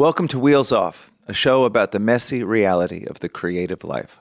Welcome 0.00 0.28
to 0.28 0.38
Wheels 0.38 0.70
Off, 0.70 1.10
a 1.26 1.34
show 1.34 1.64
about 1.64 1.90
the 1.90 1.98
messy 1.98 2.44
reality 2.44 3.04
of 3.04 3.18
the 3.18 3.28
creative 3.28 3.82
life. 3.82 4.20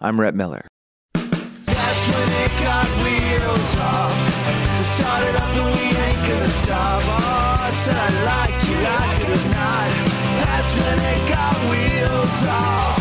I'm 0.00 0.18
Rhett 0.18 0.34
Miller. 0.34 0.66
That's 1.12 2.08
when 2.08 2.28
it 2.30 2.50
got 2.58 2.88
wheels 3.04 3.78
off. 3.78 4.16
We 4.78 4.84
started 4.86 5.36
up 5.36 5.54
and 5.54 5.66
we 5.66 5.82
ain't 5.82 6.26
gonna 6.26 6.48
stop. 6.48 7.02
Oh, 7.04 7.60
I 7.60 7.68
said 7.68 7.94
I 7.94 8.08
like 8.24 8.56
you, 8.66 8.74
like 8.80 9.20
it 9.20 9.28
or 9.28 9.48
not. 9.50 9.90
That's 10.46 10.78
when 10.78 10.98
it 10.98 11.28
got 11.28 11.56
wheels 11.68 12.46
off. 12.48 12.96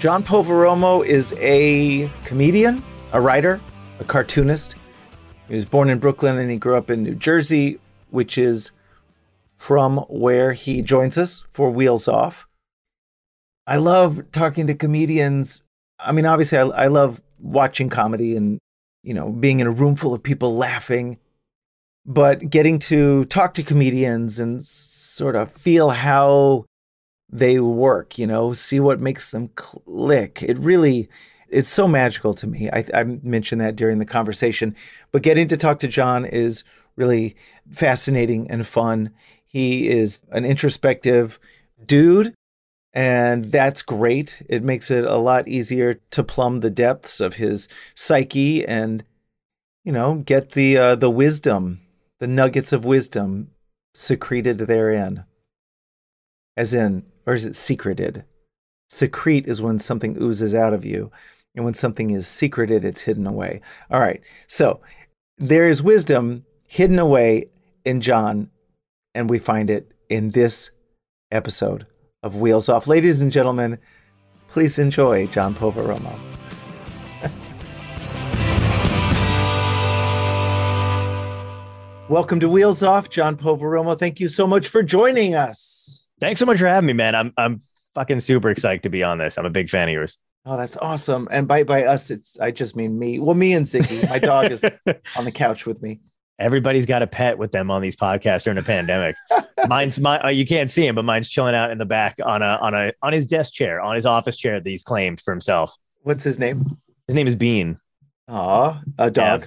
John 0.00 0.24
Poveromo 0.24 1.06
is 1.06 1.32
a 1.38 2.10
comedian, 2.24 2.82
a 3.12 3.20
writer, 3.20 3.60
a 4.00 4.04
cartoonist. 4.04 4.74
He 5.46 5.54
was 5.54 5.64
born 5.64 5.88
in 5.88 6.00
Brooklyn 6.00 6.38
and 6.38 6.50
he 6.50 6.56
grew 6.56 6.74
up 6.74 6.90
in 6.90 7.04
New 7.04 7.14
Jersey, 7.14 7.78
which 8.10 8.36
is 8.36 8.72
from 9.60 9.98
where 10.08 10.54
he 10.54 10.80
joins 10.80 11.18
us 11.18 11.44
for 11.50 11.70
Wheels 11.70 12.08
Off. 12.08 12.48
I 13.66 13.76
love 13.76 14.32
talking 14.32 14.66
to 14.68 14.74
comedians. 14.74 15.62
I 15.98 16.12
mean, 16.12 16.24
obviously, 16.24 16.56
I, 16.56 16.62
I 16.62 16.86
love 16.86 17.20
watching 17.38 17.90
comedy 17.90 18.36
and, 18.36 18.58
you 19.02 19.12
know, 19.12 19.30
being 19.30 19.60
in 19.60 19.66
a 19.66 19.70
room 19.70 19.96
full 19.96 20.14
of 20.14 20.22
people 20.22 20.56
laughing, 20.56 21.18
but 22.06 22.48
getting 22.48 22.78
to 22.78 23.26
talk 23.26 23.52
to 23.52 23.62
comedians 23.62 24.38
and 24.38 24.64
sort 24.64 25.36
of 25.36 25.52
feel 25.52 25.90
how 25.90 26.64
they 27.30 27.60
work, 27.60 28.16
you 28.18 28.26
know, 28.26 28.54
see 28.54 28.80
what 28.80 28.98
makes 28.98 29.30
them 29.30 29.48
click. 29.56 30.42
It 30.42 30.56
really, 30.56 31.10
it's 31.50 31.70
so 31.70 31.86
magical 31.86 32.32
to 32.32 32.46
me. 32.46 32.70
I, 32.70 32.86
I 32.94 33.04
mentioned 33.04 33.60
that 33.60 33.76
during 33.76 33.98
the 33.98 34.06
conversation, 34.06 34.74
but 35.12 35.20
getting 35.20 35.48
to 35.48 35.58
talk 35.58 35.80
to 35.80 35.86
John 35.86 36.24
is 36.24 36.64
really 36.96 37.36
fascinating 37.70 38.50
and 38.50 38.66
fun. 38.66 39.10
He 39.50 39.88
is 39.88 40.22
an 40.30 40.44
introspective 40.44 41.40
dude, 41.84 42.34
and 42.92 43.50
that's 43.50 43.82
great. 43.82 44.40
It 44.48 44.62
makes 44.62 44.92
it 44.92 45.04
a 45.04 45.16
lot 45.16 45.48
easier 45.48 45.94
to 46.12 46.22
plumb 46.22 46.60
the 46.60 46.70
depths 46.70 47.18
of 47.18 47.34
his 47.34 47.66
psyche 47.96 48.64
and, 48.64 49.02
you 49.84 49.90
know, 49.90 50.18
get 50.18 50.52
the 50.52 50.78
uh, 50.78 50.94
the 50.94 51.10
wisdom, 51.10 51.80
the 52.20 52.28
nuggets 52.28 52.72
of 52.72 52.84
wisdom 52.84 53.50
secreted 53.92 54.58
therein. 54.58 55.24
As 56.56 56.72
in, 56.72 57.04
or 57.26 57.34
is 57.34 57.44
it 57.44 57.56
secreted? 57.56 58.24
Secrete 58.88 59.48
is 59.48 59.60
when 59.60 59.80
something 59.80 60.16
oozes 60.22 60.54
out 60.54 60.74
of 60.74 60.84
you. 60.84 61.10
And 61.56 61.64
when 61.64 61.74
something 61.74 62.10
is 62.10 62.28
secreted, 62.28 62.84
it's 62.84 63.00
hidden 63.00 63.26
away. 63.26 63.62
All 63.90 64.00
right. 64.00 64.20
So 64.46 64.80
there 65.38 65.68
is 65.68 65.82
wisdom 65.82 66.44
hidden 66.66 67.00
away 67.00 67.46
in 67.84 68.00
John 68.00 68.48
and 69.14 69.28
we 69.28 69.38
find 69.38 69.70
it 69.70 69.92
in 70.08 70.30
this 70.30 70.70
episode 71.30 71.86
of 72.22 72.36
Wheels 72.36 72.68
Off. 72.68 72.86
Ladies 72.86 73.20
and 73.20 73.32
gentlemen, 73.32 73.78
please 74.48 74.78
enjoy 74.78 75.26
John 75.28 75.54
Poveromo. 75.54 76.18
Welcome 82.08 82.40
to 82.40 82.48
Wheels 82.48 82.82
Off, 82.82 83.08
John 83.08 83.36
Poveromo. 83.36 83.96
Thank 83.98 84.18
you 84.18 84.28
so 84.28 84.46
much 84.46 84.66
for 84.66 84.82
joining 84.82 85.34
us. 85.34 86.08
Thanks 86.20 86.40
so 86.40 86.46
much 86.46 86.58
for 86.58 86.66
having 86.66 86.88
me, 86.88 86.92
man. 86.92 87.14
I'm 87.14 87.32
I'm 87.36 87.62
fucking 87.94 88.20
super 88.20 88.50
excited 88.50 88.82
to 88.82 88.90
be 88.90 89.02
on 89.02 89.18
this. 89.18 89.38
I'm 89.38 89.46
a 89.46 89.50
big 89.50 89.70
fan 89.70 89.88
of 89.88 89.92
yours. 89.92 90.18
Oh, 90.44 90.56
that's 90.56 90.76
awesome. 90.78 91.28
And 91.30 91.46
by 91.46 91.62
by 91.62 91.84
us, 91.84 92.10
it's 92.10 92.38
I 92.40 92.50
just 92.50 92.74
mean 92.74 92.98
me. 92.98 93.20
Well, 93.20 93.36
me 93.36 93.52
and 93.52 93.64
Ziggy. 93.64 94.08
My 94.08 94.18
dog 94.18 94.50
is 94.50 94.64
on 95.16 95.24
the 95.24 95.30
couch 95.32 95.66
with 95.66 95.80
me. 95.82 96.00
Everybody's 96.40 96.86
got 96.86 97.02
a 97.02 97.06
pet 97.06 97.38
with 97.38 97.52
them 97.52 97.70
on 97.70 97.82
these 97.82 97.94
podcasts 97.96 98.44
during 98.44 98.56
the 98.58 98.64
pandemic. 98.64 99.14
mine's 99.68 99.98
my 100.00 100.18
uh, 100.20 100.28
you 100.28 100.46
can't 100.46 100.70
see 100.70 100.86
him, 100.86 100.94
but 100.94 101.04
mine's 101.04 101.28
chilling 101.28 101.54
out 101.54 101.70
in 101.70 101.78
the 101.78 101.84
back 101.84 102.16
on 102.24 102.42
a 102.42 102.58
on 102.60 102.74
a 102.74 102.92
on 103.02 103.12
his 103.12 103.26
desk 103.26 103.52
chair, 103.52 103.80
on 103.80 103.94
his 103.94 104.06
office 104.06 104.36
chair 104.36 104.58
that 104.60 104.68
he's 104.68 104.82
claimed 104.82 105.20
for 105.20 105.32
himself. 105.32 105.76
What's 106.02 106.24
his 106.24 106.38
name? 106.38 106.78
His 107.06 107.14
name 107.14 107.26
is 107.26 107.34
Bean. 107.34 107.78
Aw, 108.28 108.80
a 108.98 109.10
dog. 109.10 109.42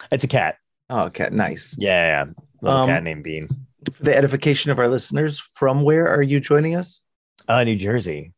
Yeah. 0.00 0.06
It's 0.12 0.24
a 0.24 0.28
cat. 0.28 0.56
Oh, 0.90 1.08
cat. 1.10 1.32
Nice. 1.32 1.74
Yeah, 1.78 2.06
yeah. 2.26 2.32
Little 2.60 2.80
Um, 2.80 2.88
cat 2.88 3.02
named 3.02 3.24
Bean. 3.24 3.48
For 3.92 4.02
the 4.02 4.16
edification 4.16 4.70
of 4.70 4.78
our 4.78 4.88
listeners, 4.88 5.38
from 5.38 5.82
where 5.82 6.08
are 6.08 6.22
you 6.22 6.40
joining 6.40 6.74
us? 6.74 7.00
Uh, 7.48 7.62
New 7.64 7.76
Jersey. 7.76 8.32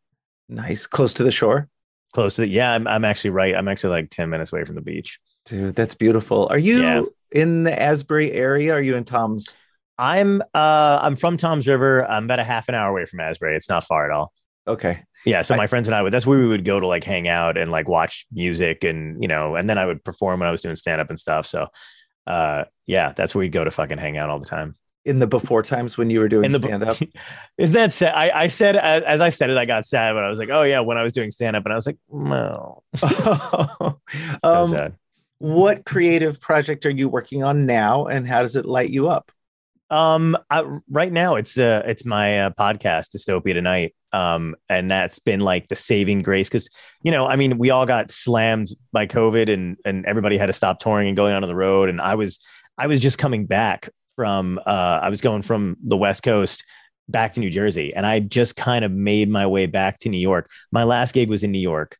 Nice, 0.48 0.86
close 0.86 1.14
to 1.14 1.24
the 1.24 1.30
shore. 1.30 1.68
Close 2.12 2.36
to 2.36 2.42
the 2.42 2.48
yeah, 2.48 2.72
I'm 2.72 2.86
I'm 2.86 3.04
actually 3.04 3.30
right. 3.30 3.54
I'm 3.54 3.68
actually 3.68 3.90
like 3.90 4.10
10 4.10 4.30
minutes 4.30 4.52
away 4.52 4.64
from 4.64 4.76
the 4.76 4.80
beach. 4.82 5.18
Dude, 5.46 5.74
that's 5.74 5.94
beautiful. 5.94 6.46
Are 6.50 6.58
you 6.58 6.80
Yeah. 6.82 7.02
In 7.32 7.64
the 7.64 7.80
Asbury 7.80 8.32
area? 8.32 8.72
Are 8.74 8.80
you 8.82 8.96
in 8.96 9.04
Tom's? 9.04 9.54
I'm 9.98 10.42
uh 10.54 10.98
I'm 11.02 11.16
from 11.16 11.36
Toms 11.36 11.66
River. 11.66 12.04
I'm 12.08 12.24
about 12.24 12.38
a 12.38 12.44
half 12.44 12.68
an 12.68 12.74
hour 12.74 12.90
away 12.90 13.04
from 13.04 13.20
Asbury. 13.20 13.56
It's 13.56 13.68
not 13.68 13.84
far 13.84 14.10
at 14.10 14.14
all. 14.16 14.32
Okay. 14.66 15.02
Yeah, 15.24 15.42
so 15.42 15.54
I- 15.54 15.56
my 15.56 15.66
friends 15.66 15.88
and 15.88 15.94
I 15.94 16.02
would 16.02 16.12
that's 16.12 16.26
where 16.26 16.38
we 16.38 16.46
would 16.46 16.64
go 16.64 16.78
to 16.78 16.86
like 16.86 17.04
hang 17.04 17.28
out 17.28 17.58
and 17.58 17.70
like 17.70 17.88
watch 17.88 18.26
music 18.32 18.84
and 18.84 19.20
you 19.20 19.28
know, 19.28 19.56
and 19.56 19.68
then 19.68 19.76
I 19.78 19.86
would 19.86 20.04
perform 20.04 20.40
when 20.40 20.48
I 20.48 20.52
was 20.52 20.62
doing 20.62 20.76
stand 20.76 21.00
up 21.00 21.10
and 21.10 21.18
stuff. 21.18 21.46
So 21.46 21.66
uh 22.26 22.64
yeah, 22.86 23.12
that's 23.16 23.34
where 23.34 23.40
we'd 23.40 23.52
go 23.52 23.64
to 23.64 23.70
fucking 23.70 23.98
hang 23.98 24.16
out 24.16 24.30
all 24.30 24.38
the 24.38 24.46
time. 24.46 24.74
In 25.04 25.18
the 25.20 25.26
before 25.26 25.62
times 25.62 25.96
when 25.96 26.10
you 26.10 26.20
were 26.20 26.28
doing 26.28 26.44
stand 26.58 26.82
up. 26.84 26.96
Isn't 27.58 27.74
that 27.74 27.92
sad? 27.92 28.14
I, 28.14 28.42
I 28.42 28.46
said 28.48 28.76
as, 28.76 29.02
as 29.04 29.20
I 29.20 29.30
said 29.30 29.48
it, 29.48 29.56
I 29.56 29.64
got 29.64 29.86
sad, 29.86 30.12
but 30.12 30.22
I 30.22 30.28
was 30.28 30.38
like, 30.38 30.50
oh 30.50 30.62
yeah, 30.62 30.80
when 30.80 30.98
I 30.98 31.02
was 31.02 31.12
doing 31.12 31.30
stand 31.30 31.56
up, 31.56 31.64
and 31.64 31.72
I 31.72 31.76
was 31.76 31.86
like, 31.86 31.96
no. 32.10 32.82
So 33.00 33.98
um, 34.42 34.70
sad. 34.70 34.94
What 35.38 35.84
creative 35.84 36.40
project 36.40 36.84
are 36.86 36.90
you 36.90 37.08
working 37.08 37.44
on 37.44 37.66
now 37.66 38.06
and 38.06 38.26
how 38.26 38.42
does 38.42 38.56
it 38.56 38.66
light 38.66 38.90
you 38.90 39.08
up? 39.08 39.30
Um, 39.90 40.36
I, 40.50 40.64
right 40.90 41.12
now 41.12 41.36
it's 41.36 41.56
uh 41.56 41.82
it's 41.86 42.04
my 42.04 42.42
uh, 42.42 42.50
podcast 42.50 43.16
Dystopia 43.16 43.54
Tonight. 43.54 43.94
Um, 44.12 44.54
and 44.68 44.90
that's 44.90 45.18
been 45.18 45.40
like 45.40 45.68
the 45.68 45.76
saving 45.76 46.22
grace 46.22 46.48
because 46.48 46.68
you 47.02 47.10
know, 47.10 47.26
I 47.26 47.36
mean, 47.36 47.58
we 47.58 47.70
all 47.70 47.86
got 47.86 48.10
slammed 48.10 48.68
by 48.92 49.06
COVID 49.06 49.52
and 49.52 49.76
and 49.84 50.04
everybody 50.06 50.36
had 50.36 50.46
to 50.46 50.52
stop 50.52 50.80
touring 50.80 51.08
and 51.08 51.16
going 51.16 51.32
out 51.32 51.42
on 51.42 51.48
the 51.48 51.56
road. 51.56 51.88
And 51.88 52.00
I 52.00 52.16
was 52.16 52.38
I 52.76 52.86
was 52.86 53.00
just 53.00 53.18
coming 53.18 53.46
back 53.46 53.88
from 54.16 54.58
uh 54.66 55.00
I 55.02 55.08
was 55.08 55.20
going 55.20 55.42
from 55.42 55.76
the 55.82 55.96
West 55.96 56.22
Coast 56.22 56.64
back 57.08 57.32
to 57.34 57.40
New 57.40 57.50
Jersey, 57.50 57.94
and 57.94 58.04
I 58.04 58.20
just 58.20 58.56
kind 58.56 58.84
of 58.84 58.92
made 58.92 59.30
my 59.30 59.46
way 59.46 59.64
back 59.64 60.00
to 60.00 60.10
New 60.10 60.20
York. 60.20 60.50
My 60.70 60.84
last 60.84 61.14
gig 61.14 61.30
was 61.30 61.42
in 61.42 61.52
New 61.52 61.58
York, 61.60 61.96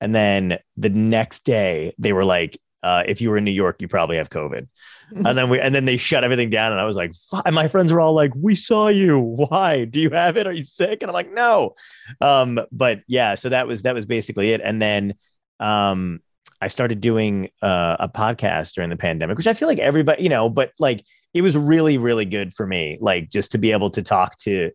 and 0.00 0.14
then 0.14 0.58
the 0.76 0.90
next 0.90 1.44
day 1.44 1.94
they 1.98 2.12
were 2.12 2.24
like. 2.24 2.58
Uh, 2.84 3.02
if 3.08 3.20
you 3.20 3.30
were 3.30 3.36
in 3.36 3.44
New 3.44 3.50
York, 3.50 3.80
you 3.80 3.88
probably 3.88 4.16
have 4.16 4.30
COVID. 4.30 4.68
And 5.14 5.38
then 5.38 5.50
we 5.50 5.60
and 5.60 5.74
then 5.74 5.84
they 5.84 5.98
shut 5.98 6.24
everything 6.24 6.48
down 6.48 6.72
and 6.72 6.80
i 6.80 6.84
was 6.84 6.96
like 6.96 7.12
and 7.44 7.54
my 7.54 7.68
friends 7.68 7.92
were 7.92 8.00
all 8.00 8.14
like 8.14 8.32
we 8.34 8.54
saw 8.54 8.88
you. 8.88 9.20
Why? 9.20 9.84
Do 9.84 10.00
you 10.00 10.10
have 10.10 10.38
it? 10.38 10.46
Are 10.46 10.52
you 10.52 10.64
sick? 10.64 11.02
And 11.02 11.10
i'm 11.10 11.14
like 11.14 11.30
no. 11.32 11.74
Um 12.22 12.58
but 12.72 13.02
yeah 13.06 13.34
so 13.34 13.50
that 13.50 13.68
was 13.68 13.82
that 13.82 13.94
was 13.94 14.06
basically 14.06 14.52
it. 14.52 14.62
And 14.64 14.80
then 14.80 15.14
um 15.60 16.20
i 16.60 16.68
started 16.68 17.02
doing 17.02 17.50
uh, 17.60 17.96
a 18.00 18.08
podcast 18.08 18.72
during 18.74 18.88
the 18.88 18.96
pandemic 18.96 19.36
which 19.36 19.46
i 19.46 19.52
feel 19.52 19.68
like 19.68 19.78
everybody 19.78 20.22
you 20.22 20.28
know 20.28 20.48
but 20.48 20.72
like 20.78 21.04
it 21.34 21.42
was 21.42 21.56
really 21.56 21.98
really 21.98 22.24
good 22.24 22.54
for 22.54 22.66
me 22.66 22.96
like 23.00 23.28
just 23.28 23.52
to 23.52 23.58
be 23.58 23.72
able 23.72 23.90
to 23.90 24.02
talk 24.02 24.38
to 24.38 24.70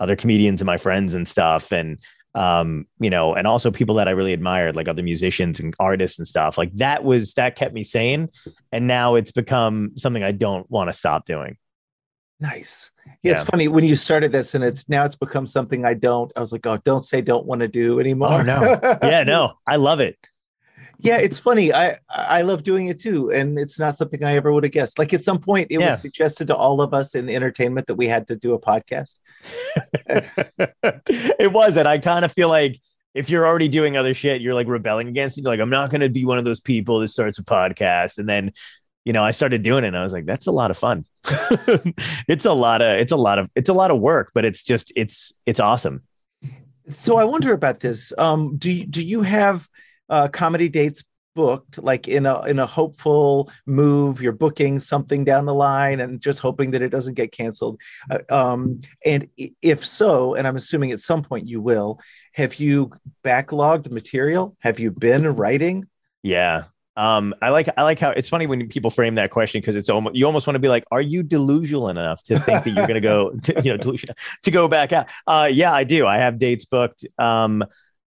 other 0.00 0.16
comedians 0.16 0.60
and 0.60 0.66
my 0.66 0.78
friends 0.78 1.14
and 1.14 1.28
stuff. 1.28 1.70
And 1.70 1.98
um 2.34 2.86
you 3.00 3.10
know 3.10 3.34
and 3.34 3.46
also 3.46 3.72
people 3.72 3.96
that 3.96 4.06
i 4.06 4.12
really 4.12 4.32
admired 4.32 4.76
like 4.76 4.86
other 4.86 5.02
musicians 5.02 5.58
and 5.58 5.74
artists 5.80 6.16
and 6.16 6.28
stuff 6.28 6.56
like 6.56 6.72
that 6.74 7.02
was 7.02 7.34
that 7.34 7.56
kept 7.56 7.74
me 7.74 7.82
sane 7.82 8.28
and 8.72 8.86
now 8.86 9.16
it's 9.16 9.32
become 9.32 9.92
something 9.96 10.22
I 10.22 10.32
don't 10.32 10.70
want 10.70 10.88
to 10.88 10.92
stop 10.92 11.26
doing. 11.26 11.56
Nice. 12.38 12.90
Yeah, 13.22 13.32
it's 13.32 13.42
funny 13.42 13.68
when 13.68 13.84
you 13.84 13.96
started 13.96 14.32
this 14.32 14.54
and 14.54 14.64
it's 14.64 14.88
now 14.88 15.04
it's 15.04 15.16
become 15.16 15.46
something 15.46 15.84
I 15.84 15.92
don't. 15.92 16.32
I 16.36 16.40
was 16.40 16.52
like, 16.52 16.66
oh, 16.66 16.78
don't 16.78 17.04
say 17.04 17.20
don't 17.20 17.44
want 17.44 17.60
to 17.60 17.68
do 17.68 18.00
anymore. 18.00 18.32
Oh, 18.32 18.42
no. 18.42 18.80
Yeah, 19.02 19.24
no, 19.24 19.54
I 19.66 19.76
love 19.76 20.00
it. 20.00 20.16
Yeah, 21.02 21.18
it's 21.18 21.38
funny. 21.38 21.72
I 21.72 21.98
I 22.08 22.42
love 22.42 22.62
doing 22.62 22.86
it 22.86 22.98
too, 22.98 23.30
and 23.32 23.58
it's 23.58 23.78
not 23.78 23.96
something 23.96 24.22
I 24.24 24.34
ever 24.36 24.52
would 24.52 24.64
have 24.64 24.72
guessed. 24.72 24.98
Like 24.98 25.12
at 25.12 25.24
some 25.24 25.38
point, 25.38 25.68
it 25.70 25.80
Yeah. 25.80 25.86
was 25.86 26.00
suggested 26.00 26.48
to 26.48 26.56
all 26.56 26.80
of 26.80 26.94
us 26.94 27.14
in 27.14 27.28
entertainment 27.28 27.86
that 27.86 27.96
we 27.96 28.06
had 28.06 28.26
to 28.28 28.36
do 28.36 28.54
a 28.54 28.60
podcast. 28.60 29.18
it 30.08 31.52
was, 31.52 31.76
and 31.76 31.88
I 31.88 31.98
kind 31.98 32.24
of 32.24 32.32
feel 32.32 32.48
like 32.48 32.80
if 33.14 33.28
you're 33.28 33.46
already 33.46 33.68
doing 33.68 33.96
other 33.96 34.14
shit, 34.14 34.40
you're 34.40 34.54
like 34.54 34.68
rebelling 34.68 35.08
against 35.08 35.36
it. 35.36 35.42
You're 35.42 35.52
like, 35.52 35.60
I'm 35.60 35.70
not 35.70 35.90
going 35.90 36.00
to 36.02 36.08
be 36.08 36.24
one 36.24 36.38
of 36.38 36.44
those 36.44 36.60
people 36.60 37.00
that 37.00 37.08
starts 37.08 37.38
a 37.38 37.42
podcast 37.42 38.18
and 38.18 38.28
then 38.28 38.52
you 39.04 39.14
know, 39.14 39.24
I 39.24 39.30
started 39.30 39.62
doing 39.62 39.84
it 39.84 39.88
and 39.88 39.96
I 39.96 40.02
was 40.02 40.12
like, 40.12 40.26
that's 40.26 40.46
a 40.46 40.52
lot 40.52 40.70
of 40.70 40.76
fun. 40.76 41.06
it's 42.28 42.44
a 42.44 42.52
lot 42.52 42.82
of, 42.82 42.98
it's 42.98 43.12
a 43.12 43.16
lot 43.16 43.38
of, 43.38 43.48
it's 43.56 43.70
a 43.70 43.72
lot 43.72 43.90
of 43.90 43.98
work, 43.98 44.30
but 44.34 44.44
it's 44.44 44.62
just, 44.62 44.92
it's, 44.94 45.32
it's 45.46 45.58
awesome. 45.58 46.02
So 46.86 47.16
I 47.16 47.24
wonder 47.24 47.54
about 47.54 47.80
this. 47.80 48.12
Um, 48.18 48.58
do 48.58 48.70
you, 48.70 48.86
do 48.86 49.02
you 49.02 49.22
have 49.22 49.66
uh, 50.10 50.28
comedy 50.28 50.68
dates 50.68 51.04
booked, 51.34 51.78
like 51.82 52.08
in 52.08 52.26
a 52.26 52.42
in 52.42 52.58
a 52.58 52.66
hopeful 52.66 53.50
move? 53.66 54.20
You're 54.20 54.32
booking 54.32 54.78
something 54.78 55.24
down 55.24 55.46
the 55.46 55.54
line 55.54 56.00
and 56.00 56.20
just 56.20 56.40
hoping 56.40 56.72
that 56.72 56.82
it 56.82 56.90
doesn't 56.90 57.14
get 57.14 57.32
canceled. 57.32 57.80
Uh, 58.10 58.18
um, 58.28 58.80
and 59.04 59.28
if 59.62 59.86
so, 59.86 60.34
and 60.34 60.46
I'm 60.46 60.56
assuming 60.56 60.92
at 60.92 61.00
some 61.00 61.22
point 61.22 61.48
you 61.48 61.60
will, 61.60 62.00
have 62.34 62.56
you 62.56 62.92
backlogged 63.24 63.90
material? 63.90 64.56
Have 64.60 64.78
you 64.78 64.90
been 64.90 65.34
writing? 65.34 65.86
Yeah. 66.22 66.64
Um, 66.96 67.34
I 67.40 67.50
like 67.50 67.68
I 67.78 67.84
like 67.84 67.98
how 67.98 68.10
it's 68.10 68.28
funny 68.28 68.46
when 68.46 68.68
people 68.68 68.90
frame 68.90 69.14
that 69.14 69.30
question 69.30 69.60
because 69.60 69.76
it's 69.76 69.88
almost 69.88 70.16
you 70.16 70.26
almost 70.26 70.46
want 70.46 70.56
to 70.56 70.60
be 70.60 70.68
like, 70.68 70.84
are 70.90 71.00
you 71.00 71.22
delusional 71.22 71.88
enough 71.88 72.22
to 72.24 72.38
think 72.38 72.64
that 72.64 72.70
you're 72.70 72.86
gonna 72.86 73.00
go 73.00 73.30
to, 73.44 73.62
you 73.62 73.70
know 73.70 73.76
delusional 73.76 74.16
to 74.42 74.50
go 74.50 74.68
back 74.68 74.92
out? 74.92 75.06
Uh, 75.26 75.48
yeah, 75.50 75.72
I 75.72 75.84
do. 75.84 76.06
I 76.06 76.18
have 76.18 76.38
dates 76.38 76.66
booked. 76.66 77.06
Um, 77.16 77.64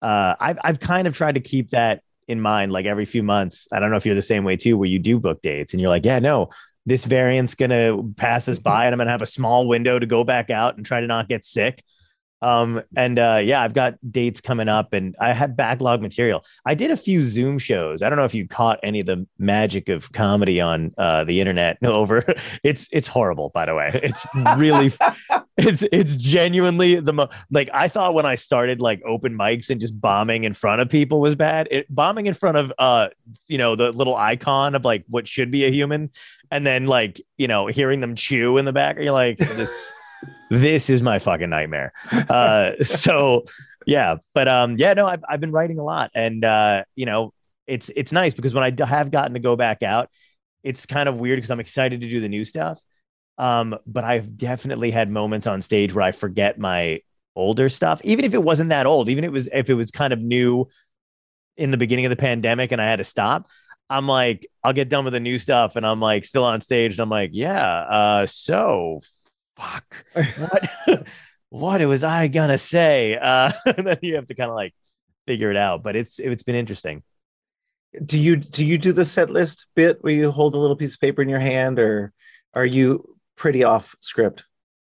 uh, 0.02 0.34
I've 0.40 0.58
I've 0.62 0.80
kind 0.80 1.06
of 1.06 1.16
tried 1.16 1.34
to 1.34 1.40
keep 1.40 1.70
that 1.70 2.02
in 2.28 2.40
mind, 2.40 2.72
like 2.72 2.86
every 2.86 3.04
few 3.04 3.22
months. 3.22 3.68
I 3.72 3.80
don't 3.80 3.90
know 3.90 3.96
if 3.96 4.06
you're 4.06 4.14
the 4.14 4.22
same 4.22 4.44
way 4.44 4.56
too, 4.56 4.78
where 4.78 4.88
you 4.88 4.98
do 4.98 5.18
book 5.18 5.42
dates 5.42 5.72
and 5.72 5.80
you're 5.80 5.90
like, 5.90 6.04
yeah, 6.04 6.18
no, 6.18 6.50
this 6.86 7.04
variant's 7.04 7.54
gonna 7.54 8.02
pass 8.16 8.48
us 8.48 8.58
by, 8.58 8.86
and 8.86 8.94
I'm 8.94 8.98
gonna 8.98 9.10
have 9.10 9.22
a 9.22 9.26
small 9.26 9.66
window 9.66 9.98
to 9.98 10.06
go 10.06 10.24
back 10.24 10.50
out 10.50 10.76
and 10.76 10.86
try 10.86 11.00
to 11.00 11.06
not 11.06 11.28
get 11.28 11.44
sick. 11.44 11.82
Um, 12.42 12.82
and 12.96 13.18
uh, 13.18 13.40
yeah, 13.42 13.62
I've 13.62 13.74
got 13.74 13.94
dates 14.10 14.40
coming 14.40 14.68
up, 14.68 14.92
and 14.92 15.14
I 15.20 15.32
had 15.32 15.56
backlog 15.56 16.00
material. 16.00 16.44
I 16.64 16.74
did 16.74 16.90
a 16.90 16.96
few 16.96 17.24
Zoom 17.24 17.58
shows. 17.58 18.02
I 18.02 18.08
don't 18.08 18.18
know 18.18 18.24
if 18.24 18.34
you 18.34 18.48
caught 18.48 18.78
any 18.82 19.00
of 19.00 19.06
the 19.06 19.26
magic 19.38 19.88
of 19.88 20.10
comedy 20.12 20.60
on 20.60 20.92
uh, 20.98 21.24
the 21.24 21.40
internet. 21.40 21.78
No, 21.82 21.92
over. 22.00 22.24
It's 22.64 22.88
it's 22.92 23.08
horrible, 23.08 23.50
by 23.50 23.66
the 23.66 23.74
way. 23.74 23.90
It's 23.94 24.26
really, 24.56 24.92
it's 25.58 25.84
it's 25.92 26.16
genuinely 26.16 27.00
the 27.00 27.12
mo- 27.12 27.28
like 27.50 27.68
I 27.74 27.88
thought 27.88 28.14
when 28.14 28.24
I 28.24 28.34
started 28.34 28.80
like 28.80 29.02
open 29.04 29.36
mics 29.36 29.68
and 29.68 29.80
just 29.80 30.00
bombing 30.00 30.44
in 30.44 30.54
front 30.54 30.80
of 30.80 30.88
people 30.88 31.20
was 31.20 31.34
bad. 31.34 31.68
It, 31.70 31.94
bombing 31.94 32.26
in 32.26 32.34
front 32.34 32.56
of 32.56 32.72
uh 32.78 33.08
you 33.48 33.58
know 33.58 33.76
the 33.76 33.90
little 33.92 34.16
icon 34.16 34.74
of 34.74 34.84
like 34.84 35.04
what 35.08 35.28
should 35.28 35.50
be 35.50 35.64
a 35.66 35.70
human, 35.70 36.10
and 36.50 36.66
then 36.66 36.86
like 36.86 37.20
you 37.36 37.48
know 37.48 37.66
hearing 37.66 38.00
them 38.00 38.14
chew 38.14 38.56
in 38.56 38.64
the 38.64 38.72
back. 38.72 38.96
You're 38.98 39.12
like 39.12 39.38
this. 39.38 39.92
This 40.50 40.90
is 40.90 41.02
my 41.02 41.18
fucking 41.18 41.50
nightmare. 41.50 41.92
Uh, 42.12 42.72
so 42.82 43.44
yeah, 43.86 44.16
but 44.34 44.48
um, 44.48 44.76
yeah, 44.76 44.94
no, 44.94 45.06
I've 45.06 45.24
I've 45.28 45.40
been 45.40 45.52
writing 45.52 45.78
a 45.78 45.84
lot, 45.84 46.10
and 46.14 46.44
uh, 46.44 46.84
you 46.94 47.06
know, 47.06 47.32
it's 47.66 47.90
it's 47.94 48.12
nice 48.12 48.34
because 48.34 48.54
when 48.54 48.64
I 48.64 48.86
have 48.86 49.10
gotten 49.10 49.34
to 49.34 49.40
go 49.40 49.56
back 49.56 49.82
out, 49.82 50.10
it's 50.62 50.86
kind 50.86 51.08
of 51.08 51.16
weird 51.16 51.38
because 51.38 51.50
I'm 51.50 51.60
excited 51.60 52.00
to 52.00 52.08
do 52.08 52.20
the 52.20 52.28
new 52.28 52.44
stuff. 52.44 52.82
Um, 53.38 53.78
but 53.86 54.04
I've 54.04 54.36
definitely 54.36 54.90
had 54.90 55.10
moments 55.10 55.46
on 55.46 55.62
stage 55.62 55.94
where 55.94 56.04
I 56.04 56.12
forget 56.12 56.58
my 56.58 57.00
older 57.34 57.68
stuff, 57.70 58.00
even 58.04 58.24
if 58.24 58.34
it 58.34 58.42
wasn't 58.42 58.68
that 58.70 58.86
old, 58.86 59.08
even 59.08 59.24
if 59.24 59.28
it 59.28 59.32
was 59.32 59.48
if 59.52 59.70
it 59.70 59.74
was 59.74 59.90
kind 59.90 60.12
of 60.12 60.20
new 60.20 60.68
in 61.56 61.70
the 61.70 61.76
beginning 61.76 62.06
of 62.06 62.10
the 62.10 62.16
pandemic 62.16 62.72
and 62.72 62.80
I 62.80 62.86
had 62.86 62.96
to 62.96 63.04
stop. 63.04 63.48
I'm 63.88 64.06
like, 64.06 64.46
I'll 64.62 64.72
get 64.72 64.88
done 64.88 65.04
with 65.04 65.14
the 65.14 65.20
new 65.20 65.38
stuff, 65.38 65.74
and 65.74 65.84
I'm 65.84 66.00
like 66.00 66.24
still 66.24 66.44
on 66.44 66.60
stage, 66.60 66.92
and 66.92 67.00
I'm 67.00 67.10
like, 67.10 67.30
yeah, 67.32 67.66
uh, 67.66 68.26
so 68.26 69.00
fuck 69.60 69.94
what 70.38 71.06
what 71.50 71.80
was 71.82 72.04
I 72.04 72.28
gonna 72.28 72.58
say? 72.58 73.16
Uh, 73.16 73.52
and 73.66 73.86
then 73.86 73.98
you 74.02 74.14
have 74.14 74.26
to 74.26 74.34
kind 74.34 74.50
of 74.50 74.56
like 74.56 74.74
figure 75.26 75.50
it 75.50 75.56
out. 75.56 75.82
But 75.82 75.96
it's 75.96 76.18
it's 76.18 76.42
been 76.42 76.54
interesting. 76.54 77.02
Do 78.04 78.18
you 78.18 78.36
do 78.36 78.64
you 78.64 78.78
do 78.78 78.92
the 78.92 79.04
set 79.04 79.30
list 79.30 79.66
bit 79.74 79.98
where 80.02 80.12
you 80.12 80.30
hold 80.30 80.54
a 80.54 80.58
little 80.58 80.76
piece 80.76 80.94
of 80.94 81.00
paper 81.00 81.22
in 81.22 81.28
your 81.28 81.40
hand, 81.40 81.78
or 81.78 82.12
are 82.54 82.66
you 82.66 83.16
pretty 83.36 83.64
off 83.64 83.94
script? 84.00 84.44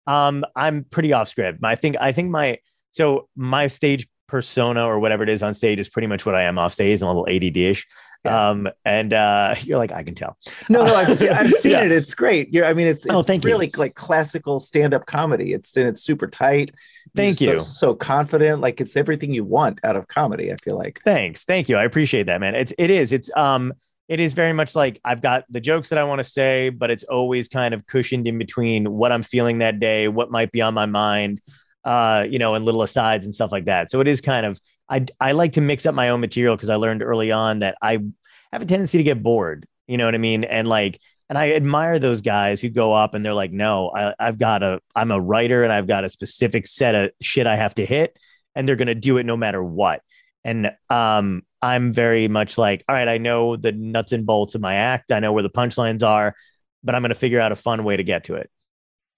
Um, 0.06 0.44
I'm 0.56 0.84
pretty 0.84 1.14
off 1.14 1.30
script. 1.30 1.60
I 1.64 1.76
think 1.76 1.96
I 2.00 2.12
think 2.12 2.30
my 2.30 2.60
so 2.92 3.30
my 3.36 3.68
stage 3.68 4.08
persona 4.28 4.86
or 4.86 5.00
whatever 5.00 5.24
it 5.24 5.30
is 5.30 5.42
on 5.42 5.54
stage 5.54 5.80
is 5.80 5.90
pretty 5.90 6.08
much 6.08 6.26
what 6.26 6.36
I 6.36 6.44
am 6.44 6.60
off 6.60 6.74
stage. 6.74 7.02
I'm 7.02 7.08
a 7.08 7.14
little 7.14 7.28
ADD 7.28 7.58
ish. 7.58 7.88
Yeah. 8.26 8.50
Um, 8.50 8.70
and 8.84 9.14
uh, 9.14 9.56
you're 9.64 9.78
like, 9.78 9.92
I 9.92 10.04
can 10.04 10.16
tell. 10.16 10.38
No, 10.70 10.84
no, 10.86 10.94
I've 10.96 11.16
seen, 11.16 11.30
I've 11.34 11.52
seen 11.54 11.72
Yeah. 11.72 11.84
it. 11.86 11.92
It's 11.92 12.14
great. 12.14 12.54
You're, 12.54 12.66
I 12.66 12.74
mean, 12.74 12.88
it's, 12.88 13.06
it's 13.06 13.14
Oh, 13.16 13.22
thank 13.22 13.44
you. 13.44 13.50
really 13.50 13.72
like 13.78 13.96
classical 13.96 14.60
stand-up 14.60 15.06
comedy. 15.06 15.54
It's 15.54 15.76
and 15.78 15.88
it's 15.88 16.02
super 16.04 16.28
tight. 16.28 16.74
Thank 17.16 17.40
look 17.42 17.54
you. 17.54 17.60
So 17.60 17.96
confident, 17.96 18.62
like 18.62 18.82
it's 18.82 18.96
everything 18.96 19.34
you 19.34 19.44
want 19.44 19.80
out 19.84 19.96
of 19.96 20.08
comedy. 20.08 20.52
I 20.52 20.58
feel 20.58 20.78
like. 20.78 21.02
Thanks. 21.04 21.44
Thank 21.46 21.70
you. 21.70 21.78
I 21.78 21.84
appreciate 21.86 22.26
that, 22.28 22.40
man. 22.42 22.56
It's 22.56 22.74
it 22.78 22.92
is. 22.92 23.12
It's 23.12 23.32
um 23.36 23.74
it 24.08 24.20
is 24.20 24.34
very 24.34 24.54
much 24.54 24.76
like 24.76 25.00
I've 25.06 25.22
got 25.22 25.46
the 25.50 25.60
jokes 25.62 25.90
that 25.90 26.00
I 26.00 26.04
want 26.04 26.20
to 26.20 26.24
say, 26.24 26.70
but 26.70 26.90
it's 26.92 27.04
always 27.06 27.48
kind 27.48 27.74
of 27.74 27.86
cushioned 27.88 28.28
in 28.28 28.38
between 28.38 28.92
what 28.92 29.12
I'm 29.12 29.24
feeling 29.24 29.60
that 29.60 29.80
day, 29.80 30.08
what 30.08 30.30
might 30.32 30.52
be 30.52 30.62
on 30.62 30.74
my 30.74 30.88
mind, 30.88 31.42
uh, 31.86 32.26
you 32.30 32.40
know, 32.40 32.56
and 32.56 32.66
little 32.66 32.82
asides 32.84 33.26
and 33.26 33.34
stuff 33.34 33.52
like 33.52 33.66
that. 33.66 33.90
So 33.92 34.02
it 34.02 34.08
is 34.08 34.20
kind 34.20 34.46
of 34.48 34.60
I 34.90 35.06
I 35.20 35.34
like 35.34 35.54
to 35.54 35.62
mix 35.62 35.86
up 35.86 35.96
my 35.96 36.10
own 36.10 36.20
material 36.20 36.56
because 36.56 36.70
I 36.70 36.76
learned 36.76 37.04
early 37.04 37.32
on 37.32 37.60
that 37.60 37.78
I 37.82 38.00
have 38.52 38.62
a 38.62 38.66
tendency 38.66 38.98
to 38.98 39.04
get 39.04 39.22
bored. 39.22 39.68
You 39.88 39.98
know 39.98 40.06
what 40.06 40.16
I 40.16 40.20
mean? 40.20 40.44
And 40.44 40.68
like 40.68 41.00
and 41.30 41.38
I 41.38 41.52
admire 41.52 42.00
those 42.00 42.22
guys 42.22 42.60
who 42.60 42.70
go 42.70 42.94
up 42.94 43.14
and 43.14 43.24
they're 43.24 43.36
like, 43.36 43.52
no, 43.52 43.92
I, 43.96 44.16
I've 44.20 44.40
got 44.40 44.64
a, 44.64 44.82
I'm 44.96 45.12
a 45.12 45.20
writer 45.20 45.64
and 45.64 45.72
I've 45.72 45.88
got 45.88 46.04
a 46.04 46.10
specific 46.10 46.66
set 46.66 46.96
of 46.96 47.12
shit 47.22 47.46
I 47.46 47.56
have 47.56 47.76
to 47.76 47.86
hit, 47.86 48.18
and 48.56 48.68
they're 48.68 48.76
gonna 48.76 48.96
do 48.96 49.18
it 49.18 49.26
no 49.26 49.38
matter 49.38 49.64
what. 49.64 50.02
And 50.44 50.72
um, 50.90 51.44
I'm 51.62 51.94
very 51.94 52.28
much 52.28 52.58
like, 52.58 52.84
all 52.90 52.96
right, 52.96 53.08
I 53.08 53.20
know 53.20 53.58
the 53.58 53.72
nuts 53.72 54.12
and 54.12 54.26
bolts 54.26 54.56
of 54.56 54.62
my 54.62 54.76
act, 54.76 55.12
I 55.12 55.20
know 55.20 55.32
where 55.32 55.44
the 55.44 55.50
punchlines 55.50 56.02
are, 56.04 56.36
but 56.84 56.96
I'm 56.96 57.04
gonna 57.04 57.14
figure 57.14 57.40
out 57.40 57.52
a 57.52 57.56
fun 57.56 57.84
way 57.84 57.96
to 57.96 58.04
get 58.04 58.24
to 58.26 58.36
it. 58.36 58.50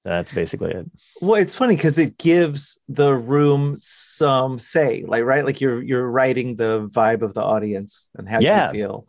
That's 0.03 0.33
basically 0.33 0.71
it. 0.71 0.89
Well, 1.21 1.39
it's 1.39 1.53
funny 1.55 1.75
because 1.75 1.97
it 1.99 2.17
gives 2.17 2.79
the 2.89 3.13
room 3.13 3.77
some 3.79 4.57
say, 4.57 5.03
like 5.07 5.23
right, 5.23 5.45
like 5.45 5.61
you're 5.61 5.81
you're 5.81 6.09
writing 6.09 6.55
the 6.55 6.87
vibe 6.87 7.21
of 7.21 7.33
the 7.35 7.43
audience 7.43 8.07
and 8.17 8.27
how 8.27 8.39
Yeah. 8.39 8.67
you 8.67 8.79
feel. 8.79 9.07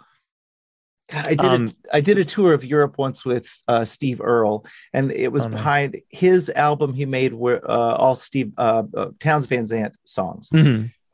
God, 1.11 1.27
I 1.27 1.35
did 1.35 1.45
Um, 1.45 1.69
a, 1.93 1.97
I 1.97 2.01
did 2.01 2.19
a 2.19 2.25
tour 2.25 2.55
of 2.55 2.65
Europe 2.65 2.97
once 2.99 3.25
with 3.25 3.51
uh, 3.69 3.85
Steve 3.85 4.21
Earle, 4.23 4.65
and 4.93 5.11
it 5.13 5.33
was 5.33 5.45
Oh, 5.47 5.49
behind 5.49 6.01
his 6.11 6.51
album. 6.51 6.95
He 6.95 7.07
made 7.07 7.33
were 7.35 7.61
uh, 7.69 7.97
all 7.97 8.15
Steve 8.15 8.53
uh, 8.57 8.83
uh, 8.95 9.11
Townes 9.19 9.47
Van 9.47 9.67
Zandt 9.67 9.95
songs, 10.05 10.49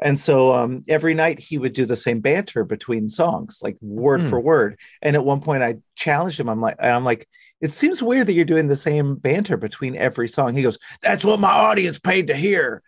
and 0.02 0.18
so 0.18 0.54
um, 0.54 0.82
every 0.88 1.14
night 1.14 1.38
he 1.40 1.58
would 1.58 1.72
do 1.72 1.84
the 1.86 1.96
same 1.96 2.20
banter 2.20 2.64
between 2.64 3.08
songs, 3.08 3.60
like 3.62 3.76
word 3.80 4.22
Hmm. 4.22 4.28
for 4.28 4.40
word. 4.40 4.78
And 5.02 5.16
at 5.16 5.24
one 5.24 5.40
point, 5.40 5.62
I 5.62 5.76
challenged 5.96 6.38
him. 6.38 6.48
I'm 6.48 6.60
like, 6.60 6.76
I'm 6.80 7.04
like, 7.04 7.28
it 7.60 7.74
seems 7.74 8.02
weird 8.02 8.28
that 8.28 8.34
you're 8.34 8.44
doing 8.44 8.68
the 8.68 8.76
same 8.76 9.16
banter 9.16 9.56
between 9.56 9.96
every 9.96 10.28
song. 10.28 10.54
He 10.54 10.62
goes, 10.62 10.78
"That's 11.02 11.24
what 11.24 11.40
my 11.40 11.50
audience 11.50 11.98
paid 11.98 12.28
to 12.28 12.34
hear." 12.34 12.82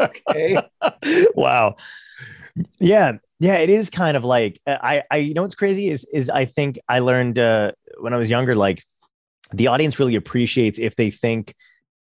Okay, 0.00 0.58
wow. 1.34 1.76
Yeah. 2.78 3.12
Yeah, 3.40 3.58
it 3.58 3.70
is 3.70 3.88
kind 3.88 4.16
of 4.16 4.24
like 4.24 4.60
uh, 4.66 4.78
I 4.80 5.02
I 5.10 5.16
you 5.18 5.32
know 5.34 5.42
what's 5.42 5.54
crazy 5.54 5.88
is 5.88 6.04
is 6.12 6.28
I 6.28 6.44
think 6.44 6.78
I 6.88 6.98
learned 6.98 7.38
uh 7.38 7.70
when 8.00 8.12
I 8.12 8.16
was 8.16 8.28
younger 8.28 8.56
like 8.56 8.84
the 9.52 9.68
audience 9.68 10.00
really 10.00 10.16
appreciates 10.16 10.78
if 10.80 10.96
they 10.96 11.10
think 11.12 11.54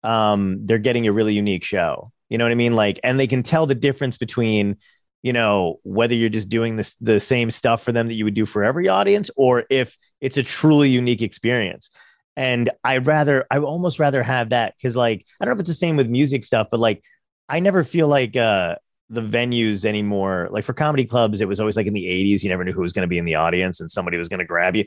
um 0.04 0.64
they're 0.64 0.80
getting 0.80 1.06
a 1.08 1.12
really 1.12 1.36
unique 1.36 1.64
show. 1.64 2.12
You 2.32 2.38
know 2.38 2.46
what 2.46 2.54
I 2.54 2.56
mean? 2.56 2.72
Like 2.72 3.00
and 3.04 3.20
they 3.20 3.28
can 3.28 3.44
tell 3.44 3.66
the 3.66 3.76
difference 3.76 4.18
between 4.18 4.78
you 5.22 5.34
know 5.34 5.80
whether 5.84 6.16
you're 6.16 6.30
just 6.30 6.48
doing 6.48 6.78
this 6.78 6.96
the 7.02 7.20
same 7.20 7.52
stuff 7.52 7.84
for 7.84 7.92
them 7.92 8.08
that 8.08 8.14
you 8.14 8.24
would 8.24 8.34
do 8.34 8.46
for 8.46 8.64
every 8.64 8.88
audience 8.88 9.30
or 9.36 9.66
if 9.70 9.98
it's 10.22 10.38
a 10.38 10.44
truly 10.44 10.90
unique 10.90 11.22
experience. 11.22 11.90
And 12.38 12.72
I 12.86 13.00
rather 13.00 13.46
I 13.52 13.60
would 13.60 13.68
almost 13.68 14.00
rather 14.00 14.24
have 14.24 14.50
that 14.50 14.76
cuz 14.82 14.96
like 14.96 15.26
I 15.40 15.46
don't 15.46 15.52
know 15.52 15.58
if 15.58 15.60
it's 15.60 15.70
the 15.70 15.76
same 15.76 15.98
with 15.98 16.08
music 16.08 16.46
stuff 16.46 16.68
but 16.72 16.80
like 16.80 17.04
I 17.50 17.60
never 17.60 17.84
feel 17.84 18.08
like 18.08 18.38
uh 18.38 18.76
the 19.10 19.22
venues 19.22 19.84
anymore. 19.84 20.48
Like 20.52 20.64
for 20.64 20.74
comedy 20.74 21.04
clubs, 21.04 21.42
it 21.42 21.48
was 21.50 21.60
always 21.60 21.76
like 21.76 21.86
in 21.86 21.94
the 21.94 22.08
80s, 22.08 22.44
you 22.44 22.50
never 22.50 22.64
knew 22.64 22.72
who 22.72 22.82
was 22.82 22.94
going 22.94 23.04
to 23.04 23.10
be 23.10 23.18
in 23.18 23.26
the 23.26 23.36
audience 23.36 23.82
and 23.82 23.92
somebody 23.92 24.18
was 24.18 24.30
going 24.30 24.40
to 24.40 24.46
grab 24.46 24.74
you. 24.74 24.86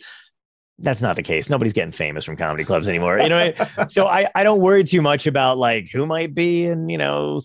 That's 0.81 1.01
not 1.01 1.15
the 1.15 1.23
case. 1.23 1.49
Nobody's 1.49 1.73
getting 1.73 1.93
famous 1.93 2.25
from 2.25 2.37
comedy 2.37 2.65
clubs 2.65 2.89
anymore. 2.89 3.19
You 3.19 3.29
know, 3.29 3.53
what 3.57 3.79
I- 3.79 3.87
so 3.87 4.07
I, 4.07 4.29
I 4.35 4.43
don't 4.43 4.61
worry 4.61 4.83
too 4.83 5.01
much 5.01 5.27
about 5.27 5.57
like 5.57 5.89
who 5.91 6.05
might 6.05 6.35
be 6.35 6.67
and 6.67 6.91
you 6.91 6.99
know, 6.99 7.41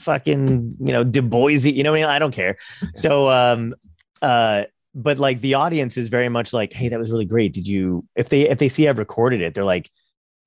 fucking, 0.00 0.76
you 0.78 0.92
know, 0.92 1.04
Du 1.04 1.22
Bois, 1.22 1.48
you 1.50 1.82
know, 1.82 1.92
what 1.92 1.98
I, 1.98 2.00
mean? 2.02 2.10
I 2.10 2.18
don't 2.18 2.34
care. 2.34 2.56
So, 2.94 3.30
um, 3.30 3.74
uh, 4.20 4.64
but 4.94 5.18
like 5.18 5.40
the 5.40 5.54
audience 5.54 5.96
is 5.96 6.08
very 6.08 6.28
much 6.28 6.52
like, 6.52 6.72
hey, 6.72 6.88
that 6.88 6.98
was 6.98 7.10
really 7.10 7.24
great. 7.24 7.52
Did 7.52 7.66
you, 7.66 8.06
if 8.14 8.28
they, 8.28 8.48
if 8.48 8.58
they 8.58 8.68
see 8.68 8.88
I've 8.88 8.98
recorded 8.98 9.40
it, 9.40 9.54
they're 9.54 9.64
like, 9.64 9.90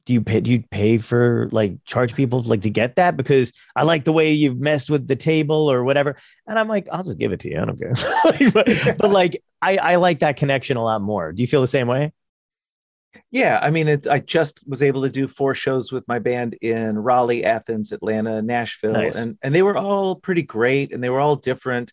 do 0.07 0.13
you 0.13 0.21
pay 0.21 0.39
do 0.39 0.53
you 0.53 0.63
pay 0.71 0.97
for 0.97 1.49
like 1.51 1.83
charge 1.83 2.15
people 2.15 2.41
like 2.43 2.61
to 2.61 2.69
get 2.69 2.95
that 2.95 3.17
because 3.17 3.51
I 3.75 3.83
like 3.83 4.05
the 4.05 4.13
way 4.13 4.31
you've 4.31 4.57
messed 4.57 4.89
with 4.89 5.05
the 5.05 5.17
table 5.17 5.69
or 5.69 5.83
whatever 5.83 6.17
and 6.47 6.57
I'm 6.57 6.69
like 6.69 6.87
I'll 6.91 7.03
just 7.03 7.19
give 7.19 7.33
it 7.33 7.41
to 7.41 7.49
you 7.49 7.61
I 7.61 7.65
don't 7.65 7.77
care 7.77 7.93
but, 8.53 8.97
but 8.99 9.11
like 9.11 9.43
I 9.61 9.77
I 9.77 9.95
like 9.97 10.19
that 10.19 10.37
connection 10.37 10.77
a 10.77 10.83
lot 10.83 11.01
more 11.01 11.33
do 11.33 11.43
you 11.43 11.47
feel 11.47 11.61
the 11.61 11.67
same 11.67 11.87
way 11.87 12.13
yeah. 13.31 13.57
I 13.63 13.71
mean, 13.71 13.87
it, 13.87 14.05
I 14.05 14.19
just 14.19 14.63
was 14.67 14.83
able 14.83 15.01
to 15.01 15.09
do 15.09 15.27
four 15.27 15.55
shows 15.55 15.91
with 15.91 16.07
my 16.07 16.19
band 16.19 16.55
in 16.61 16.99
Raleigh, 16.99 17.43
Athens, 17.43 17.91
Atlanta, 17.91 18.43
Nashville, 18.43 18.93
Nice. 18.93 19.15
and 19.15 19.37
and 19.41 19.55
they 19.55 19.63
were 19.63 19.77
all 19.77 20.15
pretty 20.15 20.43
great, 20.43 20.93
and 20.93 21.03
they 21.03 21.09
were 21.09 21.19
all 21.19 21.35
different. 21.35 21.91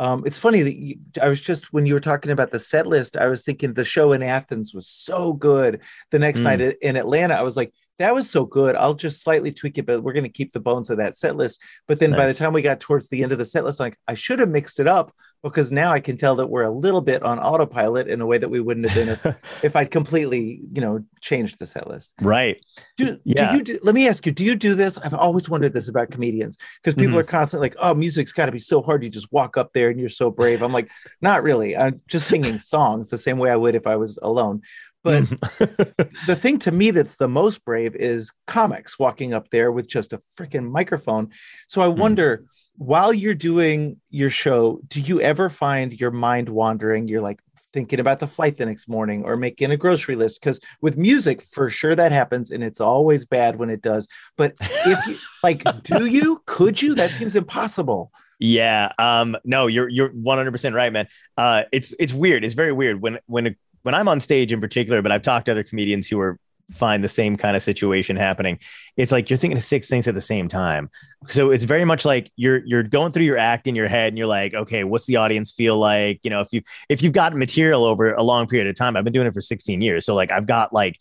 Um, 0.00 0.22
it's 0.24 0.38
funny 0.38 0.62
that 0.62 0.76
you, 0.76 0.96
I 1.20 1.28
was 1.28 1.42
just 1.42 1.74
when 1.74 1.84
you 1.84 1.92
were 1.92 2.00
talking 2.00 2.32
about 2.32 2.50
the 2.50 2.58
set 2.58 2.86
list, 2.86 3.18
I 3.18 3.26
was 3.26 3.42
thinking 3.42 3.74
the 3.74 3.84
show 3.84 4.12
in 4.12 4.22
Athens 4.22 4.72
was 4.72 4.88
so 4.88 5.34
good. 5.34 5.82
The 6.10 6.18
next 6.18 6.40
Mm. 6.40 6.44
night 6.44 6.60
in- 6.62 6.74
in 6.80 6.96
Atlanta, 6.96 7.34
I 7.34 7.42
was 7.42 7.54
like, 7.54 7.74
that 8.00 8.14
was 8.14 8.28
so 8.28 8.44
good. 8.44 8.74
I'll 8.76 8.94
just 8.94 9.22
slightly 9.22 9.52
tweak 9.52 9.78
it, 9.78 9.86
but 9.86 10.02
we're 10.02 10.12
going 10.14 10.24
to 10.24 10.28
keep 10.30 10.52
the 10.52 10.58
bones 10.60 10.90
of 10.90 10.96
that 10.96 11.16
set 11.16 11.36
list. 11.36 11.62
But 11.86 12.00
then 12.00 12.10
by 12.12 12.26
the 12.26 12.34
time 12.34 12.52
we 12.52 12.62
got 12.62 12.80
towards 12.80 13.08
the 13.08 13.22
end 13.22 13.30
of 13.32 13.38
the 13.38 13.44
set 13.44 13.62
list, 13.64 13.80
I'm 13.80 13.86
like 13.86 13.98
I 14.08 14.14
should 14.14 14.38
have 14.40 14.48
mixed 14.48 14.80
it 14.80 14.88
up 14.88 15.12
because 15.42 15.70
now 15.72 15.90
I 15.92 16.00
can 16.00 16.16
tell 16.18 16.34
that 16.36 16.48
we're 16.48 16.64
a 16.64 16.70
little 16.70 17.00
bit 17.00 17.22
on 17.22 17.38
autopilot 17.38 18.08
in 18.08 18.20
a 18.20 18.26
way 18.26 18.36
that 18.36 18.48
we 18.50 18.60
wouldn't 18.60 18.90
have 18.90 18.94
been 18.94 19.08
if, 19.34 19.36
if 19.64 19.76
I'd 19.76 19.90
completely, 19.90 20.68
you 20.72 20.80
know, 20.82 21.02
changed 21.22 21.58
the 21.58 21.66
set 21.66 21.86
list. 21.88 22.12
right. 22.20 22.56
Do, 22.98 23.18
Yeah. 23.24 23.52
do 23.52 23.56
you 23.58 23.62
do, 23.64 23.78
let 23.82 23.94
me 23.94 24.06
ask 24.08 24.26
you, 24.26 24.32
do 24.32 24.44
you 24.44 24.54
do 24.54 24.74
this? 24.74 24.98
I've 24.98 25.14
always 25.14 25.48
wondered 25.48 25.72
this 25.72 25.88
about 25.88 26.10
comedians 26.10 26.58
because 26.82 26.94
people 26.94 27.16
Mhm. 27.16 27.20
are 27.20 27.24
constantly 27.24 27.66
like, 27.68 27.76
oh, 27.80 27.94
music's 27.94 28.32
got 28.32 28.46
to 28.46 28.52
be 28.52 28.58
so 28.58 28.82
hard. 28.82 29.02
You 29.02 29.08
just 29.08 29.32
walk 29.32 29.56
up 29.56 29.72
there 29.72 29.88
and 29.90 29.98
you're 30.00 30.08
so 30.10 30.30
brave. 30.30 30.62
I'm 30.62 30.72
like, 30.72 30.90
not 31.22 31.42
really. 31.42 31.74
I'm 31.76 32.00
just 32.06 32.28
singing 32.28 32.58
songs 32.58 33.08
the 33.08 33.16
same 33.18 33.38
way 33.38 33.50
I 33.50 33.56
would 33.56 33.74
if 33.74 33.86
I 33.86 33.96
was 33.96 34.18
alone. 34.22 34.60
But 35.02 35.24
the 36.26 36.36
thing 36.38 36.58
to 36.60 36.72
me 36.72 36.90
that's 36.90 37.16
the 37.16 37.28
most 37.28 37.64
brave 37.64 37.94
is 37.96 38.32
comics 38.46 38.98
walking 38.98 39.32
up 39.32 39.50
there 39.50 39.72
with 39.72 39.88
just 39.88 40.12
a 40.12 40.20
freaking 40.38 40.70
microphone. 40.70 41.30
So 41.68 41.80
I 41.80 41.86
Mhm. 41.86 41.96
wonder, 41.96 42.44
while 42.76 43.12
you're 43.12 43.34
doing 43.34 43.98
your 44.10 44.30
show, 44.30 44.80
do 44.88 45.00
you 45.00 45.20
ever 45.20 45.50
find 45.50 45.98
your 45.98 46.10
mind 46.10 46.48
wandering? 46.48 47.08
You're 47.08 47.20
like 47.20 47.40
thinking 47.72 48.00
about 48.00 48.18
the 48.18 48.26
flight 48.26 48.56
the 48.56 48.66
next 48.66 48.88
morning 48.88 49.22
or 49.24 49.36
making 49.36 49.70
a 49.70 49.76
grocery 49.76 50.16
list. 50.16 50.40
Because 50.40 50.58
with 50.82 50.96
music, 50.96 51.42
for 51.42 51.70
sure 51.70 51.94
that 51.94 52.10
happens, 52.12 52.50
and 52.50 52.64
it's 52.64 52.80
always 52.80 53.24
bad 53.24 53.56
when 53.56 53.70
it 53.70 53.80
does. 53.80 54.08
But 54.36 54.54
if 54.60 55.06
you 55.06 55.16
like, 55.42 55.64
do 55.84 56.06
you? 56.06 56.42
Could 56.46 56.80
you? 56.82 56.94
That 56.94 57.14
seems 57.14 57.36
impossible. 57.36 58.10
Yeah. 58.38 58.92
Um, 58.98 59.36
no, 59.44 59.66
you're 59.66 59.88
you're 59.88 60.08
100 60.08 60.50
percent 60.50 60.74
right, 60.74 60.92
man. 60.92 61.06
Uh, 61.36 61.62
it's 61.72 61.94
it's 61.98 62.12
weird. 62.12 62.44
It's 62.44 62.54
very 62.54 62.72
weird 62.72 63.00
when 63.00 63.18
when 63.26 63.54
when 63.82 63.94
I'm 63.94 64.08
on 64.08 64.20
stage 64.20 64.52
in 64.52 64.60
particular, 64.60 65.02
but 65.02 65.12
I've 65.12 65.22
talked 65.22 65.46
to 65.46 65.52
other 65.52 65.64
comedians 65.64 66.08
who 66.08 66.20
are 66.20 66.38
find 66.72 67.02
the 67.02 67.08
same 67.08 67.36
kind 67.36 67.56
of 67.56 67.62
situation 67.62 68.16
happening. 68.16 68.58
It's 68.96 69.12
like 69.12 69.28
you're 69.28 69.38
thinking 69.38 69.58
of 69.58 69.64
six 69.64 69.88
things 69.88 70.06
at 70.08 70.14
the 70.14 70.20
same 70.20 70.48
time. 70.48 70.90
So 71.26 71.50
it's 71.50 71.64
very 71.64 71.84
much 71.84 72.04
like 72.04 72.30
you're 72.36 72.62
you're 72.64 72.82
going 72.82 73.12
through 73.12 73.24
your 73.24 73.38
act 73.38 73.66
in 73.66 73.74
your 73.74 73.88
head 73.88 74.08
and 74.08 74.18
you're 74.18 74.26
like, 74.26 74.54
okay, 74.54 74.84
what's 74.84 75.06
the 75.06 75.16
audience 75.16 75.52
feel 75.52 75.76
like? 75.76 76.20
You 76.22 76.30
know, 76.30 76.40
if 76.40 76.52
you 76.52 76.62
if 76.88 77.02
you've 77.02 77.12
got 77.12 77.34
material 77.34 77.84
over 77.84 78.14
a 78.14 78.22
long 78.22 78.46
period 78.46 78.68
of 78.68 78.76
time, 78.76 78.96
I've 78.96 79.04
been 79.04 79.12
doing 79.12 79.26
it 79.26 79.34
for 79.34 79.40
16 79.40 79.80
years. 79.80 80.06
So 80.06 80.14
like 80.14 80.30
I've 80.30 80.46
got 80.46 80.72
like 80.72 80.96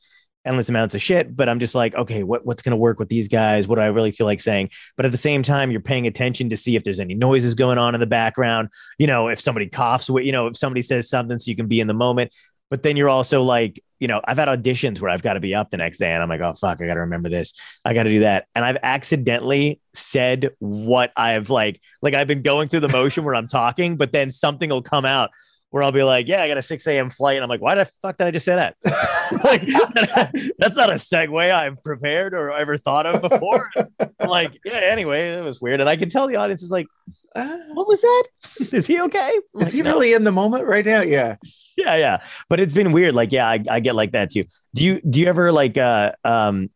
endless 0.45 0.69
amounts 0.69 0.95
of 0.95 1.01
shit, 1.01 1.35
but 1.35 1.49
I'm 1.49 1.59
just 1.59 1.75
like, 1.75 1.93
okay, 1.95 2.23
what, 2.23 2.45
what's 2.45 2.63
going 2.63 2.71
to 2.71 2.77
work 2.77 2.97
with 2.97 3.09
these 3.09 3.27
guys? 3.27 3.67
What 3.67 3.75
do 3.75 3.81
I 3.81 3.87
really 3.87 4.11
feel 4.11 4.25
like 4.25 4.39
saying? 4.39 4.69
But 4.95 5.05
at 5.05 5.11
the 5.11 5.17
same 5.17 5.43
time, 5.43 5.69
you're 5.69 5.81
paying 5.81 6.07
attention 6.07 6.49
to 6.49 6.57
see 6.57 6.75
if 6.75 6.83
there's 6.83 6.99
any 6.99 7.13
noises 7.13 7.55
going 7.55 7.77
on 7.77 7.93
in 7.93 7.99
the 7.99 8.07
background. 8.07 8.69
You 8.97 9.07
know, 9.07 9.27
if 9.27 9.39
somebody 9.39 9.67
coughs, 9.67 10.09
you 10.09 10.31
know, 10.31 10.47
if 10.47 10.57
somebody 10.57 10.81
says 10.81 11.09
something 11.09 11.39
so 11.39 11.49
you 11.49 11.57
can 11.57 11.67
be 11.67 11.81
in 11.81 11.87
the 11.87 11.93
moment. 11.93 12.33
But 12.69 12.83
then 12.83 12.97
you're 12.97 13.09
also 13.09 13.41
like, 13.41 13.83
you 13.99 14.07
know, 14.07 14.21
I've 14.23 14.37
had 14.37 14.47
auditions 14.47 15.01
where 15.01 15.11
I've 15.11 15.21
got 15.21 15.33
to 15.33 15.39
be 15.39 15.55
up 15.55 15.71
the 15.71 15.77
next 15.77 15.97
day 15.97 16.11
and 16.11 16.23
I'm 16.23 16.29
like, 16.29 16.41
oh, 16.41 16.53
fuck, 16.53 16.81
I 16.81 16.87
got 16.87 16.93
to 16.93 17.01
remember 17.01 17.29
this. 17.29 17.53
I 17.83 17.93
got 17.93 18.03
to 18.03 18.09
do 18.09 18.19
that. 18.21 18.45
And 18.55 18.63
I've 18.63 18.77
accidentally 18.81 19.81
said 19.93 20.51
what 20.59 21.11
I've 21.17 21.49
like, 21.49 21.81
like 22.01 22.13
I've 22.13 22.27
been 22.27 22.41
going 22.41 22.69
through 22.69 22.81
the 22.81 22.89
motion 22.89 23.23
where 23.23 23.35
I'm 23.35 23.47
talking, 23.47 23.97
but 23.97 24.11
then 24.11 24.31
something 24.31 24.69
will 24.69 24.81
come 24.81 25.05
out 25.05 25.31
where 25.71 25.83
I'll 25.83 25.91
be 25.91 26.03
like, 26.03 26.27
yeah, 26.27 26.41
I 26.41 26.47
got 26.47 26.57
a 26.57 26.61
6 26.61 26.87
a.m. 26.87 27.09
flight. 27.09 27.37
And 27.37 27.43
I'm 27.43 27.49
like, 27.49 27.61
why 27.61 27.75
the 27.75 27.85
fuck 28.01 28.17
did 28.17 28.27
I 28.27 28.31
just 28.31 28.45
say 28.45 28.55
that? 28.55 28.75
like, 29.43 29.67
that's 30.57 30.75
not 30.75 30.89
a 30.89 30.95
segue 30.95 31.53
I've 31.53 31.83
prepared 31.83 32.33
or 32.33 32.51
ever 32.51 32.77
thought 32.77 33.05
of 33.05 33.21
before. 33.21 33.69
I'm 33.99 34.29
like, 34.29 34.59
yeah, 34.65 34.79
anyway, 34.83 35.35
that 35.35 35.43
was 35.43 35.61
weird. 35.61 35.79
And 35.79 35.89
I 35.89 35.95
can 35.95 36.09
tell 36.09 36.27
the 36.27 36.37
audience 36.37 36.63
is 36.63 36.71
like, 36.71 36.87
Uh, 37.35 37.57
what 37.73 37.87
was 37.87 38.01
that? 38.01 38.23
Is 38.71 38.87
he 38.87 38.99
okay? 39.01 39.39
I'm 39.55 39.61
is 39.61 39.67
like, 39.67 39.73
he 39.73 39.81
"No." 39.83 39.91
really 39.91 40.13
in 40.13 40.23
the 40.23 40.31
moment 40.31 40.65
right 40.65 40.85
now? 40.85 41.01
Yeah. 41.01 41.35
yeah 41.77 41.95
yeah 41.95 42.17
but 42.49 42.59
it's 42.59 42.73
been 42.73 42.91
weird 42.91 43.15
like 43.15 43.31
yeah 43.31 43.47
I, 43.47 43.63
I 43.69 43.79
get 43.79 43.95
like 43.95 44.11
that 44.11 44.31
too 44.31 44.43
do 44.75 44.83
you 44.83 44.99
do 45.01 45.19
you 45.21 45.27
ever 45.27 45.49
like 45.53 45.77
uh 45.77 46.11
um 46.25 46.71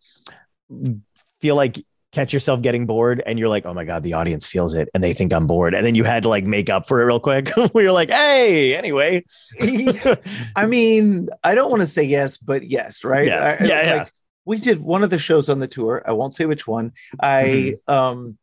feel 1.41 1.57
like 1.57 1.83
catch 2.13 2.31
yourself 2.31 2.61
getting 2.61 2.85
bored 2.85 3.21
and 3.25 3.39
you're 3.39 3.49
like 3.49 3.65
oh 3.65 3.73
my 3.73 3.83
god 3.83 4.03
the 4.03 4.13
audience 4.13 4.45
feels 4.47 4.75
it 4.75 4.87
and 4.93 5.03
they 5.03 5.13
think 5.13 5.33
i'm 5.33 5.47
bored 5.47 5.73
and 5.73 5.83
then 5.85 5.95
you 5.95 6.03
had 6.03 6.21
to 6.23 6.29
like 6.29 6.43
make 6.45 6.69
up 6.69 6.87
for 6.87 7.01
it 7.01 7.05
real 7.05 7.19
quick 7.19 7.49
where 7.73 7.83
you're 7.83 7.91
like 7.91 8.09
hey 8.11 8.75
anyway 8.75 9.23
I 10.55 10.65
mean, 10.67 11.29
I 11.43 11.55
don't 11.55 11.69
want 11.71 11.81
to 11.81 11.87
say 11.87 12.03
yes, 12.03 12.37
but 12.37 12.69
yes, 12.69 13.03
right? 13.03 13.27
Yeah. 13.27 13.57
I- 13.59 13.63
Yeah, 13.65 13.81
yeah. 13.83 14.05
We 14.45 14.57
did 14.57 14.79
one 14.81 15.03
of 15.03 15.09
the 15.09 15.17
shows 15.19 15.47
on 15.49 15.59
the 15.59 15.67
tour. 15.67 16.03
I 16.05 16.11
won't 16.11 16.35
say 16.35 16.45
which 16.45 16.67
one. 16.67 16.91
I 17.19 17.43
Mm-hmm. 17.87 17.93
um 17.93 18.37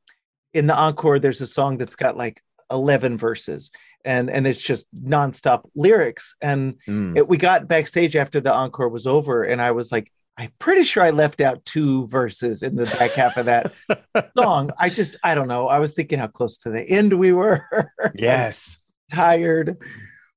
in 0.52 0.66
the 0.66 0.74
encore, 0.76 1.18
there's 1.18 1.40
a 1.40 1.46
song 1.46 1.78
that's 1.78 1.94
got 1.96 2.16
like 2.16 2.42
11 2.70 3.18
verses 3.18 3.70
and 4.04 4.30
and 4.30 4.46
it's 4.46 4.60
just 4.60 4.86
nonstop 4.94 5.62
lyrics. 5.74 6.34
And 6.40 6.76
Mm. 6.88 7.16
it, 7.16 7.28
we 7.28 7.36
got 7.36 7.68
backstage 7.68 8.16
after 8.16 8.40
the 8.40 8.52
encore 8.54 8.88
was 8.88 9.06
over, 9.06 9.44
and 9.44 9.60
I 9.60 9.72
was 9.72 9.92
like, 9.92 10.10
I'm 10.40 10.52
pretty 10.58 10.82
sure 10.82 11.02
I 11.02 11.10
left 11.10 11.40
out 11.40 11.64
two 11.64 12.08
verses 12.08 12.62
in 12.62 12.74
the 12.74 12.86
back 12.86 13.12
half 13.12 13.36
of 13.36 13.46
that 13.46 13.72
song. 14.38 14.70
I 14.80 14.88
just, 14.88 15.16
I 15.22 15.34
don't 15.34 15.48
know. 15.48 15.68
I 15.68 15.78
was 15.78 15.92
thinking 15.92 16.18
how 16.18 16.28
close 16.28 16.56
to 16.58 16.70
the 16.70 16.82
end 16.82 17.12
we 17.12 17.30
were. 17.32 17.64
Yes 18.14 18.78
tired. 19.10 19.76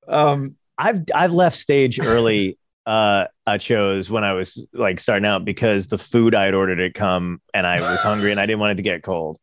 Um, 0.07 0.55
I've 0.77 1.03
I've 1.13 1.31
left 1.31 1.57
stage 1.57 2.00
early 2.00 2.57
uh 2.86 3.27
at 3.48 3.62
shows 3.62 4.12
when 4.12 4.25
I 4.25 4.33
was 4.33 4.62
like 4.74 5.00
starting 5.00 5.25
out 5.25 5.45
because 5.45 5.88
the 5.88 5.98
food 5.98 6.36
I 6.36 6.43
had 6.43 6.53
ordered 6.53 6.79
had 6.79 6.93
come 6.93 7.41
and 7.53 7.65
I 7.65 7.79
was 7.79 8.01
hungry 8.01 8.31
and 8.31 8.39
I 8.41 8.45
didn't 8.45 8.60
want 8.60 8.74
it 8.74 8.75
to 8.75 8.81
get 8.81 9.03
cold. 9.03 9.38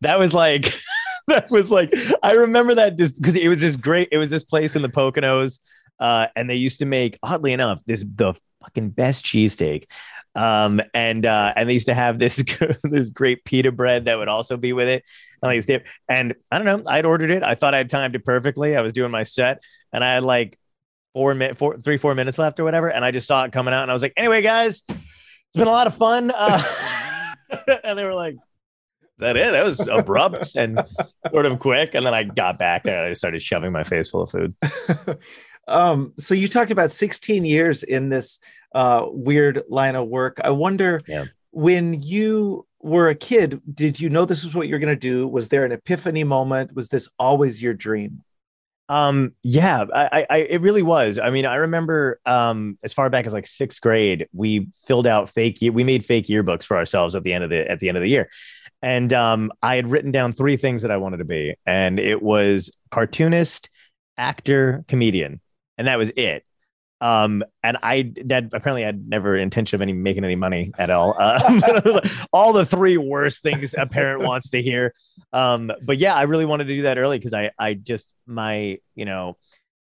That 0.00 0.18
was 0.18 0.32
like 0.32 0.72
that 1.26 1.50
was 1.50 1.70
like 1.70 1.92
I 2.22 2.32
remember 2.32 2.76
that 2.76 2.96
because 2.96 3.34
it 3.34 3.48
was 3.48 3.60
this 3.60 3.76
great 3.76 4.08
it 4.10 4.18
was 4.18 4.30
this 4.30 4.44
place 4.44 4.74
in 4.74 4.82
the 4.82 4.88
Poconos 4.88 5.58
uh 6.00 6.28
and 6.34 6.48
they 6.48 6.54
used 6.54 6.78
to 6.78 6.86
make 6.86 7.18
oddly 7.22 7.52
enough 7.52 7.82
this 7.84 8.02
the 8.14 8.32
fucking 8.62 8.90
best 8.90 9.24
cheesesteak. 9.24 9.84
Um 10.34 10.80
and 10.94 11.24
uh 11.24 11.52
and 11.56 11.68
they 11.68 11.72
used 11.72 11.86
to 11.86 11.94
have 11.94 12.18
this 12.18 12.42
this 12.82 13.10
great 13.10 13.44
pita 13.44 13.72
bread 13.72 14.06
that 14.06 14.18
would 14.18 14.28
also 14.28 14.56
be 14.56 14.72
with 14.72 14.88
it. 14.88 15.04
And 15.42 15.66
dip. 15.66 15.86
And 16.08 16.34
I 16.50 16.58
don't 16.58 16.84
know, 16.84 16.90
I'd 16.90 17.06
ordered 17.06 17.30
it. 17.30 17.42
I 17.42 17.54
thought 17.54 17.74
I 17.74 17.78
had 17.78 17.90
timed 17.90 18.14
it 18.14 18.24
perfectly. 18.24 18.76
I 18.76 18.82
was 18.82 18.92
doing 18.92 19.10
my 19.10 19.22
set 19.22 19.62
and 19.92 20.04
I 20.04 20.14
had 20.14 20.22
like 20.22 20.58
four 21.12 21.34
minutes, 21.34 21.58
four, 21.58 21.78
three, 21.78 21.96
four 21.96 22.14
minutes 22.14 22.38
left 22.38 22.60
or 22.60 22.64
whatever. 22.64 22.88
And 22.88 23.04
I 23.04 23.10
just 23.10 23.26
saw 23.26 23.44
it 23.44 23.52
coming 23.52 23.74
out 23.74 23.82
and 23.82 23.90
I 23.90 23.94
was 23.94 24.02
like, 24.02 24.14
anyway, 24.16 24.42
guys, 24.42 24.82
it's 24.88 25.56
been 25.56 25.68
a 25.68 25.70
lot 25.70 25.86
of 25.86 25.96
fun. 25.96 26.30
Uh, 26.30 26.62
and 27.84 27.98
they 27.98 28.04
were 28.04 28.14
like, 28.14 28.36
that 29.18 29.36
it? 29.36 29.50
That 29.50 29.64
was 29.64 29.86
abrupt 29.86 30.54
and 30.54 30.80
sort 31.30 31.46
of 31.46 31.58
quick. 31.58 31.94
And 31.94 32.06
then 32.06 32.14
I 32.14 32.22
got 32.22 32.56
back 32.56 32.86
and 32.86 32.94
I 32.94 33.14
started 33.14 33.42
shoving 33.42 33.72
my 33.72 33.82
face 33.82 34.10
full 34.10 34.22
of 34.22 34.30
food. 34.30 34.54
um, 35.68 36.12
so 36.18 36.34
you 36.34 36.48
talked 36.48 36.70
about 36.70 36.92
16 36.92 37.44
years 37.44 37.82
in 37.82 38.08
this 38.08 38.38
uh, 38.74 39.04
weird 39.06 39.62
line 39.68 39.94
of 39.96 40.08
work. 40.08 40.38
I 40.42 40.50
wonder 40.50 41.00
Yeah. 41.06 41.24
when 41.50 42.02
you 42.02 42.66
were 42.80 43.08
a 43.08 43.14
kid, 43.14 43.60
did 43.74 43.98
you 44.00 44.08
know 44.08 44.24
this 44.24 44.44
was 44.44 44.54
what 44.54 44.68
you're 44.68 44.78
going 44.78 44.94
to 44.94 44.98
do? 45.00 45.26
Was 45.26 45.48
there 45.48 45.64
an 45.64 45.72
epiphany 45.72 46.24
moment? 46.24 46.74
Was 46.74 46.88
this 46.88 47.08
always 47.18 47.62
your 47.62 47.74
dream? 47.74 48.22
Um, 48.90 49.34
yeah, 49.42 49.84
I, 49.94 50.26
I, 50.30 50.36
it 50.38 50.62
really 50.62 50.80
was. 50.82 51.18
I 51.18 51.28
mean, 51.28 51.44
I 51.44 51.56
remember, 51.56 52.20
um, 52.24 52.78
as 52.82 52.94
far 52.94 53.10
back 53.10 53.26
as 53.26 53.34
like 53.34 53.46
sixth 53.46 53.82
grade, 53.82 54.26
we 54.32 54.68
filled 54.86 55.06
out 55.06 55.28
fake, 55.28 55.58
we 55.60 55.84
made 55.84 56.06
fake 56.06 56.26
yearbooks 56.26 56.62
for 56.64 56.76
ourselves 56.78 57.14
at 57.14 57.22
the 57.22 57.34
end 57.34 57.44
of 57.44 57.50
the, 57.50 57.70
at 57.70 57.80
the 57.80 57.88
end 57.88 57.98
of 57.98 58.02
the 58.02 58.08
year. 58.08 58.30
And, 58.80 59.12
um, 59.12 59.52
I 59.62 59.76
had 59.76 59.88
written 59.88 60.10
down 60.10 60.32
three 60.32 60.56
things 60.56 60.82
that 60.82 60.90
I 60.90 60.96
wanted 60.96 61.18
to 61.18 61.26
be, 61.26 61.54
and 61.66 62.00
it 62.00 62.22
was 62.22 62.70
cartoonist, 62.90 63.68
actor, 64.16 64.84
comedian, 64.88 65.40
and 65.78 65.86
that 65.86 65.98
was 65.98 66.10
it. 66.16 66.44
Um, 67.00 67.44
and 67.62 67.76
I 67.82 68.12
that 68.24 68.46
apparently 68.52 68.82
had 68.82 69.08
never 69.08 69.36
intention 69.36 69.76
of 69.76 69.82
any 69.82 69.92
making 69.92 70.24
any 70.24 70.34
money 70.34 70.72
at 70.78 70.90
all. 70.90 71.14
Uh, 71.18 72.00
all 72.32 72.52
the 72.52 72.66
three 72.66 72.96
worst 72.96 73.42
things 73.42 73.74
a 73.78 73.86
parent 73.86 74.22
wants 74.22 74.50
to 74.50 74.60
hear. 74.60 74.94
Um, 75.32 75.70
but 75.80 75.98
yeah, 75.98 76.14
I 76.14 76.22
really 76.22 76.44
wanted 76.44 76.64
to 76.64 76.74
do 76.74 76.82
that 76.82 76.98
early 76.98 77.18
because 77.18 77.34
I 77.34 77.52
I 77.56 77.74
just 77.74 78.12
my 78.26 78.78
you 78.96 79.04
know 79.04 79.36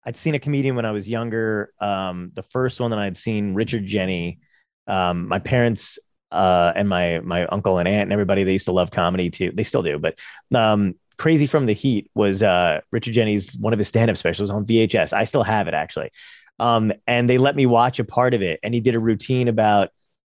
I'd 0.05 0.17
seen 0.17 0.35
a 0.35 0.38
comedian 0.38 0.76
when 0.76 0.85
I 0.85 0.93
was 0.93 1.09
younger. 1.09 1.73
Um, 1.81 2.33
the 2.35 2.43
first 2.43 2.81
one 2.81 2.91
that 2.91 3.00
I'd 3.00 3.17
seen, 3.17 3.55
Richard 3.55 3.87
Jeni. 3.87 4.38
Um, 4.87 5.26
my 5.26 5.38
parents 5.38 5.99
uh, 6.31 6.73
and 6.76 6.88
my 6.88 7.21
my 7.21 7.47
uncle 7.47 7.79
and 7.79 7.88
aunt 7.88 8.03
and 8.03 8.12
everybody 8.12 8.45
they 8.45 8.53
used 8.53 8.67
to 8.67 8.73
love 8.73 8.91
comedy 8.91 9.31
too. 9.31 9.53
They 9.55 9.62
still 9.62 9.83
do, 9.83 9.99
but 9.99 10.19
um, 10.55 10.97
Crazy 11.19 11.47
from 11.47 11.67
the 11.67 11.75
Heart 11.75 12.11
was 12.15 12.43
uh, 12.43 12.81
Richard 12.91 13.15
Jeni's 13.15 13.57
one 13.57 13.73
of 13.73 13.79
his 13.79 13.89
stand 13.89 14.11
up 14.11 14.17
specials 14.17 14.51
on 14.51 14.67
VHS. 14.67 15.13
I 15.13 15.25
still 15.25 15.43
have 15.43 15.69
it 15.69 15.75
actually. 15.75 16.11
Um, 16.59 16.93
and 17.07 17.29
they 17.29 17.39
let 17.39 17.57
me 17.57 17.67
watch 17.67 17.99
a 17.99 18.05
part 18.05 18.35
of 18.35 18.43
it. 18.43 18.61
And 18.63 18.73
he 18.75 18.81
did 18.81 18.95
a 18.95 18.99
routine 18.99 19.49
about 19.49 19.91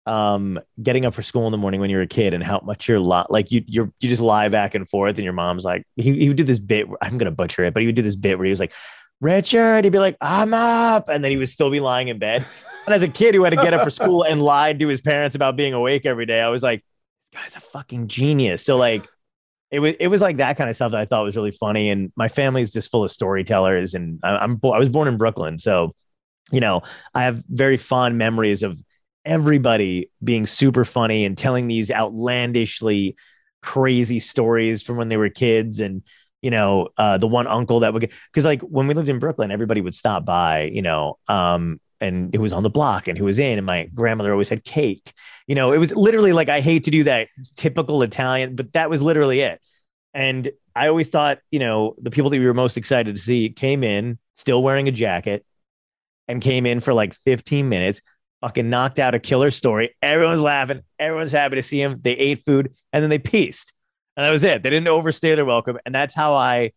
um, 0.05 0.59
getting 0.81 1.05
up 1.05 1.13
for 1.13 1.21
school 1.21 1.45
in 1.45 1.51
the 1.51 1.57
morning 1.57 1.79
when 1.81 1.89
you're 1.89 2.01
a 2.01 2.07
kid 2.07 2.33
and 2.33 2.43
how 2.43 2.61
much 2.63 2.87
you're 2.87 2.99
li- 2.99 3.25
like 3.29 3.51
you 3.51 3.63
you're 3.67 3.91
you 3.99 4.09
just 4.09 4.21
lie 4.21 4.47
back 4.49 4.73
and 4.73 4.87
forth. 4.89 5.17
And 5.17 5.23
your 5.23 5.33
mom's 5.33 5.63
like, 5.63 5.85
he, 5.95 6.17
he 6.17 6.27
would 6.29 6.37
do 6.37 6.43
this 6.43 6.59
bit. 6.59 6.87
I'm 7.01 7.17
gonna 7.17 7.31
butcher 7.31 7.63
it, 7.65 7.73
but 7.73 7.81
he 7.81 7.85
would 7.85 7.95
do 7.95 8.01
this 8.01 8.15
bit 8.15 8.37
where 8.37 8.45
he 8.45 8.51
was 8.51 8.59
like, 8.59 8.71
Richard, 9.21 9.83
he'd 9.83 9.91
be 9.91 9.99
like, 9.99 10.17
I'm 10.21 10.53
up, 10.53 11.09
and 11.09 11.23
then 11.23 11.31
he 11.31 11.37
would 11.37 11.49
still 11.49 11.69
be 11.69 11.79
lying 11.79 12.07
in 12.07 12.19
bed. 12.19 12.45
And 12.85 12.95
as 12.95 13.03
a 13.03 13.07
kid 13.07 13.35
who 13.35 13.43
had 13.43 13.51
to 13.51 13.57
get 13.57 13.71
up 13.71 13.83
for 13.83 13.91
school 13.91 14.23
and 14.23 14.41
lied 14.41 14.79
to 14.79 14.87
his 14.87 14.99
parents 14.99 15.35
about 15.35 15.55
being 15.55 15.73
awake 15.75 16.07
every 16.07 16.25
day, 16.25 16.41
I 16.41 16.47
was 16.47 16.63
like, 16.63 16.83
this 17.31 17.39
guy's 17.39 17.55
a 17.55 17.59
fucking 17.59 18.07
genius. 18.07 18.65
So 18.65 18.77
like 18.77 19.05
it 19.71 19.79
was 19.79 19.95
it 19.99 20.07
was 20.07 20.21
like 20.21 20.37
that 20.37 20.57
kind 20.57 20.69
of 20.69 20.75
stuff 20.75 20.91
that 20.91 20.99
I 20.99 21.05
thought 21.05 21.23
was 21.23 21.35
really 21.35 21.51
funny. 21.51 21.89
And 21.89 22.11
my 22.15 22.27
family 22.27 22.61
is 22.61 22.71
just 22.71 22.89
full 22.91 23.03
of 23.03 23.11
storytellers, 23.11 23.93
and 23.93 24.19
I, 24.23 24.37
I'm 24.37 24.55
bo- 24.55 24.71
I 24.71 24.79
was 24.79 24.89
born 24.89 25.07
in 25.07 25.17
Brooklyn, 25.17 25.59
so 25.59 25.93
you 26.51 26.59
know 26.59 26.81
I 27.13 27.23
have 27.23 27.43
very 27.49 27.77
fond 27.77 28.17
memories 28.17 28.63
of 28.63 28.81
everybody 29.25 30.09
being 30.23 30.47
super 30.47 30.85
funny 30.85 31.25
and 31.25 31.37
telling 31.37 31.67
these 31.67 31.91
outlandishly 31.91 33.15
crazy 33.61 34.19
stories 34.19 34.81
from 34.81 34.97
when 34.97 35.09
they 35.09 35.17
were 35.17 35.29
kids 35.29 35.79
and 35.79 36.01
you 36.41 36.49
know 36.49 36.87
uh 36.97 37.17
the 37.17 37.27
one 37.27 37.45
uncle 37.45 37.81
that 37.81 37.91
would 37.91 37.99
get 37.99 38.11
because 38.31 38.45
like 38.45 38.61
when 38.61 38.87
we 38.87 38.93
lived 38.93 39.09
in 39.09 39.19
brooklyn 39.19 39.51
everybody 39.51 39.81
would 39.81 39.93
stop 39.93 40.23
by 40.23 40.63
you 40.63 40.81
know 40.81 41.17
um 41.27 41.79
and 42.01 42.33
who 42.33 42.41
was 42.41 42.53
on 42.53 42.63
the 42.63 42.69
block 42.69 43.07
and 43.07 43.17
who 43.17 43.25
was 43.25 43.39
in 43.39 43.57
and 43.57 43.67
my 43.67 43.85
grandmother 43.93 44.31
always 44.31 44.49
had 44.49 44.63
cake 44.63 45.13
you 45.47 45.55
know 45.55 45.71
it 45.73 45.77
was 45.77 45.95
literally 45.95 46.33
like 46.33 46.49
i 46.49 46.61
hate 46.61 46.83
to 46.85 46.91
do 46.91 47.03
that 47.03 47.27
typical 47.55 48.01
italian 48.01 48.55
but 48.55 48.71
that 48.73 48.89
was 48.89 49.01
literally 49.01 49.41
it 49.41 49.61
and 50.13 50.49
i 50.75 50.87
always 50.87 51.09
thought 51.09 51.39
you 51.51 51.59
know 51.59 51.95
the 52.01 52.11
people 52.11 52.29
that 52.29 52.39
we 52.39 52.45
were 52.45 52.53
most 52.53 52.77
excited 52.77 53.15
to 53.15 53.21
see 53.21 53.49
came 53.49 53.83
in 53.83 54.17
still 54.35 54.63
wearing 54.63 54.87
a 54.87 54.91
jacket 54.91 55.45
and 56.27 56.41
came 56.41 56.65
in 56.65 56.79
for 56.79 56.93
like 56.93 57.13
15 57.13 57.67
minutes 57.67 58.01
fucking 58.41 58.69
knocked 58.69 58.99
out 58.99 59.15
a 59.15 59.19
killer 59.19 59.51
story. 59.51 59.95
Everyone's 60.01 60.41
laughing. 60.41 60.81
Everyone's 60.97 61.31
happy 61.31 61.57
to 61.57 61.63
see 61.63 61.81
him. 61.81 61.99
They 62.01 62.11
ate 62.11 62.43
food 62.45 62.73
and 62.93 63.03
then 63.03 63.09
they 63.09 63.19
pieced. 63.19 63.73
And 64.15 64.25
that 64.25 64.31
was 64.31 64.43
it. 64.43 64.63
They 64.63 64.69
didn't 64.69 64.87
overstay 64.87 65.35
their 65.35 65.45
welcome. 65.45 65.77
And 65.85 65.93
that's 65.93 66.15
how 66.15 66.35
I 66.35 66.71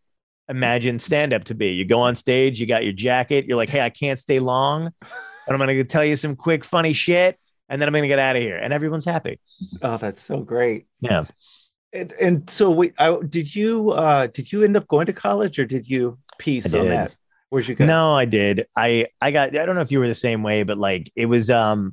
imagine 0.49 0.99
stand 0.99 1.33
up 1.33 1.45
to 1.45 1.55
be. 1.55 1.69
You 1.69 1.85
go 1.85 2.01
on 2.01 2.15
stage, 2.15 2.61
you 2.61 2.67
got 2.67 2.85
your 2.85 2.93
jacket. 2.93 3.47
You're 3.47 3.57
like, 3.57 3.69
hey, 3.69 3.81
I 3.81 3.91
can't 3.91 4.19
stay 4.19 4.41
long, 4.41 4.93
but 5.01 5.11
I'm 5.49 5.59
going 5.59 5.69
to 5.69 5.85
tell 5.85 6.05
you 6.05 6.17
some 6.17 6.37
quick, 6.37 6.65
funny 6.65 6.93
shit. 6.93 7.39
And 7.69 7.81
then 7.81 7.89
I'm 7.89 7.93
going 7.93 8.03
to 8.03 8.09
get 8.09 8.19
out 8.19 8.37
of 8.37 8.43
here. 8.43 8.57
And 8.57 8.73
everyone's 8.73 9.05
happy. 9.05 9.41
Oh, 9.81 9.97
that's 9.97 10.23
so 10.23 10.41
great. 10.41 10.87
Yeah. 11.01 11.25
And, 11.95 12.13
and 12.13 12.51
so 12.51 12.71
we, 12.71 12.93
I, 12.99 13.19
did 13.29 13.55
you, 13.55 13.91
uh, 13.91 14.27
did 14.27 14.53
you 14.53 14.65
end 14.65 14.77
up 14.77 14.87
going 14.89 15.07
to 15.07 15.13
college 15.13 15.59
or 15.59 15.65
did 15.65 15.89
you 15.89 16.19
piece 16.39 16.75
on 16.75 16.89
that? 16.89 17.13
Where'd 17.53 17.69
you 17.69 17.75
go? 17.75 17.85
No, 17.85 18.15
I 18.15 18.25
did. 18.25 18.67
I 18.75 19.09
I 19.21 19.31
got. 19.31 19.55
I 19.55 19.67
don't 19.67 19.75
know 19.75 19.83
if 19.83 19.93
you 19.93 19.99
were 19.99 20.09
the 20.09 20.15
same 20.15 20.43
way, 20.43 20.63
but 20.63 20.79
like 20.79 21.13
it 21.15 21.27
was. 21.27 21.51
Um, 21.51 21.93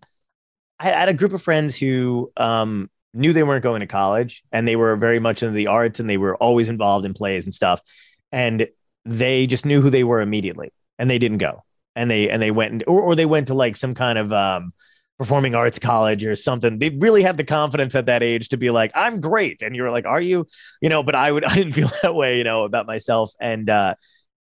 I 0.79 0.85
had 0.85 1.09
a 1.09 1.13
group 1.13 1.33
of 1.33 1.41
friends 1.41 1.75
who 1.75 2.31
um 2.37 2.89
knew 3.13 3.33
they 3.33 3.43
weren't 3.43 3.61
going 3.61 3.81
to 3.81 3.85
college, 3.85 4.41
and 4.53 4.65
they 4.65 4.77
were 4.77 4.95
very 4.95 5.19
much 5.19 5.43
into 5.43 5.53
the 5.53 5.67
arts, 5.67 5.99
and 5.99 6.09
they 6.09 6.15
were 6.15 6.37
always 6.37 6.69
involved 6.69 7.05
in 7.05 7.13
plays 7.13 7.43
and 7.43 7.53
stuff, 7.53 7.81
and 8.31 8.67
they 9.05 9.47
just 9.47 9.65
knew 9.65 9.81
who 9.81 9.89
they 9.89 10.03
were 10.03 10.21
immediately, 10.21 10.71
and 10.97 11.09
they 11.09 11.19
didn't 11.19 11.39
go, 11.39 11.63
and 11.95 12.09
they 12.09 12.29
and 12.29 12.41
they 12.41 12.51
went 12.51 12.71
and, 12.73 12.83
or 12.87 13.01
or 13.01 13.15
they 13.15 13.25
went 13.25 13.47
to 13.47 13.53
like 13.53 13.75
some 13.75 13.93
kind 13.95 14.17
of 14.17 14.33
um 14.33 14.73
performing 15.17 15.53
arts 15.53 15.79
college 15.79 16.23
or 16.25 16.35
something. 16.35 16.79
They 16.79 16.89
really 16.89 17.21
had 17.21 17.35
the 17.35 17.43
confidence 17.43 17.93
at 17.93 18.05
that 18.05 18.23
age 18.23 18.49
to 18.49 18.57
be 18.57 18.69
like, 18.69 18.91
I'm 18.95 19.19
great. 19.19 19.61
And 19.61 19.75
you're 19.75 19.91
like, 19.91 20.05
are 20.05 20.21
you? 20.21 20.47
You 20.81 20.87
know, 20.87 21.03
but 21.03 21.13
I 21.13 21.29
would 21.31 21.43
I 21.51 21.55
didn't 21.55 21.73
feel 21.73 21.91
that 22.01 22.15
way, 22.15 22.37
you 22.37 22.43
know, 22.43 22.63
about 22.63 22.87
myself. 22.87 23.33
And 23.39 23.69
uh 23.69 23.95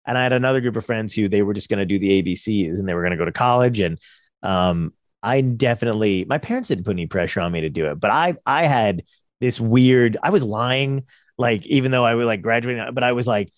and 0.06 0.18
I 0.18 0.24
had 0.24 0.34
another 0.34 0.62
group 0.62 0.76
of 0.76 0.86
friends 0.86 1.14
who 1.14 1.30
they 1.30 1.42
were 1.42 1.54
just 1.54 1.70
going 1.70 1.80
to 1.80 1.86
do 1.86 2.00
the 2.00 2.22
ABCs 2.22 2.80
and 2.80 2.88
they 2.88 2.94
were 2.94 3.02
going 3.02 3.12
to 3.12 3.18
go 3.18 3.26
to 3.26 3.32
college. 3.32 3.80
And 3.80 4.00
um, 4.42 4.94
I 5.22 5.42
definitely, 5.42 6.26
my 6.26 6.38
parents 6.38 6.70
didn't 6.70 6.86
put 6.86 6.92
any 6.92 7.08
pressure 7.08 7.42
on 7.42 7.52
me 7.52 7.62
to 7.62 7.70
do 7.70 7.86
it, 7.88 8.00
but 8.00 8.12
I, 8.12 8.36
I 8.46 8.64
had 8.64 9.04
this 9.40 9.60
weird, 9.60 10.18
I 10.22 10.30
was 10.32 10.44
lying, 10.44 11.06
like, 11.38 11.66
even 11.68 11.92
though 11.92 12.06
I 12.06 12.16
was 12.16 12.26
like 12.26 12.42
graduating, 12.42 12.94
but 12.94 13.04
I 13.04 13.14
was 13.14 13.28
like, 13.28 13.52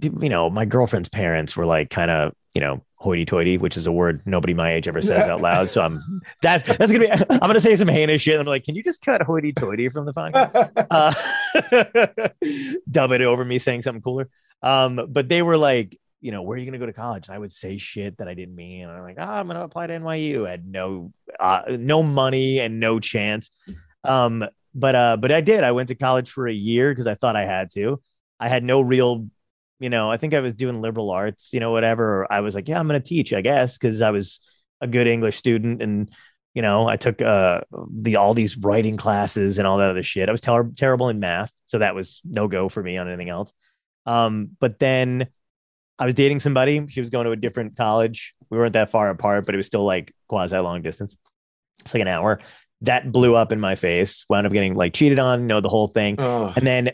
you 0.00 0.28
know, 0.28 0.48
my 0.50 0.64
girlfriend's 0.64 1.08
parents 1.08 1.56
were 1.56 1.66
like 1.66 1.90
kind 1.90 2.10
of, 2.10 2.32
you 2.54 2.60
know, 2.60 2.84
hoity 2.96 3.24
toity, 3.24 3.58
which 3.58 3.76
is 3.76 3.86
a 3.86 3.92
word 3.92 4.20
nobody 4.26 4.54
my 4.54 4.72
age 4.72 4.88
ever 4.88 5.00
says 5.00 5.28
out 5.28 5.40
loud. 5.40 5.70
So 5.70 5.82
I'm, 5.82 6.02
that's, 6.42 6.64
that's 6.64 6.92
to 6.92 6.98
be, 6.98 7.10
I'm 7.10 7.52
to 7.52 7.60
say 7.60 7.76
some 7.76 7.88
heinous 7.88 8.20
shit. 8.20 8.38
I'm 8.38 8.46
like, 8.46 8.64
can 8.64 8.74
you 8.74 8.82
just 8.82 9.02
cut 9.02 9.22
hoity 9.22 9.52
toity 9.52 9.88
from 9.88 10.04
the 10.06 10.12
podcast? 10.12 10.72
uh, 10.90 11.14
dub 12.90 13.12
it 13.12 13.22
over 13.22 13.44
me 13.44 13.58
saying 13.58 13.82
something 13.82 14.02
cooler. 14.02 14.28
Um, 14.62 15.00
but 15.08 15.28
they 15.28 15.42
were 15.42 15.56
like, 15.56 15.96
you 16.20 16.32
know, 16.32 16.42
where 16.42 16.56
are 16.56 16.58
you 16.58 16.64
to 16.72 16.78
go 16.78 16.86
to 16.86 16.92
college? 16.92 17.28
And 17.28 17.36
I 17.36 17.38
would 17.38 17.52
say 17.52 17.76
shit 17.76 18.18
that 18.18 18.26
I 18.26 18.34
didn't 18.34 18.56
mean. 18.56 18.82
And 18.82 18.90
I'm 18.90 19.02
like, 19.02 19.18
oh, 19.18 19.22
I'm 19.22 19.46
to 19.56 19.62
apply 19.62 19.86
to 19.86 19.94
NYU. 19.94 20.48
I 20.48 20.50
had 20.50 20.66
no, 20.66 21.12
uh, 21.38 21.62
no 21.68 22.02
money 22.02 22.58
and 22.58 22.80
no 22.80 22.98
chance. 22.98 23.50
Um, 24.02 24.44
but, 24.74 24.94
uh, 24.96 25.16
but 25.16 25.30
I 25.30 25.40
did. 25.40 25.62
I 25.62 25.72
went 25.72 25.88
to 25.90 25.94
college 25.94 26.30
for 26.30 26.48
a 26.48 26.52
year 26.52 26.90
because 26.90 27.06
I 27.06 27.14
thought 27.14 27.36
I 27.36 27.44
had 27.44 27.70
to. 27.72 28.00
I 28.40 28.48
had 28.48 28.64
no 28.64 28.80
real, 28.80 29.28
you 29.80 29.90
know, 29.90 30.10
I 30.10 30.16
think 30.16 30.34
I 30.34 30.40
was 30.40 30.52
doing 30.54 30.80
liberal 30.80 31.10
arts, 31.10 31.52
you 31.52 31.60
know, 31.60 31.70
whatever. 31.70 32.30
I 32.30 32.40
was 32.40 32.54
like, 32.54 32.68
yeah, 32.68 32.78
I'm 32.78 32.88
going 32.88 33.00
to 33.00 33.06
teach, 33.08 33.32
I 33.32 33.40
guess, 33.40 33.78
because 33.78 34.00
I 34.00 34.10
was 34.10 34.40
a 34.80 34.86
good 34.86 35.06
English 35.06 35.36
student 35.36 35.82
and 35.82 36.10
you 36.54 36.62
know, 36.62 36.88
I 36.88 36.96
took 36.96 37.22
uh 37.22 37.60
the 37.88 38.16
all 38.16 38.34
these 38.34 38.56
writing 38.56 38.96
classes 38.96 39.58
and 39.58 39.66
all 39.66 39.78
that 39.78 39.90
other 39.90 40.02
shit. 40.02 40.28
I 40.28 40.32
was 40.32 40.40
ter- 40.40 40.72
terrible 40.76 41.08
in 41.08 41.20
math, 41.20 41.52
so 41.66 41.78
that 41.78 41.94
was 41.94 42.20
no 42.24 42.48
go 42.48 42.68
for 42.68 42.82
me 42.82 42.96
on 42.96 43.06
anything 43.06 43.28
else. 43.28 43.52
Um, 44.06 44.56
but 44.58 44.80
then 44.80 45.28
I 46.00 46.06
was 46.06 46.14
dating 46.14 46.40
somebody. 46.40 46.84
She 46.88 47.00
was 47.00 47.10
going 47.10 47.26
to 47.26 47.30
a 47.32 47.36
different 47.36 47.76
college. 47.76 48.34
We 48.50 48.58
weren't 48.58 48.72
that 48.72 48.90
far 48.90 49.10
apart, 49.10 49.46
but 49.46 49.54
it 49.54 49.58
was 49.58 49.66
still 49.66 49.84
like 49.84 50.12
quasi 50.26 50.56
long 50.56 50.82
distance. 50.82 51.16
It's 51.80 51.94
like 51.94 52.00
an 52.00 52.08
hour. 52.08 52.40
That 52.80 53.12
blew 53.12 53.36
up 53.36 53.52
in 53.52 53.60
my 53.60 53.74
face. 53.74 54.24
Wound 54.28 54.46
up 54.46 54.52
getting 54.52 54.74
like 54.74 54.94
cheated 54.94 55.18
on, 55.18 55.42
you 55.42 55.46
know, 55.46 55.60
the 55.60 55.68
whole 55.68 55.88
thing. 55.88 56.16
Oh, 56.18 56.52
And 56.56 56.66
then 56.66 56.90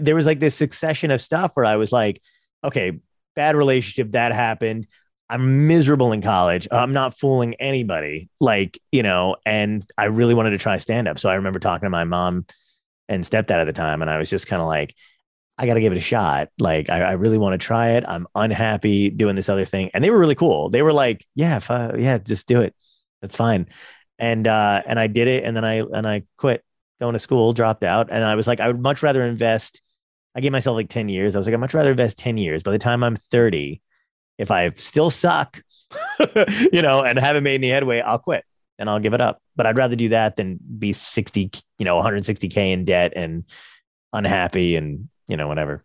there 0.00 0.14
was 0.14 0.26
like 0.26 0.40
this 0.40 0.54
succession 0.54 1.10
of 1.10 1.20
stuff 1.20 1.52
where 1.54 1.66
I 1.66 1.76
was 1.76 1.92
like, 1.92 2.20
okay, 2.62 3.00
bad 3.36 3.56
relationship 3.56 4.12
that 4.12 4.32
happened. 4.32 4.86
I'm 5.28 5.66
miserable 5.66 6.12
in 6.12 6.22
college. 6.22 6.68
I'm 6.70 6.92
not 6.92 7.18
fooling 7.18 7.54
anybody. 7.54 8.28
Like, 8.40 8.78
you 8.92 9.02
know, 9.02 9.36
and 9.46 9.84
I 9.96 10.04
really 10.06 10.34
wanted 10.34 10.50
to 10.50 10.58
try 10.58 10.76
stand 10.76 11.08
up. 11.08 11.18
So 11.18 11.28
I 11.30 11.34
remember 11.34 11.58
talking 11.58 11.86
to 11.86 11.90
my 11.90 12.04
mom 12.04 12.46
and 13.08 13.24
stepdad 13.24 13.60
at 13.60 13.64
the 13.64 13.72
time. 13.72 14.02
And 14.02 14.10
I 14.10 14.18
was 14.18 14.30
just 14.30 14.46
kind 14.46 14.60
of 14.60 14.68
like, 14.68 14.94
I 15.56 15.66
got 15.66 15.74
to 15.74 15.80
give 15.80 15.92
it 15.92 15.98
a 15.98 16.02
shot. 16.02 16.48
Like, 16.58 16.90
I, 16.90 17.00
I 17.00 17.12
really 17.12 17.38
want 17.38 17.58
to 17.58 17.64
try 17.64 17.92
it. 17.92 18.04
I'm 18.06 18.26
unhappy 18.34 19.10
doing 19.10 19.36
this 19.36 19.48
other 19.48 19.64
thing. 19.64 19.90
And 19.94 20.02
they 20.02 20.10
were 20.10 20.18
really 20.18 20.34
cool. 20.34 20.68
They 20.68 20.82
were 20.82 20.92
like, 20.92 21.24
yeah, 21.34 21.60
uh, 21.68 21.92
yeah, 21.96 22.18
just 22.18 22.48
do 22.48 22.60
it. 22.60 22.74
That's 23.22 23.36
fine. 23.36 23.68
And, 24.18 24.46
uh, 24.46 24.82
and 24.86 24.98
I 24.98 25.06
did 25.06 25.28
it. 25.28 25.44
And 25.44 25.56
then 25.56 25.64
I, 25.64 25.80
and 25.80 26.06
I 26.06 26.22
quit 26.36 26.64
going 27.00 27.12
to 27.14 27.18
school, 27.18 27.52
dropped 27.52 27.84
out. 27.84 28.08
And 28.10 28.24
I 28.24 28.34
was 28.34 28.46
like, 28.46 28.60
I 28.60 28.66
would 28.68 28.80
much 28.80 29.02
rather 29.02 29.22
invest. 29.22 29.80
I 30.34 30.40
gave 30.40 30.52
myself 30.52 30.74
like 30.74 30.88
10 30.88 31.08
years. 31.08 31.34
I 31.34 31.38
was 31.38 31.46
like, 31.46 31.54
I'd 31.54 31.60
much 31.60 31.74
rather 31.74 31.90
invest 31.90 32.18
10 32.18 32.38
years. 32.38 32.62
By 32.62 32.72
the 32.72 32.78
time 32.78 33.02
I'm 33.04 33.16
30, 33.16 33.80
if 34.38 34.50
I 34.50 34.70
still 34.74 35.10
suck, 35.10 35.60
you 36.72 36.82
know, 36.82 37.02
and 37.02 37.18
haven't 37.18 37.44
made 37.44 37.56
any 37.56 37.68
headway, 37.70 38.00
I'll 38.00 38.18
quit 38.18 38.44
and 38.78 38.90
I'll 38.90 38.98
give 39.00 39.14
it 39.14 39.20
up. 39.20 39.40
But 39.54 39.66
I'd 39.66 39.76
rather 39.78 39.96
do 39.96 40.08
that 40.10 40.36
than 40.36 40.58
be 40.78 40.92
60, 40.92 41.50
you 41.78 41.84
know, 41.84 41.96
160K 42.00 42.72
in 42.72 42.84
debt 42.84 43.12
and 43.14 43.44
unhappy 44.12 44.76
and, 44.76 45.08
you 45.28 45.36
know, 45.36 45.46
whatever. 45.48 45.84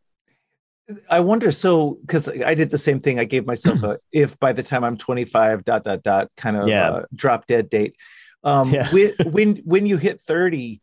I 1.07 1.19
wonder. 1.19 1.51
So, 1.51 1.99
because 2.01 2.27
I 2.27 2.55
did 2.55 2.71
the 2.71 2.77
same 2.79 2.99
thing, 2.99 3.19
I 3.19 3.23
gave 3.25 3.45
myself 3.45 3.83
a 3.83 3.99
if 4.11 4.39
by 4.39 4.53
the 4.53 4.63
time 4.63 4.83
I'm 4.83 4.97
25, 4.97 5.63
dot 5.63 5.83
dot 5.83 6.01
dot, 6.01 6.31
kind 6.35 6.57
of 6.57 6.67
Yeah. 6.67 6.89
uh, 6.89 7.05
drop 7.13 7.45
dead 7.45 7.69
date. 7.69 7.95
Um, 8.43 8.73
Yeah. 8.73 8.89
when 8.91 9.13
when 9.25 9.55
when 9.57 9.85
you 9.85 9.97
hit 9.97 10.19
30, 10.21 10.81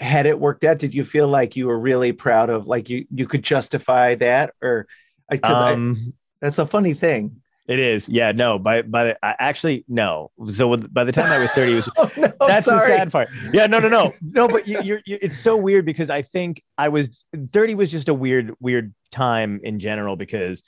had 0.00 0.26
it 0.26 0.40
worked 0.40 0.64
out? 0.64 0.78
Did 0.78 0.94
you 0.94 1.04
feel 1.04 1.28
like 1.28 1.56
you 1.56 1.66
were 1.68 1.78
really 1.78 2.12
proud 2.12 2.50
of 2.50 2.66
like 2.66 2.88
you 2.90 3.06
you 3.14 3.26
could 3.26 3.42
justify 3.42 4.14
that, 4.16 4.52
or 4.62 4.86
because 5.30 5.74
Um, 5.74 6.14
that's 6.40 6.58
a 6.58 6.66
funny 6.66 6.94
thing. 6.94 7.42
it 7.68 7.78
is. 7.78 8.08
Yeah. 8.08 8.32
No, 8.32 8.58
by, 8.58 8.82
by 8.82 9.04
the, 9.04 9.18
I 9.24 9.36
actually, 9.38 9.84
no. 9.86 10.30
So 10.50 10.66
with, 10.68 10.92
by 10.92 11.04
the 11.04 11.12
time 11.12 11.30
I 11.30 11.38
was 11.38 11.52
30, 11.52 11.72
it 11.72 11.74
was, 11.76 11.88
Oh 11.98 12.10
no, 12.16 12.32
that's 12.48 12.64
sorry. 12.66 12.80
the 12.90 12.96
sad 12.96 13.12
part. 13.12 13.28
Yeah, 13.52 13.66
no, 13.66 13.78
no, 13.78 13.88
no, 13.88 14.12
no. 14.22 14.48
But 14.48 14.66
you, 14.66 14.80
you're, 14.82 15.00
you, 15.06 15.18
it's 15.22 15.38
so 15.38 15.56
weird 15.56 15.84
because 15.86 16.10
I 16.10 16.22
think 16.22 16.62
I 16.78 16.88
was 16.88 17.22
30 17.52 17.74
was 17.76 17.90
just 17.90 18.08
a 18.08 18.14
weird, 18.14 18.54
weird 18.58 18.92
time 19.12 19.60
in 19.62 19.78
general 19.78 20.16
because 20.16 20.62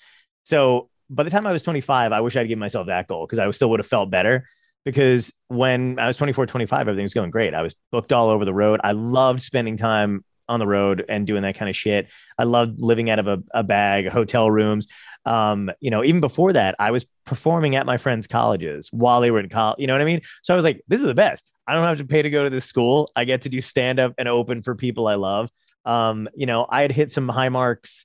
so 0.45 0.91
by 1.11 1.23
the 1.25 1.31
time 1.31 1.47
I 1.47 1.53
was 1.53 1.63
25, 1.65 2.13
I 2.13 2.21
wish 2.21 2.37
I'd 2.37 2.47
given 2.47 2.61
myself 2.61 2.87
that 2.87 3.09
goal 3.09 3.27
because 3.27 3.39
I 3.41 3.51
still 3.51 3.71
would 3.71 3.81
have 3.81 3.87
felt 3.87 4.11
better. 4.11 4.47
Because 4.85 5.33
when 5.49 5.99
I 5.99 6.07
was 6.07 6.17
24, 6.17 6.47
25, 6.47 6.81
everything 6.81 7.05
was 7.05 7.15
going 7.15 7.31
great. 7.31 7.55
I 7.55 7.63
was 7.63 7.75
booked 7.91 8.13
all 8.13 8.31
over 8.31 8.45
the 8.45 8.55
road. 8.55 8.81
I 8.83 8.93
loved 8.93 9.41
spending 9.43 9.77
time 9.77 10.25
on 10.49 10.59
the 10.59 10.67
road 10.67 11.05
and 11.09 11.27
doing 11.27 11.43
that 11.43 11.55
kind 11.55 11.69
of 11.69 11.77
shit. 11.77 12.09
I 12.37 12.45
loved 12.45 12.81
living 12.81 13.09
out 13.09 13.19
of 13.19 13.27
a, 13.29 13.43
a 13.55 13.63
bag, 13.63 14.09
hotel 14.09 14.51
rooms. 14.51 14.89
Um, 15.25 15.71
you 15.81 15.91
know, 15.91 16.03
even 16.03 16.21
before 16.21 16.53
that, 16.53 16.75
I 16.79 16.91
was 16.91 17.07
performing 17.25 17.77
at 17.77 17.87
my 17.87 17.97
friends' 17.97 18.27
colleges 18.27 18.89
while 18.93 19.21
they 19.21 19.31
were 19.31 19.41
in 19.41 19.49
college. 19.49 19.79
You 19.79 19.87
know 19.87 19.95
what 19.95 20.03
I 20.03 20.07
mean? 20.07 20.23
So 20.43 20.53
I 20.53 20.57
was 20.57 20.65
like, 20.65 20.83
this 20.89 21.01
is 21.01 21.07
the 21.07 21.15
best. 21.15 21.45
I 21.67 21.75
don't 21.75 21.85
have 21.85 21.99
to 21.99 22.05
pay 22.05 22.23
to 22.23 22.31
go 22.31 22.45
to 22.45 22.51
this 22.51 22.65
school. 22.65 23.11
I 23.15 23.25
get 23.25 23.43
to 23.43 23.49
do 23.49 23.61
stand 23.61 24.01
up 24.01 24.15
and 24.19 24.29
open 24.29 24.63
for 24.63 24.75
people 24.75 25.07
I 25.07 25.15
love. 25.15 25.51
Um, 25.85 26.29
you 26.35 26.47
know, 26.47 26.67
I 26.69 26.83
had 26.83 26.93
hit 26.93 27.13
some 27.13 27.29
high 27.29 27.49
marks 27.49 28.05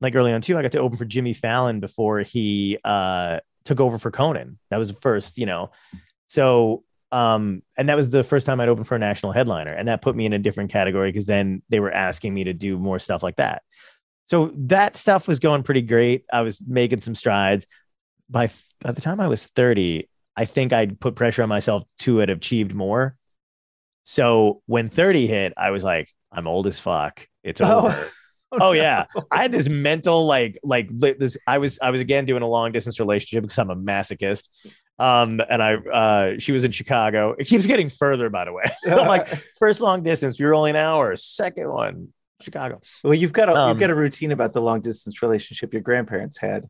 like 0.00 0.14
early 0.14 0.32
on 0.32 0.42
too. 0.42 0.56
I 0.56 0.62
got 0.62 0.72
to 0.72 0.80
open 0.80 0.96
for 0.96 1.04
Jimmy 1.04 1.32
Fallon 1.32 1.80
before 1.80 2.20
he 2.20 2.78
uh 2.84 3.40
took 3.64 3.80
over 3.80 3.98
for 3.98 4.10
Conan. 4.10 4.58
That 4.70 4.76
was 4.76 4.88
the 4.88 5.00
first, 5.00 5.38
you 5.38 5.46
know. 5.46 5.70
So 6.28 6.84
um 7.12 7.62
and 7.76 7.88
that 7.88 7.96
was 7.96 8.10
the 8.10 8.24
first 8.24 8.46
time 8.46 8.60
I'd 8.60 8.68
opened 8.68 8.88
for 8.88 8.96
a 8.96 8.98
national 8.98 9.32
headliner 9.32 9.72
and 9.72 9.86
that 9.88 10.02
put 10.02 10.16
me 10.16 10.26
in 10.26 10.32
a 10.32 10.38
different 10.38 10.72
category 10.72 11.12
because 11.12 11.26
then 11.26 11.62
they 11.68 11.78
were 11.78 11.92
asking 11.92 12.34
me 12.34 12.44
to 12.44 12.52
do 12.52 12.78
more 12.78 12.98
stuff 12.98 13.22
like 13.22 13.36
that. 13.36 13.62
So 14.30 14.52
that 14.56 14.96
stuff 14.96 15.28
was 15.28 15.38
going 15.38 15.62
pretty 15.62 15.82
great. 15.82 16.24
I 16.32 16.42
was 16.42 16.60
making 16.66 17.02
some 17.02 17.14
strides. 17.14 17.66
By 18.30 18.50
by 18.80 18.92
the 18.92 19.00
time 19.02 19.20
I 19.20 19.28
was 19.28 19.44
30, 19.46 20.08
I 20.36 20.44
think 20.46 20.72
I'd 20.72 20.98
put 20.98 21.14
pressure 21.14 21.42
on 21.42 21.48
myself 21.48 21.84
to 22.00 22.16
have 22.18 22.28
achieved 22.30 22.74
more. 22.74 23.16
So 24.04 24.62
when 24.66 24.88
30 24.88 25.26
hit, 25.26 25.52
I 25.56 25.70
was 25.70 25.84
like, 25.84 26.10
I'm 26.32 26.46
old 26.46 26.66
as 26.66 26.78
fuck. 26.80 27.26
It's 27.42 27.60
Oh. 27.60 27.86
over. 27.86 28.08
Oh, 28.60 28.70
yeah, 28.70 29.06
I 29.32 29.42
had 29.42 29.50
this 29.50 29.68
mental 29.68 30.26
like 30.26 30.60
like 30.62 30.88
this. 30.96 31.36
I 31.44 31.58
was 31.58 31.80
I 31.82 31.90
was 31.90 32.00
again 32.00 32.24
doing 32.24 32.44
a 32.44 32.46
long 32.46 32.70
distance 32.70 33.00
relationship 33.00 33.42
because 33.42 33.58
I'm 33.58 33.70
a 33.70 33.74
masochist. 33.74 34.44
Um, 34.98 35.40
and 35.50 35.62
I 35.62 35.74
uh, 35.74 36.38
she 36.38 36.52
was 36.52 36.62
in 36.64 36.70
Chicago. 36.70 37.34
It 37.38 37.46
keeps 37.46 37.66
getting 37.66 37.90
further, 37.90 38.30
by 38.30 38.44
the 38.44 38.52
way. 38.52 38.64
I'm 38.86 39.06
like 39.08 39.28
first 39.58 39.80
long 39.80 40.02
distance, 40.02 40.38
you're 40.38 40.54
only 40.54 40.70
an 40.70 40.76
hour. 40.76 41.16
Second 41.16 41.68
one, 41.68 42.08
Chicago. 42.40 42.80
well, 43.02 43.14
you've 43.14 43.32
got 43.32 43.48
a 43.48 43.54
Um, 43.54 43.68
you've 43.70 43.78
got 43.80 43.90
a 43.90 43.94
routine 43.94 44.30
about 44.32 44.52
the 44.52 44.60
long 44.62 44.80
distance 44.80 45.20
relationship 45.22 45.72
your 45.72 45.82
grandparents 45.82 46.38
had. 46.38 46.68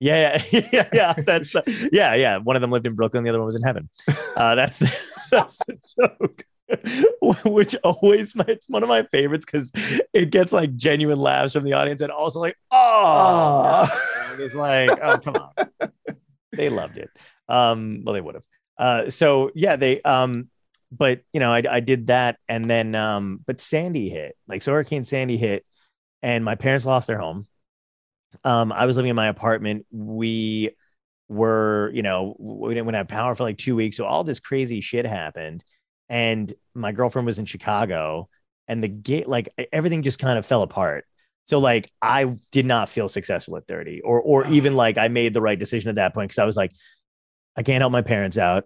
Yeah, 0.00 0.42
yeah, 0.50 0.60
yeah, 0.72 0.88
yeah. 0.92 1.12
That's 1.14 1.52
the, 1.52 1.88
yeah, 1.92 2.14
yeah. 2.14 2.36
One 2.38 2.56
of 2.56 2.62
them 2.62 2.70
lived 2.70 2.86
in 2.86 2.94
Brooklyn, 2.94 3.24
the 3.24 3.30
other 3.30 3.38
one 3.38 3.46
was 3.46 3.56
in 3.56 3.62
heaven. 3.62 3.88
Uh, 4.36 4.54
that's 4.54 4.78
the, 4.78 5.10
that's 5.30 5.58
the 5.66 5.78
joke. 5.98 6.44
Which 7.44 7.76
always 7.84 8.34
my 8.34 8.44
it's 8.48 8.68
one 8.68 8.82
of 8.82 8.88
my 8.88 9.02
favorites 9.04 9.44
because 9.44 9.70
it 10.12 10.30
gets 10.30 10.52
like 10.52 10.74
genuine 10.76 11.18
laughs 11.18 11.52
from 11.52 11.64
the 11.64 11.74
audience 11.74 12.00
and 12.00 12.10
also 12.10 12.40
like 12.40 12.56
oh, 12.70 13.86
Oh. 13.88 14.36
it's 14.38 14.54
like 14.54 14.90
oh 15.02 15.18
come 15.18 15.34
on, 15.36 15.90
they 16.52 16.70
loved 16.70 16.96
it. 16.98 17.10
Um, 17.48 18.02
well 18.04 18.14
they 18.14 18.20
would 18.20 18.36
have. 18.36 18.44
Uh, 18.76 19.10
so 19.10 19.50
yeah, 19.54 19.76
they 19.76 20.00
um, 20.00 20.48
but 20.90 21.22
you 21.32 21.40
know 21.40 21.52
I 21.52 21.62
I 21.68 21.80
did 21.80 22.08
that 22.08 22.38
and 22.48 22.68
then 22.68 22.94
um, 22.94 23.40
but 23.46 23.60
Sandy 23.60 24.08
hit 24.08 24.36
like 24.48 24.62
so 24.62 24.72
Hurricane 24.72 25.04
Sandy 25.04 25.36
hit 25.36 25.64
and 26.22 26.44
my 26.44 26.54
parents 26.54 26.86
lost 26.86 27.06
their 27.06 27.18
home 27.18 27.46
um, 28.42 28.72
I 28.72 28.86
was 28.86 28.96
living 28.96 29.10
in 29.10 29.16
my 29.16 29.28
apartment. 29.28 29.86
We 29.90 30.70
were, 31.28 31.90
you 31.94 32.02
know, 32.02 32.34
we 32.38 32.74
didn't 32.74 32.92
have 32.94 33.08
power 33.08 33.34
for 33.34 33.44
like 33.44 33.58
two 33.58 33.76
weeks. 33.76 33.96
So 33.96 34.04
all 34.04 34.24
this 34.24 34.40
crazy 34.40 34.80
shit 34.80 35.06
happened. 35.06 35.62
And 36.08 36.52
my 36.74 36.92
girlfriend 36.92 37.26
was 37.26 37.38
in 37.38 37.44
Chicago 37.44 38.28
and 38.66 38.82
the 38.82 38.88
gate, 38.88 39.28
like 39.28 39.48
everything 39.72 40.02
just 40.02 40.18
kind 40.18 40.38
of 40.38 40.44
fell 40.44 40.62
apart. 40.62 41.04
So 41.46 41.58
like 41.58 41.90
I 42.00 42.34
did 42.50 42.66
not 42.66 42.88
feel 42.88 43.08
successful 43.08 43.56
at 43.56 43.66
30 43.66 44.00
or 44.00 44.20
or 44.20 44.46
even 44.48 44.74
like 44.76 44.98
I 44.98 45.08
made 45.08 45.34
the 45.34 45.42
right 45.42 45.58
decision 45.58 45.90
at 45.90 45.96
that 45.96 46.14
point 46.14 46.30
because 46.30 46.38
I 46.38 46.44
was 46.44 46.56
like, 46.56 46.72
I 47.56 47.62
can't 47.62 47.80
help 47.80 47.92
my 47.92 48.02
parents 48.02 48.38
out. 48.38 48.64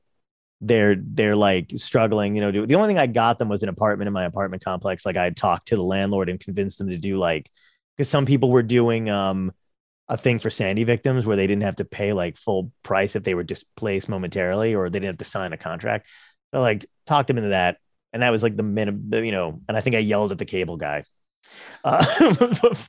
They're 0.61 0.97
they're 0.99 1.37
like 1.37 1.73
struggling, 1.77 2.35
you 2.35 2.41
know. 2.41 2.67
The 2.67 2.75
only 2.75 2.89
thing 2.89 2.99
I 2.99 3.07
got 3.07 3.39
them 3.39 3.49
was 3.49 3.63
an 3.63 3.69
apartment 3.69 4.09
in 4.09 4.13
my 4.13 4.25
apartment 4.25 4.65
complex. 4.65 5.07
Like 5.07 5.17
I 5.17 5.31
talked 5.31 5.69
to 5.69 5.77
the 5.77 5.85
landlord 5.85 6.29
and 6.29 6.41
convinced 6.41 6.79
them 6.79 6.89
to 6.89 6.99
do 6.99 7.19
like 7.19 7.49
because 7.97 8.09
some 8.09 8.27
people 8.27 8.51
were 8.51 8.63
doing 8.63 9.09
um 9.09 9.53
a 10.09 10.17
thing 10.17 10.39
for 10.39 10.51
Sandy 10.51 10.85
victims 10.85 11.27
where 11.27 11.37
they 11.37 11.47
didn't 11.47 11.63
have 11.63 11.77
to 11.77 11.85
pay 11.85 12.13
like 12.13 12.37
full 12.37 12.73
price 12.83 13.15
if 13.15 13.25
they 13.25 13.35
were 13.35 13.45
displaced 13.45 14.09
momentarily 14.09 14.75
or 14.75 14.89
they 14.89 14.99
didn't 14.99 15.13
have 15.13 15.19
to 15.19 15.25
sign 15.25 15.53
a 15.53 15.59
contract. 15.59 16.07
So 16.53 16.61
like 16.61 16.87
talked 17.07 17.29
them 17.29 17.39
into 17.39 17.51
that. 17.51 17.77
And 18.13 18.23
that 18.23 18.31
was 18.31 18.43
like 18.43 18.57
the 18.57 18.63
minimum, 18.63 19.13
you 19.13 19.33
know, 19.33 19.61
and 19.69 19.77
I 19.77 19.83
think 19.83 19.95
I 19.95 19.99
yelled 19.99 20.33
at 20.33 20.39
the 20.39 20.47
cable 20.47 20.79
guy. 20.79 21.05
Uh, 21.85 22.05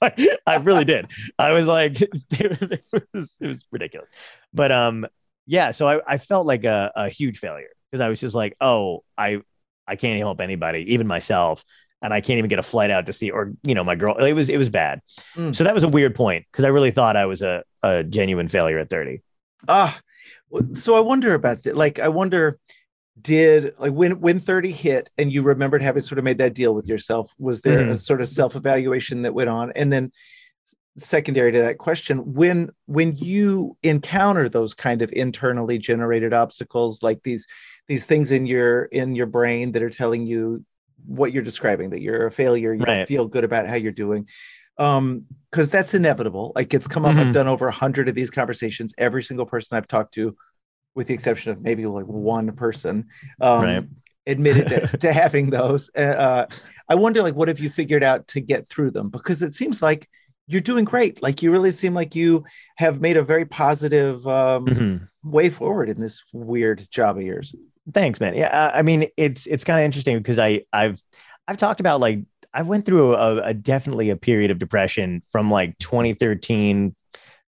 I 0.48 0.56
really 0.58 0.86
did. 0.86 1.08
I 1.38 1.52
was 1.52 1.68
like, 1.68 2.02
it 2.32 2.84
was, 3.14 3.38
it 3.42 3.48
was 3.48 3.66
ridiculous. 3.70 4.08
But 4.54 4.72
um, 4.72 5.06
yeah, 5.50 5.72
so 5.72 5.88
I, 5.88 6.00
I 6.08 6.18
felt 6.20 6.46
like 6.46 6.64
a, 6.64 6.92
a 6.96 7.10
huge 7.10 7.40
failure 7.40 7.70
because 7.90 8.02
I 8.02 8.10
was 8.10 8.20
just 8.20 8.36
like, 8.36 8.56
oh, 8.62 9.04
I 9.18 9.42
I 9.88 9.96
can't 9.96 10.20
help 10.20 10.40
anybody, 10.40 10.94
even 10.94 11.08
myself 11.08 11.64
and 12.02 12.14
I 12.14 12.22
can't 12.22 12.38
even 12.38 12.50
get 12.50 12.60
a 12.60 12.64
flight 12.64 12.92
out 12.92 13.08
to 13.08 13.14
see, 13.14 13.30
or 13.30 13.54
you 13.64 13.76
know, 13.76 13.84
my 13.84 13.96
girl. 13.96 14.16
It 14.24 14.34
was 14.34 14.50
it 14.50 14.58
was 14.58 14.70
bad. 14.70 15.02
Mm. 15.36 15.56
So 15.56 15.64
that 15.64 15.74
was 15.74 15.84
a 15.84 15.88
weird 15.88 16.16
point 16.16 16.46
because 16.52 16.66
I 16.66 16.70
really 16.70 16.92
thought 16.92 17.18
I 17.18 17.26
was 17.26 17.42
a, 17.42 17.64
a 17.84 18.04
genuine 18.04 18.48
failure 18.48 18.80
at 18.80 18.90
thirty. 18.90 19.22
Ah, 19.68 20.00
so 20.74 20.96
I 20.96 21.02
wonder 21.02 21.34
about 21.34 21.64
that. 21.64 21.76
Like, 21.76 22.00
I 22.00 22.08
wonder, 22.08 22.58
did 23.22 23.74
like 23.80 23.92
when 23.92 24.22
when 24.22 24.40
thirty 24.40 24.72
hit 24.72 25.10
and 25.18 25.34
you 25.34 25.42
remembered 25.42 25.82
having 25.82 26.02
sort 26.02 26.20
of 26.20 26.24
made 26.24 26.38
that 26.38 26.54
deal 26.54 26.74
with 26.74 26.88
yourself? 26.88 27.34
Was 27.38 27.62
there 27.62 27.80
Mhm. 27.86 27.92
a 27.92 27.98
sort 28.00 28.22
of 28.22 28.30
self 28.30 28.56
evaluation 28.56 29.24
that 29.24 29.34
went 29.34 29.50
on? 29.50 29.74
And 29.76 29.92
then, 29.92 30.12
secondary 31.00 31.52
to 31.52 31.60
that 31.60 31.78
question, 31.78 32.34
when 32.34 32.70
when 32.86 33.16
you 33.16 33.78
encounter 33.84 34.50
those 34.50 34.74
kind 34.74 35.02
of 35.02 35.12
internally 35.14 35.78
generated 35.78 36.34
obstacles, 36.34 37.04
like 37.04 37.22
these 37.24 37.46
these 37.88 38.06
things 38.06 38.32
in 38.32 38.46
your 38.46 38.86
in 38.86 39.16
your 39.16 39.26
brain 39.28 39.72
that 39.74 39.84
are 39.84 39.90
telling 39.90 40.26
you 40.26 40.64
what 41.06 41.32
you're 41.34 41.44
describing 41.44 41.90
that 41.92 42.02
you're 42.02 42.28
a 42.28 42.32
failure, 42.32 42.74
you 42.74 42.86
don't 42.86 43.02
feel 43.02 43.26
good 43.28 43.44
about 43.44 43.68
how 43.68 43.76
you're 43.76 43.92
doing. 43.92 44.28
Um, 44.78 45.26
because 45.52 45.70
that's 45.72 45.94
inevitable. 45.96 46.52
Like 46.56 46.74
it's 46.74 46.88
come 46.88 47.06
up. 47.06 47.18
I've 47.18 47.32
Mhm. 47.32 47.32
done 47.32 47.48
over 47.48 47.68
a 47.68 47.72
hundred 47.72 48.08
of 48.08 48.16
these 48.16 48.30
conversations. 48.30 48.94
Every 48.98 49.24
single 49.24 49.46
person 49.48 49.76
I've 49.76 49.88
talked 49.88 50.14
to, 50.14 50.36
with 50.96 51.08
the 51.08 51.14
exception 51.14 51.52
of 51.52 51.62
maybe 51.62 51.86
like 51.86 52.06
one 52.06 52.52
person, 52.56 53.08
um, 53.42 53.66
Right. 53.66 53.84
admitted 54.28 54.68
to, 54.70 54.88
to 55.00 55.14
having 55.14 55.50
those. 55.50 55.90
Uh, 55.98 56.02
Uh, 56.02 56.46
I 56.90 56.96
wonder, 56.96 57.22
like, 57.22 57.36
what 57.36 57.48
have 57.48 57.60
you 57.60 57.70
figured 57.70 58.04
out 58.04 58.28
to 58.30 58.42
get 58.42 58.68
through 58.68 58.92
them? 58.92 59.10
Because 59.10 59.42
it 59.44 59.54
seems 59.54 59.82
like 59.82 60.10
you're 60.50 60.62
doing 60.62 60.84
great. 60.84 61.22
Like 61.22 61.42
you 61.44 61.52
really 61.52 61.72
seem 61.72 61.94
like 61.94 62.16
you 62.16 62.44
have 62.78 63.00
made 63.00 63.18
a 63.18 63.24
very 63.24 63.46
positive 63.46 64.28
um, 64.28 64.66
Mhm. 64.66 65.08
way 65.24 65.50
forward 65.50 65.90
in 65.90 66.00
this 66.02 66.24
weird 66.34 66.86
job 66.92 67.18
of 67.18 67.24
yours. 67.24 67.54
Thanks, 67.94 68.20
man. 68.20 68.36
Yeah, 68.36 68.72
I 68.74 68.82
mean, 68.82 69.08
it's 69.16 69.46
it's 69.48 69.64
kind 69.64 69.80
of 69.80 69.86
interesting 69.86 70.18
because 70.18 70.40
I 70.40 70.62
I've 70.74 71.02
I've 71.48 71.58
talked 71.58 71.80
about 71.80 72.00
like 72.00 72.20
I 72.54 72.64
went 72.64 72.86
through 72.86 73.16
a, 73.16 73.44
a 73.44 73.54
definitely 73.54 74.10
a 74.10 74.16
period 74.16 74.52
of 74.52 74.60
depression 74.60 75.22
from 75.32 75.50
like 75.52 75.78
2013 75.80 76.96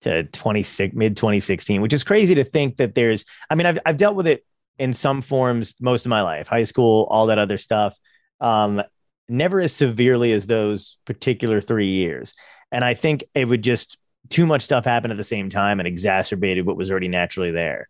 to 0.02 0.22
26 0.24 0.94
mid 0.94 1.16
2016, 1.16 1.80
which 1.80 1.92
is 1.92 2.04
crazy 2.04 2.34
to 2.36 2.44
think 2.44 2.76
that 2.76 2.94
there's. 2.94 3.24
I 3.50 3.54
mean, 3.56 3.66
I've 3.66 3.78
I've 3.86 3.96
dealt 3.96 4.14
with 4.16 4.26
it 4.26 4.44
in 4.78 4.92
some 4.92 5.20
forms 5.22 5.74
most 5.80 6.04
of 6.06 6.10
my 6.10 6.22
life, 6.22 6.48
high 6.48 6.64
school, 6.64 7.06
all 7.10 7.26
that 7.26 7.38
other 7.38 7.58
stuff. 7.58 7.96
Um, 8.40 8.82
never 9.28 9.60
as 9.60 9.72
severely 9.72 10.32
as 10.32 10.46
those 10.46 10.98
particular 11.06 11.60
three 11.60 11.88
years, 11.88 12.34
and 12.74 12.84
I 12.84 12.94
think 12.94 13.22
it 13.36 13.44
would 13.44 13.62
just 13.62 13.98
too 14.30 14.46
much 14.46 14.62
stuff 14.62 14.84
happen 14.84 15.12
at 15.12 15.16
the 15.16 15.22
same 15.22 15.48
time 15.48 15.78
and 15.78 15.86
exacerbated 15.86 16.66
what 16.66 16.76
was 16.76 16.90
already 16.90 17.06
naturally 17.06 17.52
there. 17.52 17.88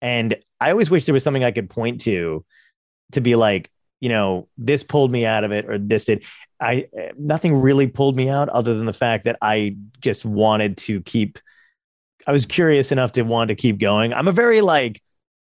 And 0.00 0.36
I 0.58 0.70
always 0.70 0.90
wish 0.90 1.04
there 1.04 1.12
was 1.12 1.22
something 1.22 1.44
I 1.44 1.50
could 1.50 1.68
point 1.68 2.00
to 2.02 2.42
to 3.12 3.20
be 3.20 3.36
like, 3.36 3.70
you 4.00 4.08
know, 4.08 4.48
this 4.56 4.84
pulled 4.84 5.12
me 5.12 5.26
out 5.26 5.44
of 5.44 5.52
it 5.52 5.68
or 5.68 5.76
this 5.76 6.06
did. 6.06 6.24
I 6.58 6.88
nothing 7.18 7.54
really 7.56 7.88
pulled 7.88 8.16
me 8.16 8.30
out 8.30 8.48
other 8.48 8.74
than 8.74 8.86
the 8.86 8.94
fact 8.94 9.24
that 9.24 9.36
I 9.42 9.76
just 10.00 10.24
wanted 10.24 10.78
to 10.78 11.02
keep 11.02 11.38
I 12.26 12.32
was 12.32 12.46
curious 12.46 12.90
enough 12.90 13.12
to 13.12 13.22
want 13.22 13.48
to 13.48 13.54
keep 13.54 13.78
going. 13.78 14.14
I'm 14.14 14.28
a 14.28 14.32
very 14.32 14.62
like 14.62 15.02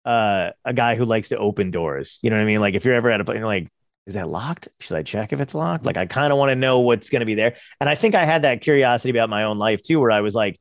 uh 0.03 0.49
a 0.65 0.73
guy 0.73 0.95
who 0.95 1.05
likes 1.05 1.29
to 1.29 1.38
open 1.38 1.69
doors. 1.69 2.17
You 2.23 2.31
know 2.31 2.38
what 2.38 2.41
I 2.41 2.45
mean? 2.45 2.59
Like 2.59 2.73
if 2.73 2.86
you're 2.86 2.95
ever 2.95 3.12
at 3.12 3.21
a 3.21 3.23
place 3.23 3.43
like 3.43 3.69
is 4.05 4.15
that 4.15 4.27
locked? 4.27 4.67
Should 4.79 4.97
I 4.97 5.03
check 5.03 5.31
if 5.33 5.39
it's 5.41 5.55
locked? 5.55 5.85
Like 5.85 5.97
I 5.97 6.05
kind 6.05 6.33
of 6.33 6.39
want 6.39 6.49
to 6.49 6.55
know 6.55 6.79
what's 6.79 7.09
going 7.09 7.21
to 7.21 7.25
be 7.25 7.35
there. 7.35 7.55
And 7.79 7.89
I 7.89 7.95
think 7.95 8.15
I 8.15 8.25
had 8.25 8.41
that 8.41 8.61
curiosity 8.61 9.11
about 9.11 9.29
my 9.29 9.43
own 9.43 9.57
life 9.57 9.81
too 9.81 9.99
where 9.99 10.11
I 10.11 10.21
was 10.21 10.35
like 10.35 10.59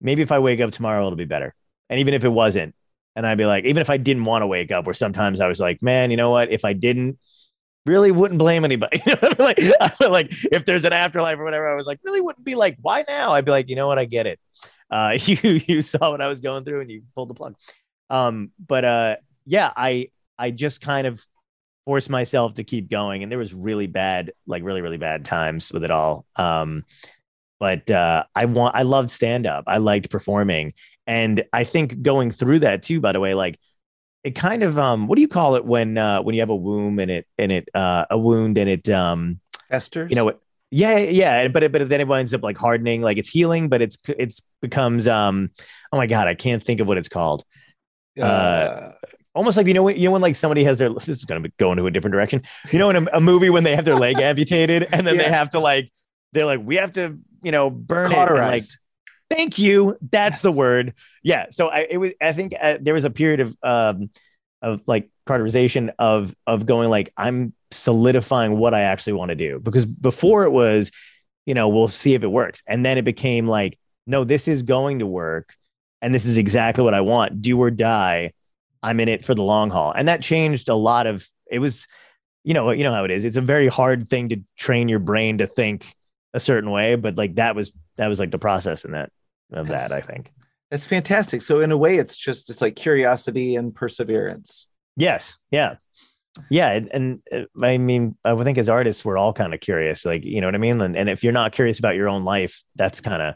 maybe 0.00 0.22
if 0.22 0.32
I 0.32 0.38
wake 0.38 0.60
up 0.60 0.70
tomorrow 0.70 1.06
it'll 1.06 1.16
be 1.16 1.24
better. 1.24 1.54
And 1.88 2.00
even 2.00 2.14
if 2.14 2.24
it 2.24 2.28
wasn't, 2.28 2.74
and 3.14 3.26
I'd 3.26 3.38
be 3.38 3.46
like, 3.46 3.64
even 3.64 3.80
if 3.80 3.88
I 3.88 3.96
didn't 3.96 4.24
want 4.24 4.42
to 4.42 4.46
wake 4.46 4.70
up, 4.70 4.84
where 4.84 4.94
sometimes 4.94 5.40
I 5.40 5.46
was 5.46 5.58
like, 5.58 5.82
man, 5.82 6.10
you 6.10 6.16
know 6.16 6.30
what? 6.30 6.50
If 6.50 6.64
I 6.64 6.74
didn't, 6.74 7.18
really 7.86 8.10
wouldn't 8.10 8.38
blame 8.38 8.64
anybody. 8.64 9.00
You 9.06 9.14
know 9.14 9.32
like, 9.38 9.58
like 10.00 10.32
if 10.52 10.64
there's 10.64 10.84
an 10.84 10.92
afterlife 10.92 11.38
or 11.38 11.44
whatever, 11.44 11.70
I 11.70 11.76
was 11.76 11.86
like, 11.86 12.00
really 12.04 12.20
wouldn't 12.20 12.44
be 12.44 12.56
like, 12.56 12.76
why 12.82 13.04
now? 13.08 13.32
I'd 13.32 13.44
be 13.44 13.52
like, 13.52 13.68
you 13.68 13.76
know 13.76 13.86
what? 13.86 13.98
I 13.98 14.04
get 14.04 14.26
it. 14.26 14.40
Uh, 14.90 15.16
you 15.24 15.60
you 15.66 15.82
saw 15.82 16.10
what 16.10 16.20
I 16.20 16.28
was 16.28 16.40
going 16.40 16.64
through 16.64 16.80
and 16.80 16.90
you 16.90 17.02
pulled 17.14 17.30
the 17.30 17.34
plug. 17.34 17.54
Um, 18.10 18.50
but 18.64 18.84
uh, 18.84 19.16
yeah, 19.46 19.72
I 19.74 20.10
I 20.38 20.50
just 20.50 20.80
kind 20.80 21.06
of 21.06 21.24
forced 21.86 22.10
myself 22.10 22.54
to 22.54 22.64
keep 22.64 22.90
going, 22.90 23.22
and 23.22 23.32
there 23.32 23.38
was 23.38 23.54
really 23.54 23.86
bad, 23.86 24.32
like 24.46 24.62
really 24.62 24.82
really 24.82 24.98
bad 24.98 25.24
times 25.24 25.72
with 25.72 25.84
it 25.84 25.90
all. 25.90 26.26
Um, 26.36 26.84
but 27.58 27.90
uh, 27.90 28.24
I 28.34 28.44
want 28.44 28.76
I 28.76 28.82
loved 28.82 29.10
stand 29.10 29.46
up. 29.46 29.64
I 29.66 29.78
liked 29.78 30.10
performing, 30.10 30.74
and 31.06 31.44
I 31.52 31.64
think 31.64 32.02
going 32.02 32.30
through 32.30 32.58
that 32.60 32.82
too. 32.82 33.00
By 33.00 33.12
the 33.12 33.20
way, 33.20 33.32
like 33.34 33.58
it 34.24 34.34
kind 34.34 34.62
of 34.62 34.78
um, 34.78 35.06
what 35.06 35.16
do 35.16 35.22
you 35.22 35.28
call 35.28 35.54
it 35.54 35.64
when 35.64 35.96
uh, 35.96 36.20
when 36.20 36.34
you 36.34 36.42
have 36.42 36.50
a 36.50 36.56
wound 36.56 37.00
and 37.00 37.10
it 37.10 37.26
and 37.38 37.52
it 37.52 37.68
uh, 37.74 38.04
a 38.10 38.18
wound 38.18 38.58
and 38.58 38.68
it 38.68 38.88
um, 38.90 39.40
Esther, 39.70 40.06
you 40.10 40.16
know 40.16 40.24
what? 40.24 40.40
Yeah, 40.72 40.98
yeah, 40.98 41.46
but 41.46 41.62
it, 41.62 41.70
but 41.70 41.88
then 41.88 42.00
it 42.00 42.08
winds 42.08 42.34
up 42.34 42.42
like 42.42 42.58
hardening, 42.58 43.00
like 43.00 43.18
it's 43.18 43.28
healing, 43.28 43.68
but 43.68 43.80
it's 43.80 43.96
it's 44.18 44.42
becomes 44.60 45.06
um, 45.06 45.50
oh 45.92 45.96
my 45.96 46.08
god, 46.08 46.26
I 46.26 46.34
can't 46.34 46.64
think 46.64 46.80
of 46.80 46.88
what 46.88 46.98
it's 46.98 47.08
called. 47.08 47.44
uh, 48.20 48.92
Almost 49.36 49.56
like 49.56 49.66
you 49.66 49.74
know 49.74 49.82
when 49.82 49.96
you 49.96 50.06
know 50.06 50.12
when 50.12 50.22
like 50.22 50.34
somebody 50.34 50.64
has 50.64 50.78
their 50.78 50.92
this 50.92 51.08
is 51.08 51.24
going 51.24 51.42
to 51.42 51.52
go 51.58 51.70
into 51.70 51.86
a 51.86 51.90
different 51.90 52.12
direction. 52.12 52.42
You 52.72 52.78
know 52.78 52.90
in 52.90 52.96
a, 52.96 53.16
a 53.16 53.20
movie 53.20 53.50
when 53.50 53.64
they 53.64 53.76
have 53.76 53.84
their 53.84 53.94
leg 53.94 54.18
amputated 54.20 54.88
and 54.92 55.06
then 55.06 55.16
they 55.16 55.28
have 55.28 55.50
to 55.50 55.60
like 55.60 55.92
they're 56.32 56.46
like 56.46 56.60
we 56.62 56.76
have 56.76 56.92
to 56.94 57.18
you 57.42 57.52
know 57.52 57.70
burn 57.70 58.06
it 58.06 58.08
like 58.08 58.28
cauterized. 58.28 58.78
Thank 59.30 59.58
you. 59.58 59.96
That's 60.10 60.42
the 60.42 60.52
word. 60.52 60.94
Yeah. 61.22 61.46
So 61.50 61.68
I 61.68 61.86
it 61.88 61.98
was 61.98 62.12
I 62.20 62.32
think 62.32 62.54
uh, 62.60 62.78
there 62.80 62.94
was 62.94 63.04
a 63.04 63.10
period 63.10 63.40
of 63.40 63.56
um 63.62 64.10
of 64.62 64.82
like 64.86 65.10
cauterization 65.26 65.92
of 65.98 66.34
of 66.46 66.66
going 66.66 66.88
like 66.88 67.12
I'm 67.16 67.52
solidifying 67.70 68.56
what 68.58 68.74
I 68.74 68.82
actually 68.82 69.14
want 69.14 69.30
to 69.30 69.34
do 69.34 69.60
because 69.60 69.84
before 69.84 70.44
it 70.44 70.50
was 70.50 70.90
you 71.44 71.54
know 71.54 71.68
we'll 71.68 71.88
see 71.88 72.14
if 72.14 72.22
it 72.22 72.28
works 72.28 72.62
and 72.66 72.84
then 72.84 72.96
it 72.96 73.04
became 73.04 73.46
like 73.46 73.78
no 74.06 74.24
this 74.24 74.48
is 74.48 74.62
going 74.62 75.00
to 75.00 75.06
work 75.06 75.54
and 76.00 76.14
this 76.14 76.24
is 76.24 76.38
exactly 76.38 76.84
what 76.84 76.94
I 76.94 77.00
want 77.00 77.42
do 77.42 77.60
or 77.60 77.70
die 77.70 78.32
I'm 78.86 79.00
in 79.00 79.08
it 79.08 79.24
for 79.24 79.34
the 79.34 79.42
long 79.42 79.70
haul 79.70 79.92
and 79.96 80.08
that 80.08 80.22
changed 80.22 80.68
a 80.68 80.74
lot 80.74 81.06
of 81.06 81.28
it 81.50 81.58
was 81.58 81.86
you 82.44 82.54
know, 82.54 82.70
you 82.70 82.84
know 82.84 82.92
how 82.92 83.02
it 83.02 83.10
is. 83.10 83.24
It's 83.24 83.36
a 83.36 83.40
very 83.40 83.66
hard 83.66 84.08
thing 84.08 84.28
to 84.28 84.40
train 84.56 84.88
your 84.88 85.00
brain 85.00 85.38
to 85.38 85.48
think 85.48 85.92
a 86.32 86.38
certain 86.38 86.70
way, 86.70 86.94
but 86.94 87.16
like 87.16 87.34
that 87.34 87.56
was 87.56 87.72
that 87.96 88.06
was 88.06 88.20
like 88.20 88.30
the 88.30 88.38
process 88.38 88.84
in 88.84 88.92
that 88.92 89.10
of 89.52 89.66
That's- 89.66 89.90
that. 89.90 89.96
I 89.96 90.00
think. 90.00 90.32
That's 90.70 90.86
fantastic. 90.86 91.42
So 91.42 91.60
in 91.60 91.70
a 91.72 91.76
way, 91.76 91.96
it's 91.96 92.16
just 92.16 92.50
it's 92.50 92.60
like 92.60 92.76
curiosity 92.76 93.56
and 93.56 93.74
perseverance. 93.74 94.66
Yes. 94.96 95.36
Yeah. 95.50 95.76
Yeah. 96.50 96.70
And, 96.72 96.90
and 96.92 97.22
uh, 97.32 97.64
I 97.66 97.78
mean, 97.78 98.16
I 98.24 98.32
would 98.32 98.44
think 98.44 98.58
as 98.58 98.68
artists, 98.68 99.04
we're 99.04 99.16
all 99.18 99.32
kind 99.32 99.54
of 99.54 99.60
curious, 99.60 100.04
like, 100.04 100.24
you 100.24 100.40
know 100.40 100.46
what 100.48 100.54
I 100.54 100.58
mean? 100.58 100.80
And, 100.80 100.96
and 100.96 101.08
if 101.08 101.22
you're 101.22 101.32
not 101.32 101.52
curious 101.52 101.78
about 101.78 101.94
your 101.94 102.08
own 102.08 102.24
life, 102.24 102.62
that's 102.74 103.00
kind 103.00 103.22
of, 103.22 103.34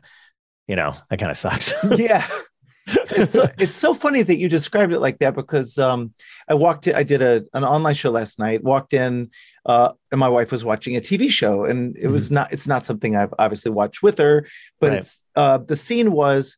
you 0.66 0.76
know, 0.76 0.94
that 1.08 1.18
kind 1.18 1.30
of 1.30 1.38
sucks. 1.38 1.72
yeah. 1.96 2.26
it's 2.86 3.34
so, 3.34 3.46
it's 3.58 3.76
so 3.76 3.94
funny 3.94 4.22
that 4.22 4.36
you 4.38 4.48
described 4.48 4.92
it 4.92 5.00
like 5.00 5.18
that 5.18 5.34
because 5.34 5.78
um, 5.78 6.12
I 6.48 6.54
walked 6.54 6.86
in, 6.86 6.94
I 6.94 7.02
did 7.02 7.22
a 7.22 7.44
an 7.54 7.64
online 7.64 7.94
show 7.94 8.10
last 8.10 8.38
night, 8.38 8.64
walked 8.64 8.92
in, 8.92 9.30
uh, 9.66 9.92
and 10.10 10.18
my 10.18 10.28
wife 10.28 10.50
was 10.50 10.64
watching 10.64 10.96
a 10.96 11.00
TV 11.00 11.30
show, 11.30 11.64
and 11.64 11.96
it 11.96 12.08
was 12.08 12.30
not 12.30 12.52
it's 12.52 12.66
not 12.66 12.86
something 12.86 13.16
I've 13.16 13.34
obviously 13.38 13.70
watched 13.70 14.02
with 14.02 14.18
her, 14.18 14.46
but 14.80 14.90
Right. 14.90 14.98
it's 14.98 15.22
uh, 15.36 15.58
the 15.58 15.76
scene 15.76 16.12
was 16.12 16.56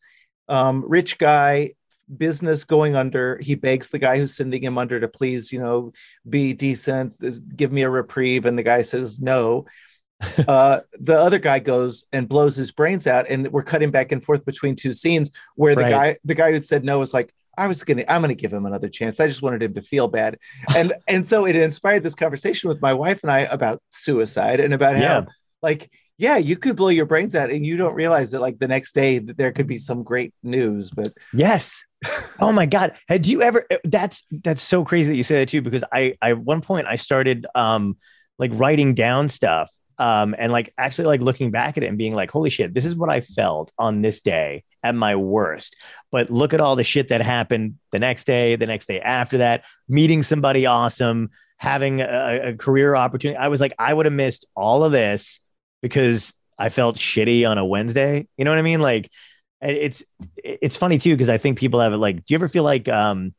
um, 0.48 0.85
rich 0.87 1.18
guy 1.18 1.72
business 2.18 2.64
going 2.64 2.94
under 2.94 3.38
he 3.38 3.54
begs 3.54 3.88
the 3.88 3.98
guy 3.98 4.18
who's 4.18 4.37
sending 4.37 4.62
him 4.62 4.76
under 4.76 5.00
to 5.00 5.08
please 5.08 5.50
you 5.50 5.58
know 5.58 5.92
be 6.28 6.52
decent 6.52 7.14
give 7.56 7.72
me 7.72 7.82
a 7.82 7.88
reprieve 7.88 8.44
and 8.44 8.58
the 8.58 8.62
guy 8.62 8.82
says 8.82 9.18
no 9.18 9.64
uh, 10.48 10.80
the 11.00 11.18
other 11.18 11.38
guy 11.38 11.58
goes 11.58 12.04
and 12.12 12.28
blows 12.28 12.56
his 12.56 12.72
brains 12.72 13.06
out, 13.06 13.26
and 13.28 13.50
we're 13.52 13.62
cutting 13.62 13.90
back 13.90 14.12
and 14.12 14.22
forth 14.22 14.44
between 14.44 14.76
two 14.76 14.92
scenes 14.92 15.30
where 15.56 15.74
the 15.74 15.82
Right. 15.82 15.90
guy, 15.90 16.16
the 16.24 16.35
guy 16.35 16.52
who 16.52 16.62
said 16.62 16.85
no, 16.85 16.98
was 16.98 17.12
like, 17.14 17.32
"I 17.58 17.66
was 17.68 17.82
gonna, 17.82 18.04
I'm 18.08 18.20
gonna 18.20 18.35
give 18.35 18.52
him 18.52 18.66
another 18.66 18.88
chance. 18.88 19.20
I 19.20 19.26
just 19.26 19.42
wanted 19.42 19.62
him 19.62 19.74
to 19.74 19.82
feel 19.82 20.08
bad," 20.08 20.38
and 20.76 20.92
and 21.08 21.26
so 21.26 21.46
it 21.46 21.56
inspired 21.56 22.02
this 22.02 22.14
conversation 22.14 22.68
with 22.68 22.80
my 22.80 22.94
wife 22.94 23.22
and 23.22 23.32
I 23.32 23.40
about 23.40 23.82
suicide 23.90 24.61
and 24.61 24.72
about 24.74 24.96
how, 24.96 25.26
like, 25.62 25.90
yeah, 26.18 26.37
you 26.37 26.56
could 26.56 26.76
blow 26.76 26.88
your 26.88 27.06
brains 27.06 27.35
out, 27.35 27.50
and 27.50 27.66
you 27.66 27.76
don't 27.76 27.94
realize 27.94 28.30
that, 28.30 28.40
like, 28.40 28.58
the 28.58 28.68
next 28.68 28.94
day 28.94 29.18
that 29.18 29.37
there 29.37 29.52
could 29.52 29.66
be 29.66 29.78
some 29.78 30.02
great 30.02 30.32
news, 30.42 30.90
but 30.90 31.12
Yes. 31.35 31.85
Oh 32.40 32.50
my 32.52 32.66
God. 32.66 32.94
Had 33.08 33.26
you 33.26 33.42
ever 33.42 33.64
that's 33.85 34.24
that's 34.30 34.62
so 34.62 34.85
crazy 34.85 35.11
that 35.11 35.16
you 35.16 35.22
say 35.22 35.37
that 35.40 35.48
too, 35.48 35.62
because 35.62 35.85
I 35.92 36.14
I 36.20 36.30
at 36.30 36.38
one 36.38 36.61
point 36.61 36.87
I 36.88 36.96
started 36.96 37.46
um 37.54 37.96
like 38.38 38.50
writing 38.54 38.94
down 38.94 39.28
stuff 39.28 39.70
um 39.98 40.35
and 40.38 40.52
like 40.52 40.72
actually 40.78 41.07
like 41.07 41.20
looking 41.20 41.50
back 41.50 41.76
at 41.76 41.83
it 41.83 41.87
and 41.87 41.98
being 41.98 42.14
like, 42.14 42.31
holy 42.31 42.50
shit, 42.50 42.74
this 42.74 42.85
is 42.85 42.94
what 42.94 43.11
I 43.11 43.20
felt 43.20 43.72
on 43.78 44.02
this 44.02 44.20
day 44.20 44.64
at 44.83 44.94
my 44.94 45.16
worst. 45.16 45.76
But 46.11 46.31
look 46.31 46.55
at 46.55 46.61
all 46.61 46.76
the 46.76 46.85
shit 46.85 47.09
that 47.09 47.20
happened 47.20 47.78
the 47.90 47.98
next 47.98 48.24
day, 48.24 48.57
the 48.57 48.66
next 48.66 48.87
day 48.87 49.00
after 49.00 49.38
that, 49.38 49.64
meeting 49.88 50.22
somebody 50.22 50.66
awesome, 50.66 51.31
having 51.57 52.00
a, 52.00 52.50
a 52.50 52.57
career 52.57 52.96
opportunity. 52.96 53.38
I 53.38 53.48
was 53.48 53.61
like, 53.61 53.74
I 53.78 53.92
would 53.92 54.07
have 54.07 54.12
missed 54.12 54.46
all 54.57 54.85
of 54.85 54.92
this 54.92 55.40
because 55.81 56.33
I 56.59 56.68
felt 56.68 56.96
shitty 56.96 57.48
on 57.48 57.59
a 57.59 57.64
Wednesday. 57.64 58.26
You 58.37 58.44
know 58.44 58.50
what 58.50 58.59
I 58.59 58.62
mean? 58.62 58.81
Like 58.81 59.11
it's 59.61 60.02
it's 60.37 60.76
funny 60.76 60.98
too 60.98 61.14
because 61.14 61.28
I 61.28 61.38
think 61.38 61.59
people 61.59 61.81
have 61.81 61.92
it 61.92 61.98
like. 61.98 62.16
Do 62.16 62.22
you 62.28 62.37
ever 62.37 62.48
feel 62.48 62.64
like 62.64 62.88
um 62.88 63.35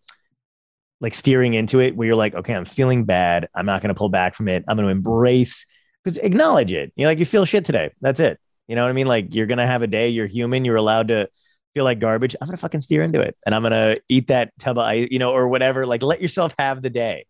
like 1.03 1.13
steering 1.13 1.53
into 1.53 1.81
it 1.81 1.95
where 1.95 2.07
you're 2.07 2.15
like, 2.15 2.33
okay, 2.33 2.53
I'm 2.53 2.63
feeling 2.63 3.03
bad. 3.03 3.49
I'm 3.53 3.65
not 3.65 3.81
going 3.81 3.89
to 3.89 3.97
pull 3.97 4.07
back 4.07 4.35
from 4.35 4.47
it. 4.47 4.63
I'm 4.67 4.77
going 4.77 4.87
to 4.87 4.91
embrace 4.91 5.65
because 6.03 6.17
acknowledge 6.17 6.73
it. 6.73 6.91
You 6.95 7.05
know, 7.05 7.09
like 7.09 7.19
you 7.19 7.25
feel 7.25 7.45
shit 7.45 7.65
today. 7.65 7.91
That's 8.01 8.19
it. 8.19 8.39
You 8.67 8.75
know 8.75 8.83
what 8.83 8.89
I 8.89 8.93
mean? 8.93 9.07
Like 9.07 9.33
you're 9.35 9.45
gonna 9.45 9.67
have 9.67 9.81
a 9.81 9.87
day. 9.87 10.09
You're 10.09 10.27
human. 10.27 10.65
You're 10.65 10.75
allowed 10.75 11.09
to 11.09 11.29
feel 11.73 11.83
like 11.83 11.99
garbage. 11.99 12.35
I'm 12.39 12.47
gonna 12.47 12.57
fucking 12.57 12.81
steer 12.81 13.01
into 13.01 13.21
it, 13.21 13.35
and 13.45 13.53
I'm 13.53 13.63
gonna 13.63 13.97
eat 14.09 14.27
that 14.27 14.51
tub 14.59 14.77
of 14.77 14.83
ice, 14.83 15.07
you 15.11 15.19
know, 15.19 15.31
or 15.31 15.47
whatever. 15.47 15.85
Like 15.85 16.03
let 16.03 16.21
yourself 16.21 16.53
have 16.57 16.81
the 16.81 16.89
day. 16.89 17.25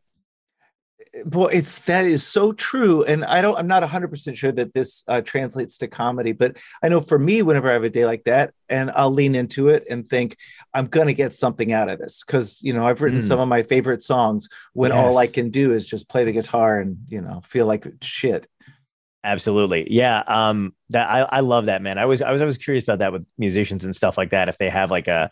Boy 1.25 1.47
it's 1.53 1.79
that 1.79 2.05
is 2.05 2.25
so 2.25 2.51
true 2.53 3.03
and 3.03 3.23
i 3.25 3.41
don't 3.41 3.57
i'm 3.57 3.67
not 3.67 3.83
100% 3.83 4.35
sure 4.35 4.51
that 4.51 4.73
this 4.73 5.03
uh, 5.07 5.21
translates 5.21 5.77
to 5.77 5.87
comedy 5.87 6.31
but 6.31 6.57
i 6.83 6.89
know 6.89 6.99
for 6.99 7.17
me 7.19 7.41
whenever 7.41 7.69
i 7.69 7.73
have 7.73 7.83
a 7.83 7.89
day 7.89 8.05
like 8.05 8.23
that 8.23 8.53
and 8.69 8.91
i'll 8.95 9.11
lean 9.11 9.35
into 9.35 9.69
it 9.69 9.85
and 9.89 10.09
think 10.09 10.35
i'm 10.73 10.87
going 10.87 11.07
to 11.07 11.13
get 11.13 11.33
something 11.33 11.71
out 11.71 11.89
of 11.89 11.99
this 11.99 12.23
because 12.25 12.61
you 12.61 12.73
know 12.73 12.85
i've 12.87 13.01
written 13.01 13.19
Mm. 13.19 13.27
some 13.27 13.39
of 13.39 13.47
my 13.47 13.63
favorite 13.63 14.01
songs 14.03 14.47
when 14.73 14.91
all 14.91 15.17
i 15.17 15.27
can 15.27 15.49
do 15.49 15.73
is 15.73 15.85
just 15.85 16.09
play 16.09 16.23
the 16.23 16.31
guitar 16.31 16.79
and 16.79 16.97
you 17.09 17.21
know 17.21 17.41
feel 17.45 17.65
like 17.65 17.87
shit 18.01 18.47
Absolutely. 19.25 19.87
Yeah. 19.89 20.21
Um, 20.27 20.75
that 20.89 21.09
I, 21.09 21.21
I 21.21 21.39
love 21.39 21.67
that, 21.67 21.81
man. 21.81 21.97
I 21.97 22.03
was, 22.03 22.21
I 22.21 22.29
was 22.33 22.41
always 22.41 22.57
curious 22.57 22.83
about 22.83 22.99
that 22.99 23.13
with 23.13 23.25
musicians 23.37 23.85
and 23.85 23.95
stuff 23.95 24.17
like 24.17 24.31
that. 24.31 24.49
If 24.49 24.57
they 24.57 24.69
have 24.69 24.91
like 24.91 25.07
a, 25.07 25.29